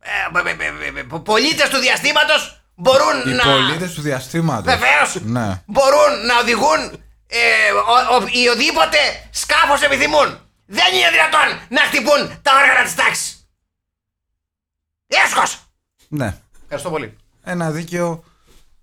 ε, 0.00 0.38
ε, 0.38 0.50
ε, 0.50 0.98
ε, 0.98 1.00
ε, 1.00 1.02
πολίτες 1.24 1.68
του 1.68 1.78
διαστήματος 1.78 2.64
μπορούν 2.74 3.16
Οι 3.26 3.32
να... 3.32 3.44
πολίτες 3.44 3.92
του 3.94 4.00
διαστήματος. 4.02 4.64
Βεβαίως 4.74 5.14
Ναι. 5.22 5.62
μπορούν 5.66 6.26
να 6.26 6.38
οδηγούν 6.38 6.80
ε, 7.26 7.70
ο, 7.72 8.14
ο, 8.16 8.26
οι 8.32 8.48
οδήποτε 8.48 8.98
σκάφος 9.30 9.82
επιθυμούν. 9.82 10.43
Δεν 10.66 10.94
είναι 10.94 11.10
δυνατόν 11.10 11.66
να 11.68 11.80
χτυπούν 11.80 12.38
τα 12.42 12.50
όργανα 12.60 12.84
της 12.84 12.94
τάξης. 12.94 13.48
Έσχος. 15.06 15.64
Ναι. 16.08 16.36
Ευχαριστώ 16.62 16.90
πολύ. 16.90 17.16
Ένα 17.44 17.70
δίκαιο 17.70 18.24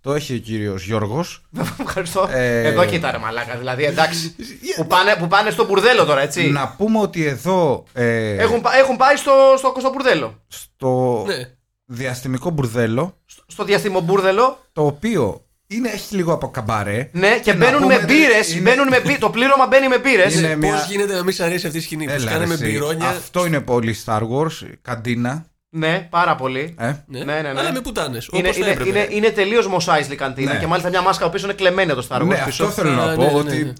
Το 0.01 0.13
έχει 0.13 0.35
ο 0.35 0.37
κύριος 0.37 0.83
Γιώργος. 0.85 1.41
Ευχαριστώ. 1.87 2.27
Ε, 2.31 2.63
Εδώ 2.67 2.85
κοίτα 2.85 3.11
ρε 3.11 3.17
μαλάκα. 3.17 3.57
Δηλαδή 3.57 3.83
εντάξει. 3.83 4.35
που, 4.77 4.87
πάνε, 4.87 5.15
που 5.15 5.27
πάνε 5.27 5.49
στο 5.49 5.65
μπουρδέλο 5.65 6.05
τώρα, 6.05 6.21
έτσι. 6.21 6.49
Να 6.49 6.67
πούμε 6.67 6.99
ότι 6.99 7.25
εδώ 7.25 7.83
ε, 7.93 8.35
Έχουν, 8.35 8.61
πα- 8.61 8.75
έχουν 8.75 8.97
πάει 8.97 9.15
στο, 9.15 9.31
στο, 9.57 9.73
στο 9.79 9.89
μπουρδέλο. 9.89 10.43
στο 10.47 11.23
Ναι. 11.27 11.51
διαστημικό 11.85 12.49
μπουρδέλο, 12.49 13.17
Στο, 13.25 13.43
στο 13.47 13.63
διαστημομπούρδελο. 13.63 14.65
το 14.73 14.85
οποίο 14.85 15.45
είναι, 15.75 15.89
έχει 15.89 16.15
λίγο 16.15 16.33
από 16.33 16.49
καμπαρέ. 16.51 17.09
Ναι, 17.11 17.39
και 17.39 17.53
να 17.53 17.57
μπαίνουν 17.65 17.81
πούμε, 17.81 17.97
με 17.97 18.03
μπύρες. 18.03 18.53
είναι- 18.55 19.17
Το 19.19 19.29
πλήρωμα 19.29 19.67
μπαίνει 19.67 19.87
με 19.87 19.99
μπύρες. 19.99 20.35
Είναι 20.35 20.55
μια- 20.55 20.71
Πώς 20.73 20.85
γίνεται 20.89 21.13
να 21.13 21.23
μην 21.23 21.33
σ' 21.33 21.39
αρέσει 21.39 21.65
αυτή 21.65 21.77
η 21.77 21.81
σκηνή; 21.81 22.05
Που 22.05 22.11
Έλα, 22.11 22.31
κάναμε 22.31 22.55
ρε, 22.55 22.63
εσύ. 22.63 22.71
μπυρόνια; 22.71 23.07
Αυτό 23.07 23.45
είναι 23.45 23.59
πολύ 23.61 23.95
Star 24.05 24.21
Wars, 24.21 24.67
καντίνα. 24.81 25.45
Ναι, 25.69 26.07
πάρα 26.09 26.35
πολύ. 26.35 26.75
Ε; 26.79 26.85
Ναι, 26.85 27.23
Ναι, 27.23 27.23
ναι, 27.33 27.41
ναι. 27.41 27.59
Αλλά 27.59 27.71
με 27.71 27.81
πουτάνες. 27.81 28.29
Είναι, 28.31 28.41
Όπως 28.47 28.57
θα 28.57 28.63
είναι, 28.63 28.71
έπρεπε. 28.73 28.89
είναι, 28.89 29.07
είναι 29.09 29.29
τελείως 29.29 29.67
Mos 29.69 30.15
καντίνα 30.17 30.53
Ναι. 30.53 30.59
και 30.59 30.67
μάλιστα 30.67 30.89
μια 30.89 31.01
μάσκα 31.01 31.25
που 31.25 31.31
πίσω 31.31 31.45
είναι 31.45 31.55
κλεμμένο 31.55 31.93
το 31.95 32.07
Star 32.09 32.21
Wars 32.21 32.25
ναι, 32.25 32.41
πίσω. 32.45 32.63
αυτό 32.65 32.81
θέλω 32.81 32.93
να 32.95 33.11
Α, 33.11 33.15
πω. 33.15 33.21
ναι, 33.21 33.27
ναι, 33.31 33.33
ότι 33.37 33.63
ναι. 33.63 33.73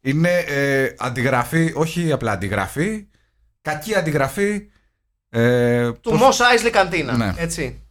είναι 0.00 0.44
ε, 0.46 0.94
αντιγραφή, 0.98 1.72
όχι 1.74 2.12
απλά 2.12 2.32
αντιγραφή, 2.32 3.06
κακή 3.62 3.94
αντιγραφή. 3.94 4.62
Ε, 5.30 5.92
Του 5.92 6.10
πώς- 6.18 6.40
Mos 6.40 6.66
Eisley 6.66 6.70
καντίνα. 6.70 7.16
Ναι. 7.16 7.32
Έτσι. 7.36 7.82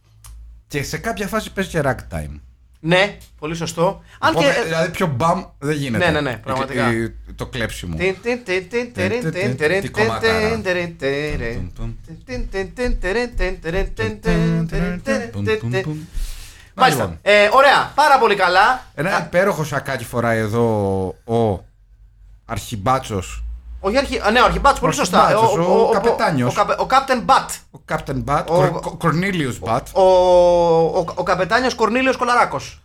Και 0.68 0.82
σε 0.82 0.98
κάποια 0.98 1.26
φάση 1.26 1.52
παίζει 1.52 1.70
και 1.70 1.80
ragtime. 1.84 2.40
Ναι, 2.84 3.16
πολύ 3.38 3.54
σωστό. 3.54 4.02
Αν 4.18 4.30
Οπότε, 4.34 4.52
και. 4.54 4.62
Δηλαδή 4.64 4.90
πιο 4.90 5.06
μπαμ 5.06 5.44
δεν 5.58 5.76
γίνεται. 5.76 6.04
Ναι, 6.04 6.10
ναι, 6.10 6.30
ναι, 6.30 6.36
πραγματικά. 6.36 6.92
Η- 6.92 7.02
η- 7.02 7.14
Το 7.36 7.46
κλέψιμο. 7.46 7.96
Τιν, 7.96 8.16
τιν, 8.22 8.44
τιν, 8.44 8.68
τιν, 8.68 8.92
τιριν, 8.92 9.30
τιν, 9.32 9.56
τιριν, 9.56 9.80
Τι 9.80 9.90
τιν, 9.90 9.92
κομματάρα. 9.92 10.48
τιν, 10.50 10.62
τιριν, 10.62 10.96
τιριν. 10.98 11.72
Τιν, 12.24 12.48
τιν, 12.50 12.74
τιν, 12.74 13.00
τιριν, 13.00 13.36
τιν, 13.36 13.60
τιριν, 13.60 13.94
τιν, 13.94 14.20
τιν, 14.20 14.68
τιριν, 14.68 15.02
τιν, 15.02 15.44
τιν, 15.60 15.70
τιν. 15.82 15.96
Μάλιστα. 16.74 17.02
Λοιπόν. 17.02 17.18
Ε, 17.22 17.48
Ωραία, 17.52 17.92
πάρα 17.94 18.18
πολύ 18.18 18.34
καλά. 18.34 18.86
Ένα 18.94 19.24
υπέροχο 19.26 19.64
σακάκι 19.64 20.04
φοράει 20.04 20.38
εδώ 20.38 20.66
ο 21.24 21.64
αρχιμπάτσος 22.44 23.44
Όχι, 23.84 23.96
αρχι... 23.98 24.18
α, 24.18 24.30
ναι, 24.30 24.40
ο 24.40 24.44
Αρχιμπάτς, 24.44 24.80
πολύ 24.80 24.92
Ο 24.92 24.96
σωστά. 24.96 25.24
Αρχιμπάτσος, 25.26 25.66
ο 25.66 25.88
καπετάνιος. 25.92 26.52
Ο, 26.52 26.56
καπε- 26.56 26.80
ο 26.80 26.86
Captain 26.90 27.24
Bat. 27.30 27.48
ο 27.70 27.78
Captain 27.88 28.24
Bat, 28.24 28.44
Ο- 28.48 28.64
ο 28.88 28.96
Κορνίλιος 28.96 29.60
Bat. 29.64 29.80
Ο, 29.92 30.02
ο, 30.02 31.04
ο 31.14 31.22
καπετάνιος 31.22 31.74
Κορνίλιος 31.74 32.16
Κολαράκος. 32.16 32.80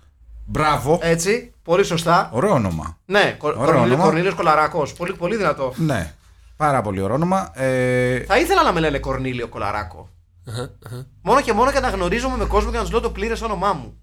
Μπράβο. 0.45 0.99
Έτσι, 1.01 1.53
πολύ 1.63 1.83
σωστά. 1.83 2.29
Ωραίο 2.33 2.53
όνομα. 2.53 2.97
Ναι, 3.05 3.35
Κο- 3.39 3.47
Ωραίο 3.47 3.59
Κορνίλιο- 3.63 3.83
όνομα. 3.85 4.03
Κορνίλιος 4.03 4.33
Κολαράκος. 4.33 4.93
Πολύ, 4.93 5.13
πολύ 5.13 5.35
δυνατό. 5.35 5.73
Ναι. 5.75 6.13
Πάρα 6.57 6.81
πολύ 6.81 7.01
ωραίο 7.01 7.15
όνομα. 7.15 7.51
Ε, 7.53 8.19
Θα 8.19 8.37
ήθελα 8.37 8.63
να 8.63 8.71
με 8.73 8.79
λένε 8.79 8.99
Κορνίλιο 8.99 9.47
Κολαράκο. 9.47 10.09
Αχα, 10.49 10.71
αχα. 10.85 11.05
Μόνο 11.21 11.41
και 11.41 11.53
μόνο 11.53 11.71
και 11.71 11.79
να 11.79 11.89
γνωρίζομαι 11.89 12.37
με 12.37 12.45
κόσμο 12.45 12.71
και 12.71 12.75
να 12.77 12.81
τους 12.83 12.91
λέω 12.91 13.01
το 13.01 13.09
πλήρες 13.09 13.41
όνομά 13.41 13.73
μου. 13.73 13.97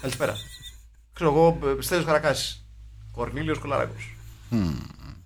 Καλησπέρα. 0.00 0.34
Ξέρω 1.14 1.30
εγώ, 1.30 1.58
ε, 1.78 1.82
Στέλιος 1.82 2.06
Καρακάση. 2.06 2.64
Κορνίλιος 3.12 3.58
Κολαράκος. 3.58 4.16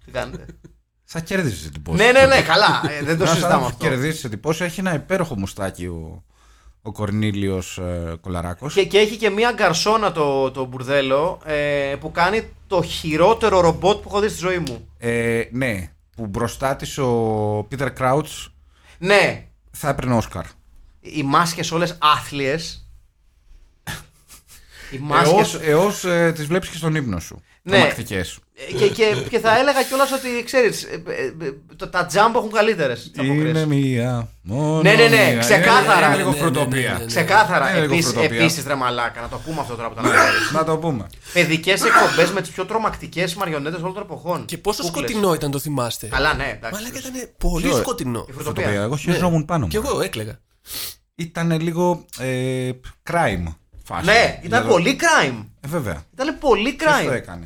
Τι 0.05 0.11
κάνετε; 0.11 0.47
θα 1.05 1.21
κερδίσει 1.21 1.67
εντυπώσει. 1.67 2.03
ναι, 2.05 2.13
ναι, 2.13 2.27
ναι, 2.27 2.43
καλά. 2.43 2.83
ε, 3.01 3.05
δεν 3.05 3.19
το 3.19 3.27
συζητάμε 3.27 3.65
αυτό. 3.67 3.77
κερδίσει 3.89 4.27
εντυπώσει. 4.27 4.65
Έχει 4.65 4.81
ένα 4.81 4.95
υπέροχο 4.95 5.39
μουστάκι 5.39 5.87
ο, 5.87 6.25
ο 6.83 6.93
Κορνίλιος 6.93 7.79
ε, 7.79 8.17
Κολαράκος. 8.21 8.75
Και, 8.75 8.85
και 8.85 8.99
έχει 8.99 9.17
και 9.17 9.31
μία 9.31 9.53
γκαρσόνα 9.53 10.13
το, 10.13 10.51
το 10.51 10.65
μπουρδέλο 10.65 11.41
ε, 11.45 11.95
που 12.01 12.11
κάνει 12.11 12.49
το 12.67 12.83
χειρότερο 12.83 13.61
ρομπότ 13.61 14.03
που 14.03 14.09
έχω 14.09 14.21
δει 14.21 14.29
στη 14.29 14.39
ζωή 14.39 14.59
μου. 14.59 14.89
Ε, 14.99 15.43
ναι, 15.51 15.91
που 16.17 16.27
μπροστά 16.27 16.77
της 16.77 16.99
ο 16.99 17.67
Πίτερ 17.69 17.93
Κράουτς 17.93 18.55
Ναι, 18.99 19.47
θα 19.71 19.89
έπαιρνε 19.89 20.15
Όσκαρ. 20.15 20.45
οι 21.01 21.23
μάσκες 21.23 21.73
όλες 21.73 21.97
άθλιες. 22.01 22.89
Οι 24.93 24.99
μάσκες... 24.99 25.55
Έως, 25.55 25.59
έως 25.63 26.05
ε, 26.05 26.33
τις 26.35 26.47
βλέπεις 26.47 26.69
και 26.69 26.77
στον 26.77 26.95
ύπνο 26.95 27.21
σου. 27.21 27.43
Ναι. 27.63 27.77
Τρομακτικές. 27.77 28.39
Ε, 28.57 28.73
και, 28.73 28.89
και, 28.89 29.05
και 29.31 29.39
θα 29.39 29.59
έλεγα 29.59 29.83
κιόλας 29.83 30.13
ότι 30.13 30.29
ξέρεις, 30.45 30.83
ε, 30.83 31.03
ε, 31.07 31.47
ε, 31.47 31.53
τα- 31.77 31.89
τα 31.91 32.07
jump 32.13 32.35
έχουν 32.35 32.51
καλύτερες 32.53 33.11
Είναι 33.15 33.67
μία. 33.67 34.29
Μόνο 34.43 34.83
Ναι, 34.83 34.93
ναι, 34.95 35.07
ναι, 35.09 35.31
μία. 35.31 35.39
ξεκάθαρα. 35.39 36.07
Είναι, 36.07 36.07
είναι 36.07 36.17
λίγο 36.17 36.31
Ναι, 36.31 36.37
ναι, 36.37 36.45
ναι, 36.45 36.53
φροντοπία. 36.53 36.93
ναι, 36.93 36.99
ναι. 36.99 37.05
Ξεκάθαρα. 37.05 37.71
Είναι 37.71 37.81
λίγο 37.81 37.93
Επίσης, 37.95 38.13
φρουτοπία. 38.13 38.39
επίσης, 38.39 38.65
ρε 38.67 38.75
μαλάκα, 38.75 39.21
να 39.21 39.29
το 39.29 39.41
πούμε 39.45 39.61
αυτό 39.61 39.75
τώρα 39.75 39.89
που 39.89 39.95
το 39.95 40.01
αναφέρεις. 40.01 40.51
Να 40.53 40.65
το 40.65 40.77
πούμε. 40.79 41.07
Παιδικές 41.33 41.83
εκπομπές 41.85 42.31
με 42.31 42.41
τις 42.41 42.51
πιο 42.51 42.67
τρομακτικές 42.67 43.35
μαριονέτες 43.35 43.81
όλων 43.81 43.95
των 43.95 44.03
εποχών. 44.03 44.45
Και 44.45 44.59
πόσο 44.59 44.83
Κούκλες. 44.83 45.05
σκοτεινό 45.11 45.35
ήταν 45.35 45.51
το 45.51 45.59
θυμάστε. 45.59 46.07
Καλά, 46.07 46.35
ναι, 46.35 46.53
εντάξει. 46.57 46.83
Μαλάκα 46.83 46.99
ήταν 46.99 47.29
πολύ 47.39 47.67
Ποιο, 47.67 47.77
ε; 47.77 47.81
σκοτεινό. 47.81 48.27
Η 48.29 48.33
Φρουτοπία. 48.33 48.63
φρουτοπία. 48.63 48.83
Εγώ 48.83 48.97
χειριζόμουν 48.97 49.45
πάνω 49.45 49.67
Κι 49.69 49.79
μου. 49.79 49.85
εγώ 49.87 50.01
έκλαιγα. 50.01 50.39
Ήταν 51.15 51.61
λίγο 51.61 52.05
ε, 52.19 52.71
crime 53.11 53.55
φάση. 53.85 54.05
Ναι, 54.05 54.41
ήταν 54.43 54.61
Για 54.61 54.61
το- 54.63 54.69
πολύ 54.69 54.99
crime. 55.01 55.45
Ε, 55.61 55.69
βέβαια. 55.69 56.03
Ήταν 56.15 56.39
πολύ 56.39 56.73
Ποιος 56.73 56.93
το 56.93 56.99
crime. 56.99 57.45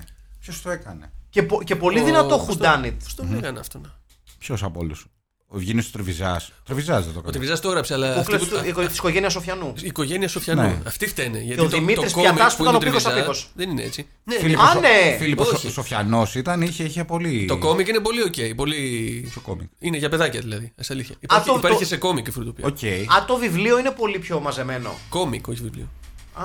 Έκανε. 0.49 0.61
Ποιος 0.61 0.63
το 0.63 0.71
έκανε. 0.71 1.13
Και, 1.31 1.43
πο- 1.43 1.63
και 1.63 1.77
πολύ 1.77 2.01
δυνατό 2.01 2.39
Πώς 2.47 2.57
το- 2.57 2.65
whodunit. 2.65 2.93
Πώς 3.05 3.15
τον 3.15 3.37
έκανε 3.37 3.59
αυτό 3.59 3.79
να. 3.79 3.99
Ποιος 4.39 4.63
από 4.63 4.81
όλους. 4.81 5.07
Ο 5.51 5.57
Ευγένιος 5.57 5.85
του 5.87 5.91
Τρεβιζάς. 5.93 6.53
Τρεβιζάς 6.65 7.05
δεν 7.05 7.13
το 7.13 7.19
Ο 7.19 7.21
έκανε. 7.21 7.33
Τριβιζά 7.33 7.59
το 7.61 7.69
έγραψε, 7.69 7.95
αλλά. 7.95 8.15
Κούκλες 8.15 8.41
αυτοί 8.43 8.55
του- 8.55 8.59
που- 8.61 8.65
η 8.65 8.69
οικο- 8.69 8.87
της 8.87 8.97
οικογένειας 8.97 9.33
Σοφιανού. 9.33 9.73
Η 9.77 9.87
οικογένεια 9.87 10.29
Σοφιανού. 10.29 10.61
Ναι. 10.63 10.79
Αυτοί 10.87 11.07
φταίνε. 11.07 11.39
Γιατί 11.39 11.61
ο 11.61 11.65
το, 11.65 11.69
Δημήτρης 11.77 12.13
το 12.13 12.19
κόμικ 12.19 12.35
Πιατάς 12.35 12.57
που 12.57 12.57
που 12.57 12.63
ήταν 12.63 12.75
είναι 12.75 12.85
ο 12.85 12.87
Πίκος 12.87 13.03
του 13.03 13.09
Τριβιζά 13.11 13.31
Απίκος. 13.31 13.51
Δεν 13.55 13.71
είναι 13.71 13.83
έτσι. 13.83 14.07
Ναι, 14.25 14.35
Φίλιππος, 14.39 14.69
Α, 14.69 14.81
ναι. 14.81 15.17
Φίλιππος 15.19 15.53
Όχι. 15.53 15.71
Σοφιανός 15.71 16.35
ήταν, 16.35 16.63
είχε, 16.63 16.85
είχε 16.85 17.05
πολύ... 17.05 17.45
Το 17.45 17.59
κόμικ 17.59 17.89
είναι 17.89 18.01
πολύ 18.01 18.23
οκ. 18.23 18.55
Πολύ... 18.57 18.77
Ποιο 19.33 19.41
κόμικ; 19.41 19.71
Είναι 19.79 19.97
για 19.97 20.09
παιδάκια 20.09 20.41
δηλαδή. 20.41 20.73
Ας 20.79 20.91
αλήθεια. 20.91 21.15
Υπάρχει, 21.21 21.49
το- 21.49 21.55
υπάρχει 21.59 21.79
το- 21.79 21.85
σε 21.87 21.97
κόμικ 21.97 22.27
η 22.27 22.31
φρουτοπία. 22.31 22.67
Οκ. 22.67 22.85
Α, 23.17 23.25
το 23.27 23.37
βιβλίο 23.37 23.79
είναι 23.79 23.91
πολύ 23.91 24.19
πιο 24.19 24.41
μαζεμένο. 24.41 24.95
Κόμικ, 25.09 25.49
όχι 25.49 25.63
βιβλίο. 25.63 25.89
Α, 26.41 26.45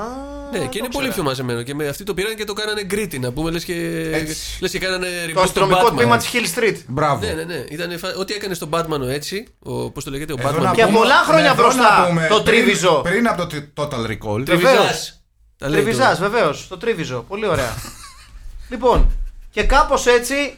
Ναι, 0.51 0.57
το 0.59 0.65
και 0.65 0.77
είναι 0.77 0.87
ξέρα. 0.87 0.89
πολύ 0.91 1.09
πιο 1.09 1.23
μαζεμένο. 1.23 1.61
Και 1.61 1.73
με 1.75 1.87
αυτοί 1.87 2.03
το 2.03 2.13
πήραν 2.13 2.35
και 2.35 2.43
το 2.43 2.53
κάνανε 2.53 2.83
γκρίτι, 2.83 3.19
να 3.19 3.31
πούμε. 3.31 3.51
Λες 3.51 3.63
και, 3.63 3.73
Έτσι. 4.13 4.35
λες 4.61 4.71
και 4.71 4.79
κάνανε 4.79 5.07
reboot 5.07 5.33
Το 5.33 5.47
στον 5.47 5.63
αστυνομικό 5.63 5.87
Batman. 5.87 5.91
τμήμα 5.97 6.17
της 6.17 6.29
Hill 6.33 6.59
Street. 6.59 6.77
Μπράβο. 6.87 7.25
Ναι, 7.25 7.31
ναι, 7.33 7.43
ναι. 7.43 7.63
Ήταν 7.69 7.99
φα... 7.99 8.07
Ό,τι 8.17 8.33
έκανε 8.33 8.53
στον 8.53 8.69
Batman 8.73 8.99
ο 9.01 9.07
έτσι, 9.07 9.47
ο, 9.59 9.91
πώς 9.91 10.03
το 10.03 10.11
λέγεται, 10.11 10.33
ο 10.33 10.35
Εδώ 10.39 10.49
Batman. 10.49 10.61
να 10.61 10.71
Και 10.73 10.85
πούμε- 10.85 10.97
πολλά 10.97 11.15
χρόνια 11.15 11.45
εδώ 11.51 11.61
μπροστά, 11.63 11.99
να 11.99 12.07
πούμε, 12.07 12.27
το 12.27 12.41
πριν- 12.41 12.45
τρίβιζο. 12.45 13.01
Πριν 13.03 13.27
από 13.27 13.45
το 13.47 13.57
Total 13.77 14.05
Recall. 14.11 14.45
Βεβαίως. 14.45 15.17
Τα 15.57 15.69
λέει 15.69 15.81
Τριβιζάς, 15.81 16.17
το- 16.19 16.29
βεβαίως. 16.29 16.67
Το 16.67 16.77
τρίβιζο. 16.77 17.25
Πολύ 17.27 17.47
ωραία. 17.47 17.73
λοιπόν, 18.71 19.11
και 19.51 19.63
κάπως 19.63 20.05
έτσι. 20.07 20.57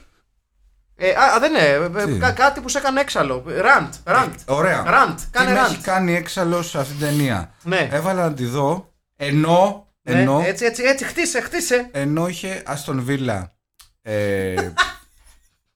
Ε, 0.98 1.10
α, 1.10 1.40
δεν 1.40 1.52
είναι. 1.54 2.00
ε, 2.02 2.06
Τι; 2.06 2.20
κα- 2.20 2.32
κάτι 2.32 2.60
που 2.62 2.70
σε 2.70 2.78
έκανε 2.78 3.00
έξαλλο. 3.02 3.44
Ραντ. 3.46 3.94
Ραντ. 4.04 4.34
Ωραία. 4.46 4.84
Ραντ. 4.88 5.18
Τι 5.20 5.24
Κάνε 5.32 5.50
με 5.52 5.56
ραντ. 5.60 5.72
έχει 5.72 5.82
κάνει 5.82 6.16
έξαλλος 6.16 6.70
σε 6.70 6.80
αυτήν 6.80 6.98
την 6.98 7.08
ταινία. 7.08 7.52
Ναι. 7.64 7.90
Έβαλα 7.92 8.24
να 8.24 8.34
τη 8.34 8.46
δω 8.46 8.94
ενώ, 9.16 9.88
Ναι, 10.02 10.22
ενώ, 10.22 10.42
έτσι, 10.46 10.66
έτσι, 10.66 10.84
έτσι. 10.84 11.06
Χτίσε, 11.06 11.42
χτίσε. 11.42 11.90
ενώ 11.92 12.28
είχε 12.28 12.64
Aston 12.68 13.06
Villa 13.08 13.44
ε, 14.02 14.56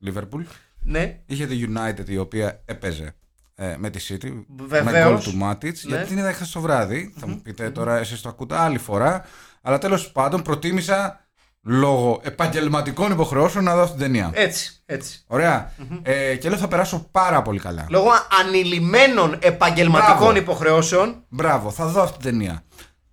Liverpool. 0.05 0.43
Ναι. 0.81 1.19
Είχε 1.25 1.45
τη 1.45 1.65
United 1.73 2.09
η 2.09 2.17
οποία 2.17 2.61
έπαιζε 2.65 3.15
ε, 3.55 3.75
με 3.77 3.89
τη 3.89 4.05
City. 4.09 4.31
Με 4.47 4.65
Βεβαίως. 4.65 5.09
γκολ 5.09 5.33
του 5.33 5.39
Matic. 5.43 5.61
Ναι. 5.81 5.95
Γιατί 5.95 6.05
την 6.07 6.17
είδα 6.17 6.33
χθες 6.33 6.51
το 6.51 6.61
βράδυ. 6.61 7.13
Θα 7.17 7.27
μου 7.27 7.41
πείτε 7.41 7.69
τώρα, 7.69 7.97
εσείς 7.97 8.21
το 8.21 8.29
ακούτε 8.29 8.55
άλλη 8.55 8.77
φορά. 8.77 9.25
Αλλά 9.61 9.77
τέλος 9.77 10.11
πάντων 10.11 10.41
προτίμησα 10.41 11.23
λόγω 11.63 12.19
επαγγελματικών 12.23 13.11
υποχρεώσεων 13.11 13.63
να 13.63 13.75
δω 13.75 13.81
αυτή 13.81 13.95
την 13.95 14.05
ταινία. 14.05 14.31
Έτσι, 14.33 14.81
έτσι. 14.85 15.23
Ωραία. 15.27 15.73
Ε, 16.01 16.35
και 16.35 16.49
λέω 16.49 16.57
θα 16.57 16.67
περάσω 16.67 17.07
πάρα 17.11 17.41
πολύ 17.41 17.59
καλά. 17.59 17.85
Λόγω 17.89 18.09
ανηλυμένων 18.41 19.37
επαγγελματικών 19.41 20.17
Μπράβο. 20.17 20.37
υποχρεώσεων. 20.37 21.23
Μπράβο, 21.29 21.71
θα 21.71 21.85
δω 21.85 22.01
αυτή 22.01 22.17
την 22.17 22.31
ταινία. 22.31 22.63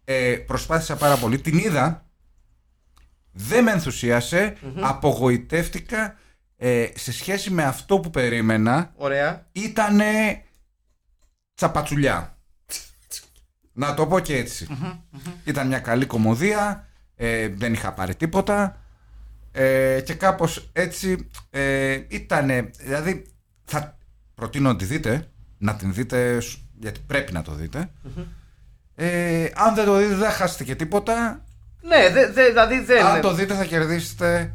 Ε, 0.08 0.36
προσπάθησα 0.46 0.96
πάρα 0.96 1.16
πολύ. 1.16 1.40
Την 1.40 1.58
είδα. 1.58 2.06
Δεν 3.32 3.64
με 3.64 3.70
ενθουσιασε 3.70 4.56
Απογοητεύτηκα. 4.80 6.16
Ε, 6.56 6.86
σε 6.94 7.12
σχέση 7.12 7.50
με 7.50 7.64
αυτό 7.64 8.00
που 8.00 8.10
περίμενα, 8.10 8.92
Ωραία. 8.96 9.46
ήτανε 9.52 10.42
τσαπατσουλιά. 11.54 12.38
Να 13.72 13.94
το 13.94 14.06
πω 14.06 14.20
και 14.20 14.36
ετσι 14.36 14.66
Ήταν 15.44 15.66
μια 15.66 15.78
καλή 15.78 16.06
κομμωδία, 16.06 16.88
ε, 17.14 17.48
δεν 17.48 17.72
είχα 17.72 17.92
πάρει 17.92 18.14
τίποτα 18.14 18.80
ε, 19.52 20.00
και 20.04 20.14
κάπως 20.14 20.68
έτσι 20.72 21.28
ε, 21.50 22.00
ήτανε, 22.08 22.70
δηλαδή 22.78 23.26
θα 23.64 23.98
προτείνω 24.34 24.68
να 24.72 24.76
τη 24.76 24.84
δείτε, 24.84 25.30
να 25.58 25.74
την 25.74 25.92
δείτε 25.94 26.40
σ- 26.40 26.58
γιατί 26.80 27.00
πρέπει 27.06 27.32
να 27.32 27.42
το 27.42 27.52
δείτε. 27.52 27.90
Ε, 28.98 29.48
αν 29.54 29.74
δεν 29.74 29.84
το 29.84 29.96
δείτε 29.96 30.14
δεν 30.14 30.30
χάσετε 30.30 30.64
και 30.64 30.74
τίποτα. 30.74 31.44
Ναι, 31.80 32.10
δε, 32.12 32.30
δε, 32.32 32.48
δηλαδή 32.48 32.80
δεν. 32.80 33.06
Αν 33.06 33.20
το 33.20 33.32
δείτε 33.34 33.54
θα 33.54 33.64
κερδίσετε 33.64 34.54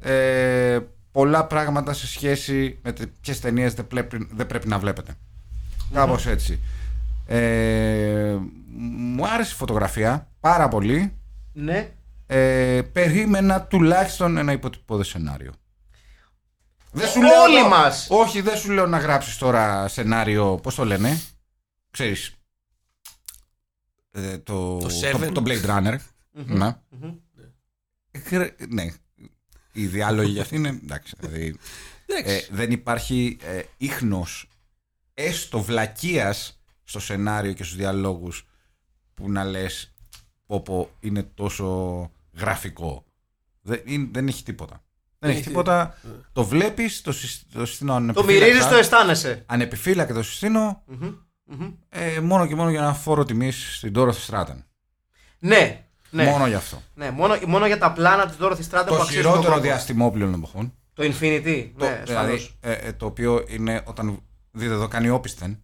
ε, 0.00 0.78
πολλά 1.12 1.44
πράγματα 1.46 1.92
σε 1.92 2.06
σχέση 2.06 2.78
με 2.82 2.92
ποιες 3.20 3.40
ταινίες 3.40 3.74
δεν, 3.74 3.86
πρέπει- 3.86 4.28
δεν 4.34 4.46
πρέπει 4.46 4.68
να 4.68 4.78
βλέπετε. 4.78 5.14
Κάπως 5.92 6.26
έτσι. 6.26 6.60
Ε, 7.26 8.36
μου 8.96 9.26
άρεσε 9.26 9.52
η 9.54 9.56
φωτογραφία 9.56 10.28
πάρα 10.40 10.68
πολύ. 10.68 11.12
Ναι. 11.52 11.90
Ε, 12.26 12.80
περίμενα 12.92 13.62
τουλάχιστον 13.62 14.36
ένα 14.36 14.52
υποτυπώδες 14.52 15.08
σενάριο. 15.08 15.52
Δεν 16.92 17.08
Όλοι 17.46 17.56
εδώ- 17.58 17.68
μας. 17.68 18.06
Όχι, 18.10 18.40
δεν 18.40 18.56
σου 18.56 18.70
λέω 18.72 18.86
να 18.86 18.98
γράψεις 18.98 19.36
τώρα 19.36 19.88
σενάριο, 19.88 20.58
πώς 20.62 20.74
το 20.74 20.84
λένε, 20.84 21.20
ξέρεις, 21.90 22.34
ε, 24.10 24.38
το, 24.38 24.78
Το 24.78 24.88
το, 24.88 24.94
Seven. 25.02 25.30
το 25.34 25.42
Blade 25.46 25.64
Runner. 25.66 25.96
ναι. 26.32 26.76
Ε, 28.10 28.48
ναι. 28.68 28.86
Οι 29.72 29.86
διάλογοι 29.86 30.30
για 30.30 30.42
αυτή 30.42 30.56
είναι 30.56 30.68
εντάξει. 30.68 31.14
Δηλαδή, 31.18 31.56
Εντάξει. 32.06 32.34
ε, 32.50 32.54
δεν 32.54 32.70
υπάρχει 32.70 33.36
ε, 33.42 33.62
ίχνος 33.76 34.48
έστω 35.14 35.62
βλακείας 35.62 36.60
στο 36.84 37.00
σενάριο 37.00 37.52
και 37.52 37.64
στους 37.64 37.76
διαλόγους 37.76 38.46
που 39.14 39.30
να 39.30 39.44
λες 39.44 39.94
πω 40.46 40.60
πω 40.60 40.90
είναι 41.00 41.22
τόσο 41.22 42.10
γραφικό. 42.38 43.04
Δεν, 43.62 43.80
είναι- 43.84 44.08
δεν 44.12 44.28
έχει 44.28 44.42
τίποτα. 44.42 44.84
Δεν 45.18 45.30
έχει 45.30 45.38
Έχει- 45.38 45.48
τίποτα. 45.48 45.98
Το 46.32 46.44
βλέπεις, 46.44 47.00
το, 47.02 47.12
συ- 47.12 47.52
το 47.52 47.66
συστήνω 47.66 47.90
Το 47.90 47.96
ανεπιφύλακτα. 47.96 48.46
μυρίζει, 48.46 48.68
το 48.68 48.74
αισθάνεσαι. 48.74 49.42
Ανεπιφύλακτα 49.46 50.14
το 50.14 50.22
συστήνω 50.22 50.82
Μμμ, 50.86 51.14
μμμ. 51.58 51.70
ε, 51.88 52.20
μόνο 52.20 52.46
και 52.46 52.54
μόνο 52.54 52.70
για 52.70 52.80
ένα 52.80 52.94
φόρο 52.94 53.24
τιμής 53.24 53.76
στην 53.76 53.92
Dorothy 53.96 54.26
Stratton. 54.30 54.56
Ναι, 55.38 55.84
ναι. 56.10 56.24
Μόνο 56.24 56.46
γι' 56.46 56.54
αυτό. 56.54 56.82
ναι 56.94 57.10
μόνο, 57.10 57.36
μόνο 57.46 57.66
για 57.66 57.78
τα 57.78 57.92
πλάνα 57.92 58.26
της 58.26 58.36
Dorothy 58.40 58.52
Stratton 58.70 58.84
που 58.86 58.94
Το 58.94 58.94
αξίζουν 58.94 59.22
τον 59.22 59.30
χειρότερο 59.32 59.48
κόπο. 59.52 59.60
διαστημόπλαιο 59.60 60.26
των 60.30 60.34
εποχών. 60.38 60.74
Το 60.94 61.02
Infinity. 61.02 61.70
Το, 61.78 61.84
ναι, 61.84 62.02
δηλαδή, 62.04 62.32
ασφαλώς. 62.32 62.56
ε, 62.60 62.72
ε, 62.72 62.92
το 62.92 63.06
οποίο 63.06 63.44
είναι 63.48 63.82
όταν 63.86 64.22
δείτε 64.50 64.72
εδώ 64.72 64.88
κάνει 64.88 65.08
όπισθεν. 65.08 65.62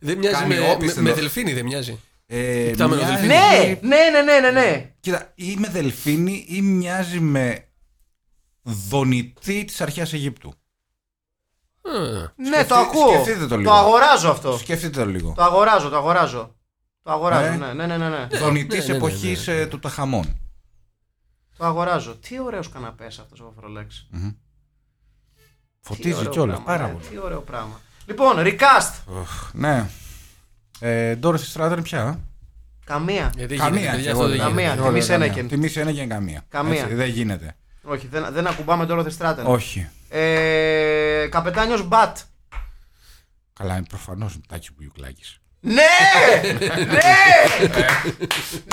δεν 0.00 0.18
μοιάζει 0.18 0.34
κάνει 0.34 0.54
με, 0.54 0.60
με, 0.60 0.70
όπισθεν 0.70 1.02
με 1.02 1.08
το- 1.08 1.14
δελφίνη, 1.14 1.52
δεν 1.52 1.64
μοιάζει. 1.64 2.00
Ε, 2.26 2.68
Υπτάμενο 2.68 3.02
μοιάζει- 3.02 3.26
δελφίνι. 3.26 3.78
Ναι, 3.88 3.96
ναι, 3.96 4.10
ναι, 4.22 4.22
ναι, 4.40 4.50
ναι, 4.50 4.60
ναι. 4.60 4.92
Κοίτα, 5.00 5.32
ή 5.34 5.54
με 5.58 5.68
δελφίνι 5.68 6.44
ή 6.48 6.62
μοιάζει 6.62 7.20
με 7.20 7.68
δονητή 8.62 9.64
της 9.64 9.80
αρχαίας 9.80 10.12
Αιγύπτου. 10.12 10.54
Α, 11.86 11.90
Ναι, 12.36 12.50
το 12.50 12.54
Σκεφτεί- 12.54 12.72
ακούω. 12.72 13.12
σκεφτείτε 13.12 13.46
το 13.46 13.56
λίγο. 13.56 13.72
αγοράζω 13.72 14.30
αυτό. 14.30 14.58
Σκεφτείτε 14.58 14.98
το 15.00 15.06
λίγο. 15.06 15.32
Το 15.36 15.42
αγοράζω, 15.42 15.88
το 15.88 15.96
αγοράζω. 15.96 16.54
Το 17.02 17.10
αγοράζω, 17.12 17.44
Ε; 17.46 17.56
ναι, 17.56 17.72
ναι, 17.72 17.86
ναι, 17.86 17.96
ναι, 17.96 18.08
ναι. 18.08 18.26
Δονητής 18.38 18.78
Ναι, 18.78 18.84
ναι, 18.84 18.90
ναι, 18.90 18.96
εποχής 19.06 19.48
ε, 19.48 19.66
του 19.66 19.78
Ταχαμών. 19.78 20.38
Το 21.56 21.64
αγοράζω. 21.64 22.16
Τι 22.16 22.40
ωραίος 22.40 22.68
καναπές 22.68 23.18
αυτός 23.18 23.40
ο 23.40 23.44
Βαφρολέξ. 23.54 24.06
Τι 24.10 24.18
Φωτίζει 25.80 26.14
ωραίο 26.14 26.30
κιόλας. 26.30 26.56
πράγμα, 26.62 26.72
Πάρα 26.78 26.86
ναι, 26.86 26.92
πολύ. 26.98 27.04
Τι 27.06 27.18
ωραίο 27.24 27.40
πράγμα. 27.40 27.80
Λοιπόν, 28.06 28.32
recast. 28.38 28.92
Οχ, 29.20 29.50
Ναι. 29.52 29.88
Ε, 30.80 31.18
Dorothy 31.22 31.52
Stratton 31.54 31.78
πια. 31.82 32.02
γιατί 32.04 32.84
Καμία. 32.84 33.32
γίνεται, 33.34 33.56
Καμία. 33.56 33.90
παιδιά, 33.90 34.02
κι 34.02 34.08
αυτό 34.08 34.10
εγώ 34.10 34.28
δεν 34.28 34.36
λέω. 34.36 34.46
Καμία. 34.46 34.62
γίνεται. 34.62 34.80
Κι 34.80 34.86
εγώ 34.86 34.88
Τιμή 34.88 34.98
λέω 35.00 35.08
καμία. 35.08 35.28
Σένεκεν. 35.28 35.48
Τιμή 35.48 35.68
Σένεκεν 35.68 36.08
καμία. 36.08 36.44
Καμία. 36.48 36.82
Έτσι, 36.82 36.94
δεν 36.94 37.08
γίνεται. 37.08 37.56
Όχι, 37.84 38.06
δεν, 38.06 38.26
δεν 38.30 38.46
ακουμπάμε 38.46 38.86
τώρα 38.86 39.04
Stratton. 39.18 39.44
Όχι. 39.44 39.88
Ε, 40.08 41.26
καπετάνιος 41.30 41.88
Μπατ. 41.88 42.16
Καλά, 43.52 43.76
είναι 43.76 43.86
προφανώς 43.88 44.38
τάκι 44.48 44.72
που 44.72 44.82
γιουκλάκι. 44.82 45.22
Ναι! 45.60 45.72
ναι! 46.76 46.84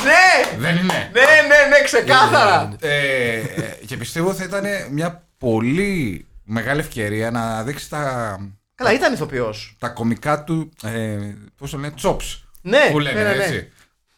ναι! 0.03 0.57
Δεν 0.57 0.77
είναι. 0.77 1.11
Ναι, 1.13 1.21
ναι, 1.47 1.77
ναι, 1.77 1.83
ξεκάθαρα. 1.83 2.75
Ε, 2.79 3.39
ε, 3.39 3.43
και 3.85 3.97
πιστεύω 3.97 4.33
θα 4.33 4.43
ήταν 4.43 4.65
μια 4.91 5.27
πολύ 5.37 6.27
μεγάλη 6.43 6.79
ευκαιρία 6.79 7.31
να 7.31 7.63
δείξει 7.63 7.89
τα, 7.89 8.37
Καλά, 8.75 8.93
ήταν 8.93 9.13
ηθοποιός. 9.13 9.75
τα 9.79 9.89
κομικά 9.89 10.43
του. 10.43 10.71
Ε, 10.83 11.17
Πώς 11.57 11.71
το 11.71 11.77
λένε, 11.77 11.93
chops. 12.01 12.41
Ναι, 12.61 12.89
που 12.91 12.99
λένε 12.99 13.23
ναι, 13.23 13.29
ναι, 13.29 13.35
ναι. 13.35 13.43
έτσι. 13.43 13.71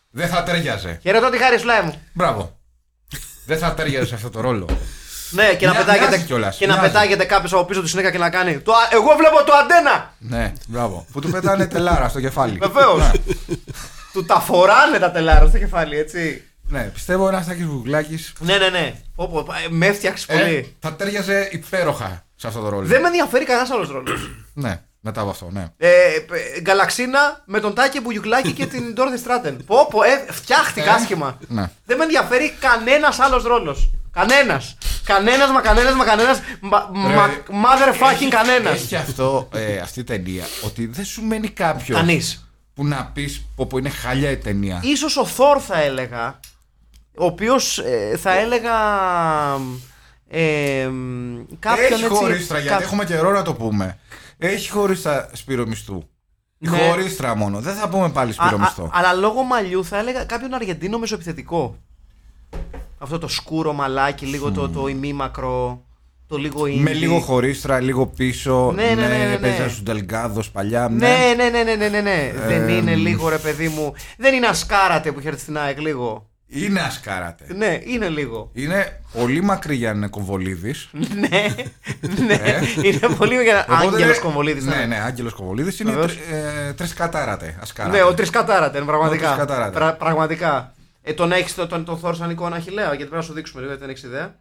Δεν 0.09 0.27
θα 0.27 0.43
τέριαζε. 0.43 0.99
Χαιρετώ 1.01 1.29
τη 1.29 1.37
χάρη 1.37 1.59
σουλάι 1.59 1.81
μου. 1.81 2.01
Μπράβο. 2.13 2.59
Δεν 3.45 3.57
θα 3.57 3.73
τέριαζε 3.73 4.05
σε 4.07 4.15
αυτό 4.15 4.29
το 4.29 4.41
ρόλο. 4.41 4.67
Ναι, 5.29 5.53
και 5.55 5.65
να 5.65 5.71
Μοιά- 5.71 5.85
πετάγεται, 5.85 6.07
μοιάζει 6.09 6.23
κιόλας, 6.25 6.57
και 6.57 6.67
να 6.67 6.73
μοιάζει. 6.73 6.87
πετάγεται 6.91 7.23
κάποιος 7.25 7.53
από 7.53 7.65
πίσω 7.65 7.81
του 7.81 7.87
συνέχεια 7.87 8.11
και 8.11 8.17
να 8.17 8.29
κάνει. 8.29 8.59
Το, 8.59 8.71
α- 8.71 8.89
εγώ 8.91 9.15
βλέπω 9.17 9.43
το 9.43 9.53
αντένα! 9.53 10.13
ναι, 10.19 10.53
μπράβο. 10.67 11.05
που 11.11 11.19
του 11.21 11.29
πετάνε 11.29 11.67
τελάρα 11.67 12.09
στο 12.09 12.19
κεφάλι. 12.19 12.57
Βεβαίως. 12.61 13.11
του 14.13 14.25
τα 14.25 14.39
φοράνε 14.39 14.97
τα 14.99 15.11
τελάρα 15.11 15.47
στο 15.47 15.57
κεφάλι, 15.57 15.97
έτσι. 15.97 16.43
ναι, 16.69 16.81
πιστεύω 16.93 17.27
ένας 17.27 17.45
τάκι 17.45 17.61
γιουκλάκι. 17.63 18.25
Ναι, 18.39 18.57
ναι, 18.57 18.69
ναι. 18.69 18.93
Πω, 19.15 19.27
πω, 19.27 19.39
ε, 19.39 19.67
με 19.69 19.85
έφτιαξε 19.85 20.25
πολύ. 20.25 20.75
θα 20.79 20.93
τέριαζε 20.93 21.49
υπέροχα 21.51 22.25
σε 22.35 22.47
αυτό 22.47 22.59
το 22.61 22.69
ρόλο. 22.69 22.87
Δεν 22.87 23.01
με 23.01 23.07
ενδιαφέρει 23.07 23.45
κανένας 23.45 23.69
άλλος 23.71 23.89
ρόλος. 23.89 24.29
Ναι, 24.53 24.81
μετά 25.05 25.21
από 25.21 25.29
αυτό, 25.29 25.49
ναι. 25.51 25.65
ε, 25.77 25.87
ε, 25.89 26.61
γκαλαξίνα 26.61 27.41
με 27.45 27.59
τον 27.59 27.73
Τάκη 27.73 27.99
Μπουγιουκλάκη 27.99 28.51
και 28.51 28.65
την 28.65 28.83
Ντόρθι 28.93 29.17
Στράτεν. 29.17 29.63
Πω, 29.65 29.87
πω, 29.89 30.03
ε, 30.03 30.25
φτιάχτηκα 30.31 30.89
Ε, 30.91 30.93
άσχημα. 30.93 31.37
ναι. 31.47 31.69
Δεν 31.85 31.97
με 31.97 32.03
ενδιαφέρει 32.03 32.53
κανένας 32.59 33.19
άλλος 33.19 33.43
ρόλος. 33.43 33.89
Κανένας. 34.11 34.77
Κανένας, 35.05 35.49
μα 35.51 35.61
κανένας, 35.61 35.93
μα 35.93 36.05
κανένας. 36.05 36.37
Ρε, 36.39 37.43
Motherfucking 37.47 38.29
κανένας. 38.29 38.73
Έχει 38.81 38.95
αυτό, 38.95 39.49
ε, 39.53 39.77
αυτή 39.77 39.99
η 39.99 40.03
ταινία 40.03 40.43
ότι 40.65 40.85
δεν 40.85 41.05
σου 41.05 41.21
μένει 41.23 41.47
κάποιος 41.49 41.97
Κανείς. 41.97 42.47
που 42.73 42.85
να 42.85 43.09
πεις 43.13 43.45
πω, 43.55 43.65
πω 43.65 43.77
είναι 43.77 43.89
χάλια 43.89 44.29
η 44.29 44.37
ταινία. 44.37 44.79
Ίσως 44.83 45.17
ο 45.17 45.25
Θόρ 45.25 45.61
θα 45.67 45.81
έλεγα 45.81 46.39
ο 47.17 47.25
οποίος 47.25 47.77
ε, 47.79 48.17
θα 48.21 48.37
έλεγα 48.37 48.71
ε, 50.29 50.89
κάποιον 51.59 51.85
Έχει 51.91 51.93
έτσι 51.93 52.05
χωρίστρα, 52.07 52.59
γιατί 52.59 52.75
κά- 52.75 52.83
έχουμε 52.83 53.05
καιρό 53.05 53.31
να 53.31 53.41
το 53.41 53.53
πούμε. 53.53 53.97
Έχει 54.47 54.69
χωρίστρα 54.69 55.29
Σπύρο 55.33 55.65
Μισθού. 55.67 56.03
Ναι. 56.57 56.77
Χωρίστρα 56.77 57.35
μόνο. 57.35 57.59
Δεν 57.59 57.75
θα 57.75 57.89
πούμε 57.89 58.09
πάλι 58.09 58.29
Α- 58.29 58.33
Σπύρο 58.33 58.55
α- 58.55 58.59
Μισθό. 58.59 58.89
αλλά 58.93 59.13
λόγω 59.13 59.43
μαλλιού 59.43 59.85
θα 59.85 59.97
έλεγα 59.97 60.23
κάποιον 60.25 60.53
Αργεντίνο 60.53 60.97
μεσοεπιθετικό 60.99 61.75
αυτό 62.97 63.19
το 63.19 63.27
σκούρο 63.27 63.73
μαλάκι 63.73 64.25
λίγο 64.25 64.51
το, 64.51 64.69
το 64.69 64.87
ημίμακρο 64.87 65.81
το 66.27 66.37
λίγο 66.37 66.61
indie. 66.63 66.77
Με 66.79 66.93
λίγο 66.93 67.19
χωρίστρα, 67.19 67.79
λίγο 67.79 68.07
πίσω. 68.07 68.71
Ναι, 68.75 68.83
ναι, 68.83 68.93
ναι, 68.93 69.07
ναι, 69.17 69.25
ναι. 69.25 69.37
Παίζανε 69.37 69.67
στους 69.69 69.83
Ντελγκάδος 69.83 70.51
παλιά. 70.51 70.89
ναι, 70.89 71.33
ναι, 71.37 71.49
ναι, 71.49 71.63
ναι, 71.63 71.75
ναι, 71.75 71.87
ναι, 71.87 72.01
ναι. 72.01 72.33
δεν 72.47 72.67
Ε, 72.67 72.71
είναι 72.73 72.91
μ. 72.95 72.99
λίγο 72.99 73.29
ρε 73.29 73.37
παιδί 73.37 73.67
μου 73.67 73.93
δεν 74.17 74.33
είναι 74.33 74.47
ασκάρατε 74.47 75.11
που 75.11 75.19
είχε 75.19 75.37
στην 75.37 75.57
ΑΕΚ 75.57 75.79
λίγο 75.79 76.29
Είναι 76.55 76.79
ασκάρατε. 76.79 77.53
ναι 77.53 77.79
είναι 77.83 78.09
λίγο 78.09 78.49
Είναι 78.53 78.99
πολύ 79.13 79.41
μακρύ 79.41 79.75
για 79.75 79.91
να 79.91 79.97
είναι 79.97 80.07
Κομβολίδης. 80.07 80.89
ναι, 81.19 81.55
ναι. 82.25 82.59
είναι 82.83 83.15
πολύ 83.17 83.43
για 83.43 83.57
Ε. 83.57 83.59
Οπότε 83.59 83.75
Άγγελος 83.75 84.01
είναι- 84.01 84.17
Κομβολίδης 84.25 84.65
Ναι, 84.65 84.85
ναι, 84.85 84.95
Άγγελος 84.99 85.33
Κομβολίδης 85.33 85.79
είναι 85.79 85.91
Βεβαίως. 85.91 86.11
τρι- 86.17 86.31
ε, 86.67 86.73
τρισκατάρατε. 86.73 87.57
Ασκάρατε. 87.61 87.97
Ναι, 87.97 88.03
ο 88.03 88.13
Τρισκατάρατε, 88.13 88.77
είναι 88.77 88.87
πραγματικά. 88.87 89.31
Ο 89.31 89.35
Τρισκατάρατε. 89.35 89.77
Πρα- 89.79 89.93
πραγματικά. 89.95 90.73
Ε, 91.01 91.13
τον 91.13 91.31
έχεις 91.31 91.55
τον, 91.55 91.67
τον, 91.67 91.85
τον 91.85 91.97
Θόρ 91.97 92.15
σαν 92.15 92.29
εικόνα 92.29 92.55
Αχηλέα, 92.55 92.83
γιατί 92.85 92.97
πρέπει 92.97 93.15
να 93.15 93.21
σου 93.21 93.33
δείξουμε 93.33 93.61
λίγο, 93.61 93.73
γιατί 93.73 93.85
δεν 93.87 93.95
έχεις 93.95 94.09
ιδέα. 94.09 94.35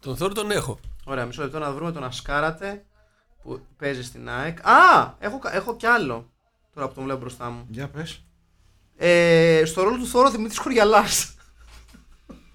Τον 0.00 0.16
Θόρ 0.16 0.32
τον 0.32 0.50
έχω. 0.50 0.78
Ωραία, 1.04 1.24
μισό 1.24 1.42
λεπτό 1.42 1.58
να 1.58 1.72
βρούμε 1.72 1.92
τον 1.92 2.04
Ασκάρατε 2.04 2.82
που 3.42 3.60
παίζει 3.78 4.02
στην 4.04 4.28
ΑΕΚ. 4.28 4.58
Α! 4.66 5.14
Έχω, 5.18 5.38
κα- 5.38 5.54
έχω 5.54 5.76
κι 5.76 5.86
άλλο. 5.86 6.30
Τώρα 6.74 6.88
που 6.88 6.94
τον 6.94 7.04
βλέπω 7.04 7.18
μπροστά 7.20 7.50
μου. 7.50 7.66
Για 7.68 7.88
πες. 7.88 8.24
Ε, 8.96 9.62
στο 9.66 9.82
ρόλο 9.82 9.96
του 9.96 10.06
Θόρ 10.06 10.26
ο 10.26 10.30
Δημήτρης 10.30 10.58
Κοριαλά. 10.58 11.04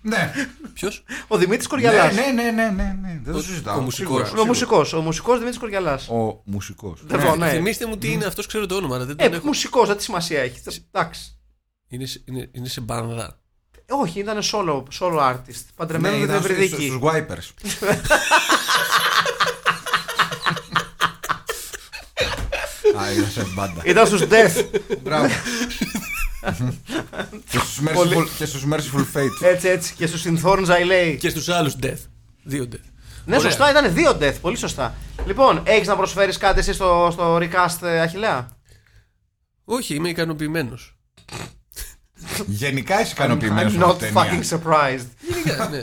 Ναι. 0.02 0.34
Ποιος; 0.74 1.04
Ο 1.28 1.38
Δημήτρης 1.38 1.68
Κοριαλά. 1.68 2.12
Ναι, 2.12 2.22
ναι, 2.22 2.32
ναι, 2.44 2.52
ναι, 2.52 2.70
ναι, 2.70 2.98
ναι. 3.02 3.20
Δεν 3.24 3.34
το 3.34 3.40
Ο- 3.40 3.42
συζητάω. 3.42 3.78
ο 3.78 3.82
μουσικός. 3.82 4.26
σίγουρα, 4.28 4.42
Ο 4.42 4.46
μουσικός. 4.46 4.94
Ο 4.94 5.02
μουσικός 5.02 5.34
Δημήτρης 5.38 5.60
Κοριαλά. 5.60 6.00
Ο 6.10 6.42
μουσικός. 6.46 7.04
Λοιπόν, 7.12 7.38
ναι. 7.38 7.50
Θυμήστε 7.50 7.86
μου 7.86 7.98
τι 7.98 8.12
είναι 8.12 8.26
αυτός, 8.26 8.46
ξέρω 8.48 8.66
το 8.66 8.76
όνομα, 8.76 8.96
αλλά 8.96 9.06
δεν 9.06 9.16
τον 9.18 9.34
Ε, 9.34 9.36
έχω. 9.36 9.46
μουσικός, 9.46 9.88
δεν 9.88 9.98
τι 9.98 10.04
σημασία 10.04 10.42
έχει. 10.42 10.62
Εντάξει. 10.92 11.38
Είναι, 11.88 12.06
σε- 12.06 12.22
είναι, 12.26 12.50
είναι 12.52 12.68
σε 12.68 12.82
μπάνδα. 12.82 13.40
Όχι, 13.90 14.20
ήταν 14.20 14.40
solo, 14.52 14.84
solo 15.00 15.20
artist. 15.20 15.66
Παντρεμένο 15.76 16.16
Ναι, 16.16 16.20
με 16.22 16.26
την 16.28 16.36
ήταν 16.36 16.44
στους- 16.44 16.56
Ευρυδίκη. 16.56 16.88
στους 16.88 17.00
wipers. 17.04 17.54
Α, 23.00 23.12
ήταν 23.12 23.30
σε 23.30 23.46
μπάντα. 23.54 23.82
Ήταν 23.86 24.08
στους 24.08 24.22
Death. 24.30 24.66
Μπράβο. 25.04 25.28
Και 27.50 27.58
στους 27.60 27.80
merciful- 27.86 28.28
Και 28.38 28.46
στους 28.46 28.64
merciful 28.72 29.06
fate. 29.18 29.42
έτσι, 29.46 29.68
έτσι. 29.68 29.94
Και 29.94 30.08
στους 30.08 30.24
Synthorn 30.26 30.66
Zylei. 30.66 31.16
Και 31.20 31.30
στους 31.30 31.50
άλλους 31.50 31.76
Death. 31.82 32.00
Δύο 32.44 32.64
Death. 32.72 32.90
Ναι, 33.26 33.36
Ωραία. 33.36 33.50
σωστά, 33.50 33.70
ήταν 33.70 33.94
δύο 33.94 34.18
death. 34.22 34.36
Πολύ 34.42 34.58
σωστά. 34.58 34.96
Λοιπόν, 35.26 35.62
έχεις 35.66 35.88
να 35.88 35.96
προσφέρεις 35.96 36.38
κάτι 36.38 36.60
εσύ 36.60 36.74
στο, 36.74 37.10
στο 37.12 37.36
recast 37.36 37.82
ε, 37.82 38.00
Αχηλέα; 38.00 38.48
Όχι, 39.66 39.96
είμαι 39.96 40.10
ικανοποιημένος. 40.10 40.98
Γενικά 42.46 43.02
είσαι 43.02 43.12
ικανοποιημένος 43.12 43.74
I'm 43.74 43.78
με 43.78 43.86
not 43.86 43.90
αυτή 43.90 44.06
την 44.06 44.14
ταινία. 44.16 44.40
fucking 44.42 44.58
surprised. 44.58 45.06
ναι. 45.72 45.78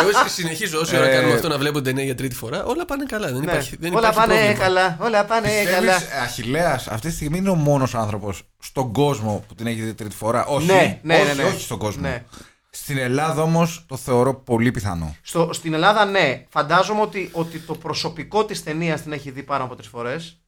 Εγώ 0.00 0.08
συνεχίζω 0.28 0.78
όση 0.80 0.96
ώρα 0.96 1.06
Ε, 1.08 1.14
κάνουμε 1.14 1.34
αυτό 1.34 1.48
να 1.48 1.58
βλέπω 1.58 1.80
ταινία 1.82 2.04
για 2.04 2.14
τρίτη 2.14 2.34
φορά. 2.34 2.64
Όλα 2.64 2.84
πάνε 2.84 3.04
καλά. 3.04 3.26
Δεν 3.26 3.36
Ναι. 3.36 3.42
υπάρχει, 3.44 3.76
δεν 3.80 3.90
όλα 3.94 4.00
υπάρχει 4.00 4.18
πάνε 4.18 4.34
πρόβλημα. 4.34 4.58
καλά. 4.64 4.96
Όλα 5.00 5.24
πάνε 5.24 5.48
καλά. 5.64 5.92
Πιστεύεις, 5.94 6.14
ε, 6.16 6.20
Αχιλλέας 6.22 6.88
αυτή 6.88 7.08
τη 7.08 7.14
στιγμή 7.14 7.38
είναι 7.38 7.50
ο 7.50 7.54
μόνος 7.54 7.94
άνθρωπος 7.94 8.42
στον 8.58 8.92
κόσμο 8.92 9.44
που 9.48 9.54
την 9.54 9.66
έχει 9.66 9.80
δει 9.80 9.94
τρίτη 9.94 10.14
φορά; 10.16 10.44
Όχι, 10.44 10.66
Ναι, 10.66 11.00
ναι, 11.02 11.14
όχι, 11.14 11.26
ναι, 11.26 11.32
ναι. 11.42 11.42
όχι 11.48 11.60
στον 11.60 11.78
κόσμο. 11.78 12.02
Ναι. 12.02 12.24
Στην 12.70 12.98
Ελλάδα 12.98 13.42
όμως 13.42 13.84
το 13.88 13.96
θεωρώ 13.96 14.34
πολύ 14.34 14.70
πιθανό. 14.70 15.16
Στο, 15.22 15.50
στην 15.52 15.74
Ελλάδα, 15.74 16.04
ναι. 16.04 16.44
Φαντάζομαι 16.48 17.00
ότι, 17.00 17.28
ότι 17.32 17.58
το 17.58 17.74
προσωπικό 17.74 18.44
της 18.44 18.62
ταινίας 18.62 19.02
την 19.02 19.12
έχει 19.12 19.30
δει 19.30 19.42
πάνω 19.42 19.64
από 19.64 19.74
τρεις 19.76 19.88
φορές. 19.88 20.40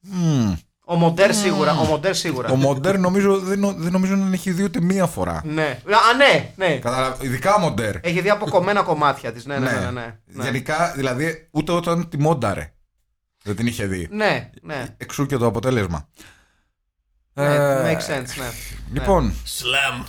Μμμ. 0.00 0.54
Ο 0.86 0.94
Μοντέρ 0.96 1.34
σίγουρα. 1.34 1.72
Ο 1.72 1.84
Μοντέρ 1.84 2.14
σίγουρα. 2.14 2.50
Ο 2.50 2.56
Μοντέρ 2.56 2.98
νομίζω, 2.98 3.38
δεν, 3.38 3.58
νο- 3.58 3.72
δεν 3.74 3.92
νομίζω 3.92 4.16
να 4.16 4.32
έχει 4.32 4.50
δει 4.50 4.62
ούτε 4.62 4.80
μία 4.80 5.06
φορά. 5.06 5.42
Ναι. 5.44 5.80
Α, 5.86 6.14
ναι, 6.16 6.52
ναι. 6.56 6.76
Κατάλαβα, 6.78 7.24
ειδικά 7.24 7.54
ο 7.54 7.58
Μοντέρ. 7.58 7.96
Έχει 8.00 8.20
δει 8.20 8.30
αποκομμένα 8.30 8.82
κομμάτια 8.82 9.32
της. 9.32 9.44
Ναι, 9.46 9.58
ναι, 9.58 9.70
ναι. 9.70 9.80
ναι, 9.80 9.90
ναι. 9.90 10.16
ναι. 10.26 10.44
Γενικά, 10.44 10.92
δηλαδή, 10.96 11.48
ούτε 11.50 11.72
όταν 11.72 12.08
τη 12.08 12.18
μόνταρε 12.18 12.72
δεν 13.42 13.56
την 13.56 13.66
είχε 13.66 13.86
δει. 13.86 14.08
Ναι, 14.10 14.50
ναι. 14.62 14.86
Εξού 14.96 15.26
και 15.26 15.36
το 15.36 15.46
αποτέλεσμα. 15.46 16.08
Ναι, 17.32 17.54
Ε, 17.54 17.92
makes 17.94 18.10
sense, 18.10 18.38
ναι. 18.38 18.50
Λοιπόν, 18.92 19.34
Σλαμ. 19.44 20.02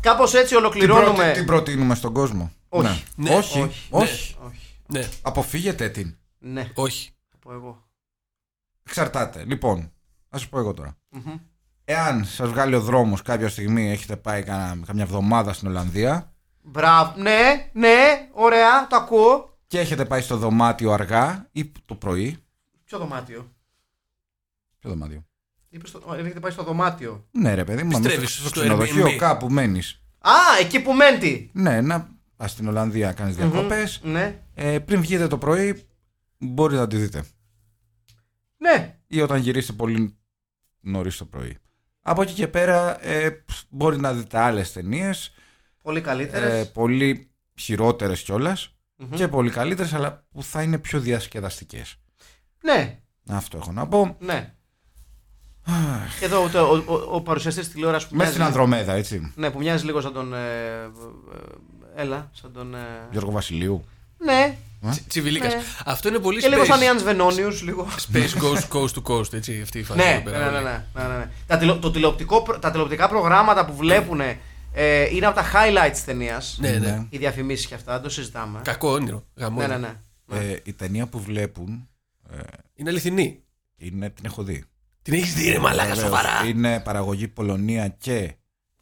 Κάπως 0.00 0.34
έτσι 0.34 0.48
τι, 0.48 0.56
ολοκληρώνουμε. 0.56 1.12
προτι- 1.14 1.34
τι 1.34 1.44
προτείνουμε 1.44 1.94
στον 1.94 2.12
κόσμο. 2.12 2.52
Όχι. 2.68 3.04
Ναι. 3.16 3.28
Ναι, 3.30 3.36
όχι, 3.36 3.60
όχι, 3.60 3.86
όχι. 3.90 4.36
Όχι. 4.46 4.58
Ναι, 4.86 5.08
Αποφύγετε 5.22 5.88
την. 5.88 6.16
Ναι, 6.38 6.68
όχι. 6.74 7.10
θα 7.30 7.36
πω 7.42 7.52
εγώ. 7.52 7.86
Εξαρτάται. 8.86 9.44
Λοιπόν, 9.46 9.92
θα 10.28 10.38
σου 10.38 10.48
πω 10.48 10.58
εγώ 10.58 10.74
τώρα. 10.74 10.96
Εάν 11.84 12.24
σας 12.24 12.48
βγάλει 12.48 12.74
ο 12.74 12.80
δρόμος 12.80 13.22
κάποια 13.22 13.48
στιγμή, 13.48 13.90
έχετε 13.90 14.16
πάει 14.16 14.42
κάνα- 14.42 14.78
καμιά 14.86 15.02
εβδομάδα 15.02 15.52
στην 15.52 15.68
Ολλανδία 15.68 16.32
Μπράβο. 16.62 17.12
Ναι, 17.16 17.70
ναι, 17.72 18.28
ωραία, 18.32 18.86
το 18.86 18.96
ακούω. 18.96 19.58
και 19.66 19.78
έχετε 19.80 20.04
πάει 20.04 20.20
στο 20.20 20.36
δωμάτιο 20.36 20.92
αργά 20.92 21.48
ή 21.52 21.72
το 21.86 21.94
πρωί. 21.94 22.36
Ποιο 22.84 22.98
δωμάτιο; 22.98 23.52
Ποιο 24.78 24.90
δωμάτιο; 24.90 25.24
Είπες 25.68 25.90
το... 25.90 26.14
Έχετε 26.18 26.40
πάει 26.40 26.50
στο 26.50 26.62
δωμάτιο. 26.62 27.26
Ναι, 27.30 27.54
ρε 27.54 27.64
παιδί 27.64 27.82
μου, 27.82 27.90
να 27.90 27.96
Επιστρέφεις 27.98 28.32
στο 28.34 28.48
στο 28.48 28.60
ξενοδοχείο 28.60 29.06
Airbnb. 29.06 29.16
κάπου 29.16 29.50
μένεις. 29.50 30.02
Α, 30.18 30.30
εκεί 30.60 30.80
που 30.80 30.92
μένει. 30.92 31.50
Ναι, 31.52 31.80
να 31.80 32.08
πας 32.36 32.50
στην 32.50 32.68
Ολλανδία, 32.68 33.12
κάνεις 33.12 33.36
διακοπές. 33.36 34.00
Ναι. 34.04 34.42
Ε, 34.54 34.78
πριν 34.78 35.00
βγείτε 35.00 35.26
το 35.26 35.38
πρωί, 35.38 35.86
μπορείτε 36.38 36.80
να 36.80 36.86
τη 36.86 36.96
δείτε. 36.96 37.24
Ναι. 38.56 38.98
Ή 39.06 39.20
όταν 39.20 39.40
γυρίσετε 39.40 39.72
πολύ 39.72 40.17
νωρίς 40.80 41.16
το 41.16 41.24
πρωί. 41.24 41.56
Από 42.02 42.22
εκεί 42.22 42.32
και 42.32 42.48
πέρα, 42.48 43.06
ε, 43.06 43.44
μπορεί 43.68 44.00
να 44.00 44.12
δείτε 44.12 44.38
άλλες 44.38 44.72
ταινίες. 44.72 45.34
Πολύ 45.82 46.00
καλύτερες. 46.00 46.52
Ε, 46.66 46.70
πολύ 46.70 47.30
χειρότερες 47.58 48.22
κιόλας. 48.22 48.72
Και 49.14 49.28
πολύ 49.28 49.50
καλύτερες, 49.50 49.92
αλλά 49.92 50.24
που 50.30 50.42
θα 50.42 50.62
είναι 50.62 50.78
πιο 50.78 51.00
διασκεδαστικές. 51.00 51.96
Ναι, 52.62 52.98
Αυτό 53.28 53.56
έχω 53.58 53.72
να 53.72 53.88
πω. 53.88 54.16
ναι. 54.20 54.52
Και 56.18 56.24
εδώ 56.24 56.48
το- 56.48 56.70
ο, 56.70 56.84
ο, 56.94 57.14
ο 57.14 57.20
παρουσιαστής 57.22 57.68
τηλεόρασης 57.70 58.08
που 58.08 58.14
Μέσα 58.16 58.30
μοιάζει, 58.30 58.42
στην 58.44 58.60
Ανδρομέδα, 58.60 58.92
έτσι. 58.92 59.32
ναι, 59.36 59.50
που 59.50 59.58
μοιάζει 59.58 59.84
λίγο 59.84 60.00
σαν 60.00 60.12
τον. 60.12 60.34
Ε, 60.34 60.38
ε, 60.38 60.84
ε, 61.96 62.02
έλα, 62.02 62.30
σαν 62.32 62.52
τον. 62.52 62.74
Ε, 62.74 62.78
Γιώργο 63.10 63.30
Βασιλείου. 63.30 63.84
ναι, 64.18 64.56
Τσιβιλίκας. 65.08 65.54
Ναι. 65.54 65.60
Αυτό 65.84 66.08
είναι 66.08 66.18
πολύ 66.18 66.40
και 66.40 66.48
λίγο 66.48 66.64
σαν 66.64 66.78
space. 66.78 66.82
Ιάννη 66.82 67.02
Βενόνιου, 67.02 67.48
λίγο. 67.62 67.86
Space 68.12 68.42
goes 68.42 68.68
coast 68.72 68.88
to 68.88 69.02
coast, 69.02 69.32
έτσι, 69.32 69.60
αυτή 69.62 69.78
η 69.78 69.82
φάση. 69.82 69.98
ναι, 70.00 70.10
εδώ 70.10 70.30
ναι, 70.30 70.30
πέρα, 70.30 70.50
ναι, 70.50 70.56
όλοι. 70.56 70.64
ναι, 70.64 71.02
ναι, 71.02 71.08
ναι, 71.08 71.16
ναι. 71.18 71.30
Τα, 71.46 71.58
τηλεο- 71.58 71.78
το 71.78 71.90
τηλεοπτικό, 71.90 72.42
προ- 72.42 72.58
τα 72.58 72.70
τηλεοπτικά 72.70 73.08
προγράμματα 73.08 73.64
που 73.66 73.76
βλέπουν 73.76 74.20
ε, 74.72 75.14
είναι 75.14 75.26
από 75.26 75.34
τα 75.34 75.44
highlights 75.52 75.92
τη 75.94 76.02
ταινίας. 76.04 76.56
Ναι, 76.60 76.70
ναι. 76.70 77.06
Οι 77.10 77.18
διαφημίσεις 77.18 77.66
και 77.66 77.74
αυτά, 77.74 77.92
δεν 77.92 78.02
το 78.02 78.08
συζητάμε. 78.08 78.60
Κακό 78.64 78.90
όνειρο. 78.90 79.24
Γαμό. 79.36 79.60
Ναι, 79.60 79.66
ναι, 79.66 79.76
ναι. 79.76 79.94
Ε, 80.32 80.56
η 80.64 80.72
ταινία 80.72 81.06
που 81.06 81.20
βλέπουν 81.20 81.88
Είναι 82.74 82.90
αληθινή. 82.90 83.42
είναι, 83.76 84.10
την 84.10 84.24
έχω 84.24 84.42
δει. 84.42 84.64
Την 85.02 85.14
έχεις 85.14 85.34
δει, 85.34 85.50
ρε 85.50 85.58
μαλάκα, 85.58 85.88
Βεβαίως. 85.88 86.04
σοβαρά. 86.06 86.44
Είναι 86.46 86.80
παραγωγή 86.80 87.28
Πολωνία 87.28 87.88
και. 87.88 88.34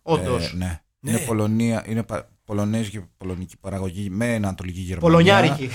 Όντως. 0.03 0.47
ε, 0.53 0.57
ναι. 0.57 0.81
Ναι. 1.01 1.11
Είναι 1.11 1.19
Πολωνία, 1.21 1.85
είναι 1.87 2.03
πα, 2.03 2.29
πολωνέζικη 2.47 3.09
πολωνική 3.17 3.57
παραγωγή 3.57 4.11
με 4.11 4.35
Ανατολική 4.35 4.81
Γερμανία. 4.81 5.01
Πολωνιάρικη. 5.01 5.71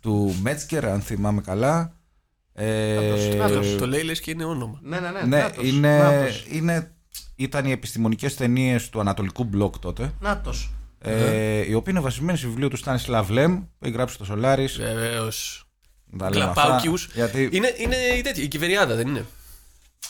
Του 0.00 0.36
Μέτσκερ, 0.42 0.86
αν 0.86 1.00
θυμάμαι 1.00 1.40
καλά. 1.40 1.96
Ε, 2.52 2.94
Νάτος, 2.94 3.34
νάτος. 3.34 3.76
Το 3.76 3.86
λέει 3.86 4.02
λες 4.02 4.20
και 4.20 4.30
είναι 4.30 4.44
όνομα. 4.44 4.78
Ναι, 4.82 5.00
ναι, 5.00 5.10
ναι. 5.10 5.20
ναι, 5.22 5.36
νάτος, 5.36 5.66
είναι, 5.66 5.98
νάτος. 5.98 6.46
είναι, 6.50 6.94
ήταν 7.36 7.64
οι 7.66 7.70
επιστημονικές 7.70 8.34
ταινίες 8.34 8.88
του 8.88 9.00
Ανατολικού 9.00 9.44
Μπλοκ 9.44 9.78
τότε. 9.78 10.12
Νάτος. 10.20 10.70
Ε, 10.98 11.68
η 11.68 11.74
οποία 11.74 11.92
είναι 11.92 12.00
βασισμένη 12.00 12.38
σε 12.38 12.46
βιβλίο 12.46 12.68
του 12.68 12.76
Στάνισλαβ 12.76 13.30
Λεμ 13.30 13.60
που 13.60 13.84
έχει 13.86 13.94
γράψει 13.94 14.18
το 14.18 14.24
Σολάρη. 14.24 14.66
Βεβαίως. 14.66 15.66
Τα 16.18 16.30
λέμε 16.30 16.44
αυτά, 16.44 16.62
Κλαπάουκιου. 16.62 16.94
Γιατί 17.14 17.48
Είναι, 17.52 17.74
είναι 17.78 17.96
η 17.96 18.20
τέτοια, 18.20 18.42
η 18.42 18.48
κυβεριάδα, 18.48 18.94
δεν 18.94 19.08
είναι; 19.08 19.24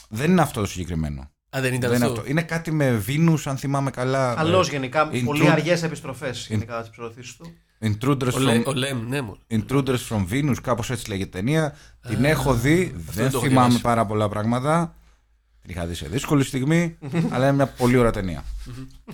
δεν 0.09 0.31
είναι 0.31 0.43
αυτό 0.43 0.61
το 0.61 0.67
συγκεκριμένο. 0.67 1.31
Α, 1.57 1.61
δεν 1.61 1.75
ήταν 1.75 1.91
Δεν 1.91 1.99
είναι, 1.99 2.07
αυτό. 2.07 2.19
αυτό. 2.19 2.31
είναι 2.31 2.43
κάτι 2.43 2.71
με 2.71 2.91
Βίνους, 2.91 3.47
αν 3.47 3.57
θυμάμαι 3.57 3.91
καλά. 3.91 4.35
Καλός 4.35 4.69
Ε, 4.69 4.71
γενικά. 4.71 5.11
Intrude- 5.13 5.23
Πολύ 5.25 5.51
αργές 5.51 5.83
επιστροφές 5.83 6.47
γενικά 6.51 6.83
τι 6.83 6.91
προωθήσει 6.97 7.39
του. 7.39 7.53
Intruders, 7.81 8.33
Ο, 8.35 8.39
Λε- 8.39 8.61
from, 8.61 8.65
ο 8.67 8.73
Λέμ, 8.73 9.09
ναι, 9.09 9.21
μόνο. 9.21 9.39
Intruders 9.51 9.99
from 10.09 10.27
Venus, 10.31 10.55
κάπως 10.63 10.91
έτσι 10.91 11.09
λέγεται 11.09 11.39
η 11.39 11.43
ταινία. 11.43 11.77
Την 12.09 12.25
έχω 12.25 12.55
δει, 12.55 12.75
δεν 12.97 13.05
δεν 13.13 13.31
το 13.31 13.37
έχω 13.37 13.47
θυμάμαι 13.47 13.53
διαβάσει. 13.61 13.81
πάρα 13.81 14.07
πολλά 14.07 14.29
πράγματα. 14.29 14.95
Την 15.63 15.71
είχα 15.77 15.87
δει 15.87 15.95
σε 15.95 16.09
δύσκολη 16.09 16.45
στιγμή, 16.45 16.99
αλλά 17.33 17.45
είναι 17.47 17.53
μια 17.57 17.67
πολύ 17.67 17.97
ωραία 17.97 18.11
ταινία. 18.11 18.45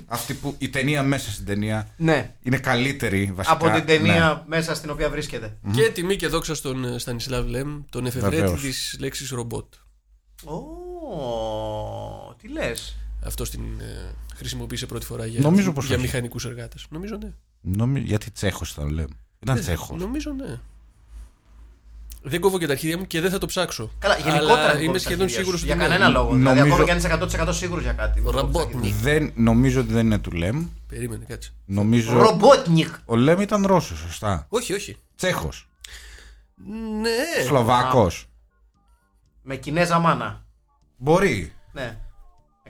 Αυτή 0.07 0.35
που 0.35 0.55
η 0.59 0.69
ταινία 0.69 1.03
μέσα 1.03 1.31
στην 1.31 1.45
ταινία 1.45 1.89
Ναι. 1.97 2.35
είναι 2.43 2.59
καλύτερη 2.59 3.33
βασικά. 3.35 3.55
Από 3.55 3.71
την 3.71 3.87
ταινία 3.87 4.29
Ναι. 4.49 4.57
μέσα 4.57 4.75
στην 4.75 4.91
οποία 4.91 5.11
βρίσκεται. 5.11 5.57
Και 5.73 5.83
τιμή 5.95 6.17
και 6.17 6.27
δόξα 6.27 6.55
στον 6.55 6.85
ε, 6.85 6.99
Στανισλάβ 6.99 7.47
Λέμ, 7.49 7.81
τον 7.91 8.07
εφευρέτη 8.07 8.37
Βεβαίως. 8.37 8.61
της 8.61 8.97
λέξης 9.01 9.31
ρομπότ. 9.31 9.75
Ω, 10.45 10.55
τι 12.41 12.49
λες; 12.49 12.97
Αυτό 13.25 13.45
την 13.45 13.61
ε, 13.81 14.15
χρησιμοποίησε 14.37 14.87
πρώτη 14.87 15.07
φορά 15.07 15.27
για, 15.27 15.41
Νομίζω 15.41 15.73
πως 15.73 15.87
για 15.87 15.95
όχι. 15.97 16.05
μηχανικούς 16.05 16.45
εργάτες. 16.45 16.87
Νομίζω 16.91 17.17
ναι. 17.23 17.33
Νομι- 17.61 18.05
Γιατί 18.07 18.31
Τσέχος 18.31 18.71
ήταν, 18.71 18.89
λέμε. 18.89 19.09
Ήταν 19.41 19.61
Τσέχος. 19.61 20.01
Νομίζω 20.01 20.33
ναι. 20.33 20.61
Δεν 22.23 22.41
κόβω 22.41 22.59
και 22.59 22.67
τα 22.67 22.73
αρχίδια 22.73 22.99
μου 22.99 23.07
και 23.07 23.21
δεν 23.21 23.31
θα 23.31 23.39
το 23.39 23.47
ψάξω. 23.47 23.91
Καλά, 23.99 24.15
Αλλά 24.15 24.25
γενικότερα 24.25 24.67
δεν 24.73 24.77
είμαι 24.77 24.87
κόβεις 24.87 25.03
τα 25.03 25.09
σχεδόν 25.09 25.29
χέρια 25.29 25.43
σίγουρος 25.45 25.61
σου. 25.61 25.67
ότι 25.69 25.77
Για 25.79 25.89
ναι. 25.89 25.95
κανένα 25.95 26.09
λόγο. 26.19 26.35
Δηλαδή, 26.35 26.45
Νομίζω- 26.59 26.65
ακόμα 26.75 26.85
και 26.85 26.91
αν 26.91 26.97
είσαι 26.99 27.09
100% 27.49 27.53
σίγουρος 27.55 27.83
για 27.83 27.93
κάτι. 27.93 28.21
μην 28.21 28.25
κόβεις 28.33 28.41
τα 28.41 28.47
Ρομπότνικ. 28.47 28.85
χέρια. 28.95 29.01
Δεν, 29.03 29.33
νομίζω 29.35 29.81
ότι 29.81 29.93
δεν 29.93 30.07
είναι 30.07 30.19
του 30.19 30.33
Λεμ. 30.33 30.67
Περίμενε, 30.89 31.25
κάτσε. 31.29 31.53
Νομίζω. 31.65 32.19
Ρομπότνικ. 32.23 32.95
Ο 33.05 33.17
Λεμ 33.17 33.41
ήταν 33.41 33.67
Ρώσος, 33.67 33.99
σωστά. 33.99 34.47
Όχι, 34.49 34.73
όχι. 34.73 34.97
Τσέχος. 35.17 35.69
Ναι. 37.01 37.45
Σλοβάκος. 37.47 38.29
Με 39.43 39.57
Κινέζα 39.57 39.99
μάνα. 39.99 40.45
Μπορεί. 40.97 41.53
Ναι. 41.73 41.99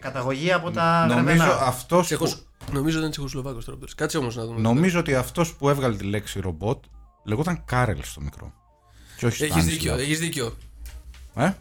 Με 0.03 0.11
καταγωγή 0.11 0.53
από 0.53 0.71
τα 0.71 1.07
Νομίζω 1.07 1.23
Γρεβενά. 1.45 1.67
αυτός. 1.67 2.07
Τσεχος... 2.07 2.47
Νομίζω 2.73 2.93
δεν 2.95 3.03
είναι 3.03 3.11
Τσεχοσλοβάκος 3.11 3.65
τώρα. 3.65 3.77
που 3.77 3.81
το 3.85 3.87
λες. 3.87 3.95
Κάτσε 3.95 4.19
όμως 4.19 4.37
να 4.37 4.45
δούμε. 4.47 4.61
Νομίζω 4.61 4.99
ότι 4.99 5.15
αυτός 5.15 5.55
που 5.55 5.69
έβγαλε 5.69 5.97
τη 5.97 6.05
λέξη 6.05 6.41
ρομπότ 6.41 6.85
λεγόταν 7.25 7.65
Κάρελ 7.65 8.03
στο 8.03 8.21
μικρό. 8.21 8.53
Και 9.17 9.27
όχι 9.27 9.43
Έχεις 9.43 9.55
Στάνισλαβ. 9.55 9.79
δίκιο, 9.79 9.95
έχεις 9.95 10.19
δίκιο. 10.19 10.57
Ε; 11.35 11.53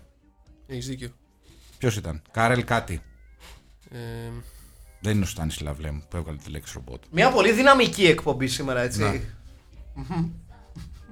Έχεις 0.67 0.87
δίκιο. 0.87 1.09
Ποιος 1.77 1.95
ήταν; 1.95 2.21
Κάρελ 2.31 2.63
κάτι. 2.63 3.01
Ε, 3.91 3.97
Δεν 5.01 5.15
είναι 5.15 5.23
ο 5.23 5.27
Στάνισλαβ 5.27 5.79
Λέμ 5.79 5.99
που 6.09 6.17
έβγαλε 6.17 6.37
τη 6.37 6.49
λέξη 6.49 6.73
ρομπότ. 6.75 7.03
Μια 7.11 7.31
πολύ 7.31 7.51
δυναμική 7.51 8.05
εκπομπή 8.05 8.47
σήμερα, 8.47 8.81
έτσι. 8.81 9.01
Ναι. 9.01 9.21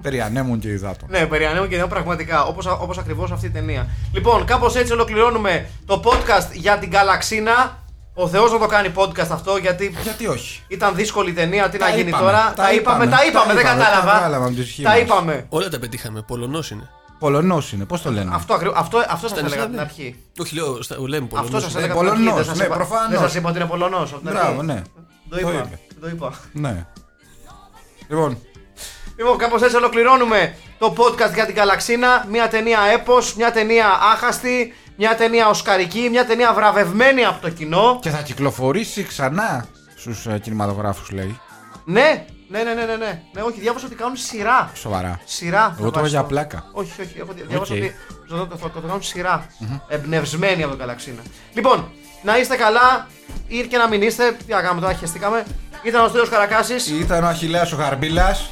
Περί 0.02 0.22
ανέμων 0.22 0.60
και 0.60 0.68
υδάτων. 0.68 1.10
Ναι, 1.12 1.26
περί 1.26 1.46
ανέμου 1.46 1.68
και 1.68 1.76
νέων 1.76 1.90
πραγματικά. 1.90 2.44
Όπως 2.46 2.66
όπως 2.66 2.98
ακριβώς 2.98 3.32
αυτή 3.32 3.46
η 3.46 3.50
ταινία. 3.50 3.88
Λοιπόν, 4.14 4.46
κάπως 4.46 4.76
έτσι 4.76 4.94
ολοκληρώνουμε 4.94 5.70
το 5.86 6.02
podcast 6.06 6.52
για 6.54 6.78
την 6.78 6.92
Καλαξίνα. 6.92 7.86
Ο 8.20 8.28
Θεός 8.28 8.52
να 8.52 8.60
το 8.60 8.66
κάνει 8.66 8.92
podcast 8.96 9.28
αυτό 9.32 9.58
γιατί 9.58 9.96
Γιατί 10.04 10.28
όχι; 10.28 10.62
ήταν 10.68 10.96
δύσκολη 10.96 11.34
ταινία. 11.34 11.70
Τι 11.70 11.78
Τα 11.78 11.90
να 11.90 11.96
γίνει 11.96 12.10
είπαμε, 12.10 12.24
τώρα. 12.24 12.54
τα 12.56 12.64
Τα 12.64 12.74
είπαμε, 12.74 13.04
είπαμε, 13.06 13.16
τα 13.18 13.26
είπαμε, 13.26 13.48
τα 13.48 13.54
δεν 13.54 13.64
είπαμε, 13.66 13.84
κατάλαβα. 13.84 14.12
τα 14.12 14.18
βγάλαμε 14.18 14.46
από 14.46 14.54
τη 14.54 14.62
ισχύ 14.62 14.84
Τα 14.84 14.90
μας. 14.90 15.00
είπαμε. 15.00 15.46
όλα 15.50 15.70
τα 15.70 15.80
πετύχαμε. 15.80 16.22
Πολωνός 16.22 16.72
είναι. 16.72 16.90
Πολωνός 17.20 17.72
είναι, 17.72 17.86
πώς 17.86 18.02
το 18.02 18.12
λένε; 18.12 18.32
Αυτό, 18.34 18.54
ακριβ- 18.54 18.74
αυτό, 18.78 18.98
αυτό 19.10 19.28
σας 19.28 19.38
έλεγα 19.38 19.48
Στανισλάβ 19.48 19.64
από 19.64 19.70
την 19.70 19.76
Λέμ. 19.78 19.86
αρχή. 19.90 20.16
Όχι, 20.40 20.56
λέω, 20.56 20.82
στα- 20.82 20.98
ο 20.98 21.08
Λέμ 21.08 21.28
Πολωνός. 21.28 21.50
Αυτό 21.54 21.60
σας 21.66 21.74
Ναι, 21.74 21.80
έλεγα 21.80 21.94
από 21.94 22.02
την 22.02 22.12
αρχή. 22.12 22.24
Πολωνός, 22.24 22.46
Δεν 22.46 22.50
σας 22.56 22.58
ναι, 22.58 22.66
είπα- 22.66 22.76
προφανώς. 22.76 23.10
Δεν 23.10 23.20
σας 23.20 23.36
είπα 23.36 23.50
ότι 23.50 23.58
είναι 23.60 23.68
Πολωνός. 23.68 24.12
από 24.12 24.20
την 24.20 24.30
αρχή. 24.30 24.40
Μπράβο, 24.42 24.62
ναι. 24.64 24.82
Το 25.30 25.36
Το 25.36 25.40
είπα. 25.40 25.52
είπε. 25.52 25.80
Το 26.02 26.08
είπα. 26.08 26.34
Ναι. 26.52 26.86
Λοιπόν, 28.10 28.38
Λοιπόν, 29.18 29.38
κάπως 29.38 29.62
έτσι 29.62 29.76
ολοκληρώνουμε 29.76 30.56
το 30.80 30.94
podcast 30.98 31.34
για 31.34 31.46
την 31.46 31.56
Γκαλαξίνα. 31.56 32.26
Μια 32.30 32.48
ταινία 32.48 32.80
έπος, 32.94 33.36
μια 33.36 33.52
ταινία 33.52 33.88
άχαστη, 34.14 34.74
μια 34.98 35.16
ταινία 35.16 35.48
οσκαρική, 35.50 36.08
μια 36.12 36.26
ταινία 36.26 36.54
βραβευμένη 36.54 37.26
από 37.26 37.42
το 37.42 37.50
κοινό. 37.50 38.00
και 38.02 38.10
θα 38.10 38.22
κυκλοφορήσει 38.22 39.04
ξανά 39.04 39.66
στους 39.96 40.26
ε, 40.26 40.40
κινηματογράφους, 40.40 41.12
λέει. 41.12 41.40
Ναι, 41.86 42.26
ναι, 42.50 42.64
ναι, 42.64 42.74
ναι, 42.74 42.86
ναι, 42.86 42.96
ναι. 42.96 43.22
ναι 43.34 43.42
όχι, 43.42 43.60
διάβασα 43.60 43.86
ότι 43.86 43.96
κάνουν 43.96 44.16
σειρά. 44.18 44.72
Σοβαρά. 44.76 45.20
Σειρά. 45.26 45.60
θα 45.62 45.76
Εγώ 45.80 45.92
το 45.92 46.00
βάζει 46.00 46.12
για 46.12 46.22
το- 46.22 46.28
πλάκα. 46.28 46.64
Όχι, 46.72 47.02
όχι, 47.02 47.14
έχω 47.20 47.34
δι- 47.34 47.48
διάβασα 47.48 47.74
Οκ. 47.74 47.80
ότι 47.80 47.96
θα 48.30 48.48
το, 48.48 48.58
θα 48.58 48.70
το 48.72 48.80
κάνουν 48.80 49.04
σειρά. 49.04 49.46
Εμπνευσμένοι 49.88 50.62
από 50.62 50.70
τον 50.70 50.80
Γκαλαξίνα. 50.80 51.22
Λοιπόν, 51.54 51.92
να 52.24 52.38
είστε 52.38 52.56
καλά 52.56 53.08
ή 53.48 53.62
και 53.68 53.78
να 53.78 53.88
μην 53.88 54.02
είστε. 54.02 54.38
Τι 54.46 54.54
να 54.54 54.62
κάνουμε 54.62 54.82
τώρα, 54.82 54.94
χαιστήκαμε. 54.94 55.44
Ήταν 55.84 56.04
ο 56.04 56.08
Στέλιος 56.08 56.30
Καρακάσης. 56.30 56.88
Ήταν 56.90 57.24
ο 57.24 57.28
Αχιλέας 57.28 57.72
ο 57.72 57.76
Χαρμπίλας. 57.78 58.50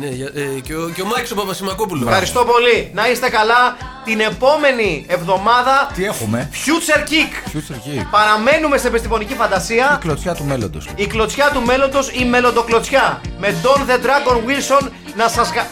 Ναι, 0.00 0.06
για- 0.06 0.30
ε, 0.34 0.40
και 0.60 0.76
ο, 0.76 0.88
και 0.94 1.02
ο 1.02 1.06
Μάκης 1.06 1.30
ο 1.30 1.34
Παπασημακόπουλος. 1.34 2.06
Ευχαριστώ 2.08 2.44
πολύ. 2.44 2.90
Να 2.94 3.08
είστε 3.10 3.28
καλά. 3.28 3.76
Την 4.04 4.20
επόμενη 4.20 5.04
εβδομάδα 5.08 5.90
Τι 5.94 6.04
έχουμε; 6.04 6.50
Future 6.52 6.98
Kick. 7.00 7.56
Future 7.56 7.74
Key. 8.00 8.06
Παραμένουμε 8.10 8.78
σε 8.78 8.86
επιστημονική 8.86 9.32
Η 9.32 9.36
φαντασία. 9.36 9.98
κλωτσιά 10.00 10.34
του 10.34 10.44
μέλλοντος. 10.44 10.88
Η 10.96 11.06
κλωτσιά 11.06 11.50
του 11.52 11.62
μέλλοντος, 11.62 12.08
η 12.12 12.24
μελλοντοκλωτσιά. 12.24 13.20
Με 13.38 13.54
Don 13.62 13.78
the 13.90 13.94
Dragon 14.04 14.36
Wilson 14.36 14.88
να 15.16 15.28
σας 15.28 15.50
γα... 15.52 15.66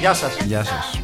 Γεια 0.00 0.14
σας. 0.14 0.36
Γεια 0.44 0.64
σας. 0.64 1.01